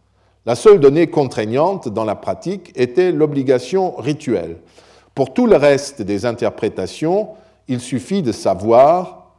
La 0.47 0.57
seule 0.57 0.81
donnée 0.81 1.07
contraignante 1.07 1.89
dans 1.89 2.05
la 2.05 2.17
pratique 2.17 2.73
était 2.75 3.13
l'obligation 3.13 3.95
rituelle. 3.97 4.57
Pour 5.17 5.33
tout 5.33 5.47
le 5.47 5.57
reste 5.57 6.03
des 6.03 6.27
interprétations, 6.27 7.29
il 7.69 7.81
suffit 7.81 8.21
de 8.21 8.33
savoir 8.33 9.33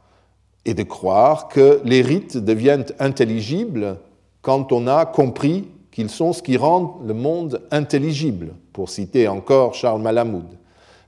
et 0.64 0.74
de 0.74 0.82
croire 0.82 1.46
que 1.46 1.80
les 1.84 2.02
rites 2.02 2.36
deviennent 2.36 2.86
intelligibles 2.98 3.96
quand 4.42 4.72
on 4.72 4.88
a 4.88 5.06
compris 5.06 5.68
qu'ils 5.92 6.10
sont 6.10 6.32
ce 6.32 6.42
qui 6.42 6.56
rend 6.56 6.98
le 7.06 7.14
monde 7.14 7.62
intelligible, 7.70 8.54
pour 8.72 8.88
citer 8.88 9.28
encore 9.28 9.74
Charles 9.74 10.02
Malamud. 10.02 10.46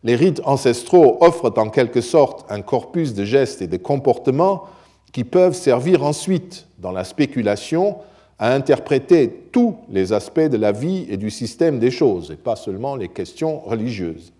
Les 0.04 0.14
rites 0.14 0.40
ancestraux 0.44 1.18
offrent 1.20 1.52
en 1.56 1.68
quelque 1.68 2.00
sorte 2.00 2.46
un 2.48 2.62
corpus 2.62 3.12
de 3.12 3.24
gestes 3.24 3.62
et 3.62 3.66
de 3.66 3.76
comportements 3.76 4.66
qui 5.10 5.24
peuvent 5.24 5.56
servir 5.56 6.04
ensuite, 6.04 6.68
dans 6.78 6.92
la 6.92 7.02
spéculation, 7.02 7.96
à 8.38 8.54
interpréter 8.54 9.48
tous 9.50 9.74
les 9.90 10.12
aspects 10.12 10.38
de 10.38 10.56
la 10.56 10.70
vie 10.70 11.06
et 11.10 11.16
du 11.16 11.30
système 11.30 11.80
des 11.80 11.90
choses, 11.90 12.30
et 12.30 12.36
pas 12.36 12.54
seulement 12.54 12.94
les 12.94 13.08
questions 13.08 13.58
religieuses. 13.58 14.32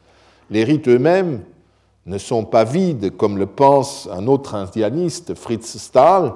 Les 0.51 0.65
rites 0.65 0.89
eux-mêmes 0.89 1.41
ne 2.07 2.19
sont 2.19 2.45
pas 2.45 2.65
vides, 2.65 3.17
comme 3.17 3.39
le 3.39 3.47
pense 3.47 4.09
un 4.13 4.27
autre 4.27 4.57
indianiste, 4.57 5.35
Fritz 5.35 5.79
Stahl, 5.79 6.33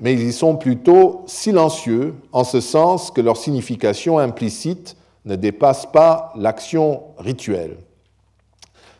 mais 0.00 0.14
ils 0.14 0.28
y 0.28 0.32
sont 0.32 0.56
plutôt 0.56 1.24
silencieux, 1.26 2.14
en 2.32 2.44
ce 2.44 2.60
sens 2.60 3.10
que 3.10 3.20
leur 3.20 3.36
signification 3.36 4.18
implicite 4.18 4.96
ne 5.24 5.36
dépasse 5.36 5.84
pas 5.86 6.32
l'action 6.36 7.02
rituelle. 7.18 7.76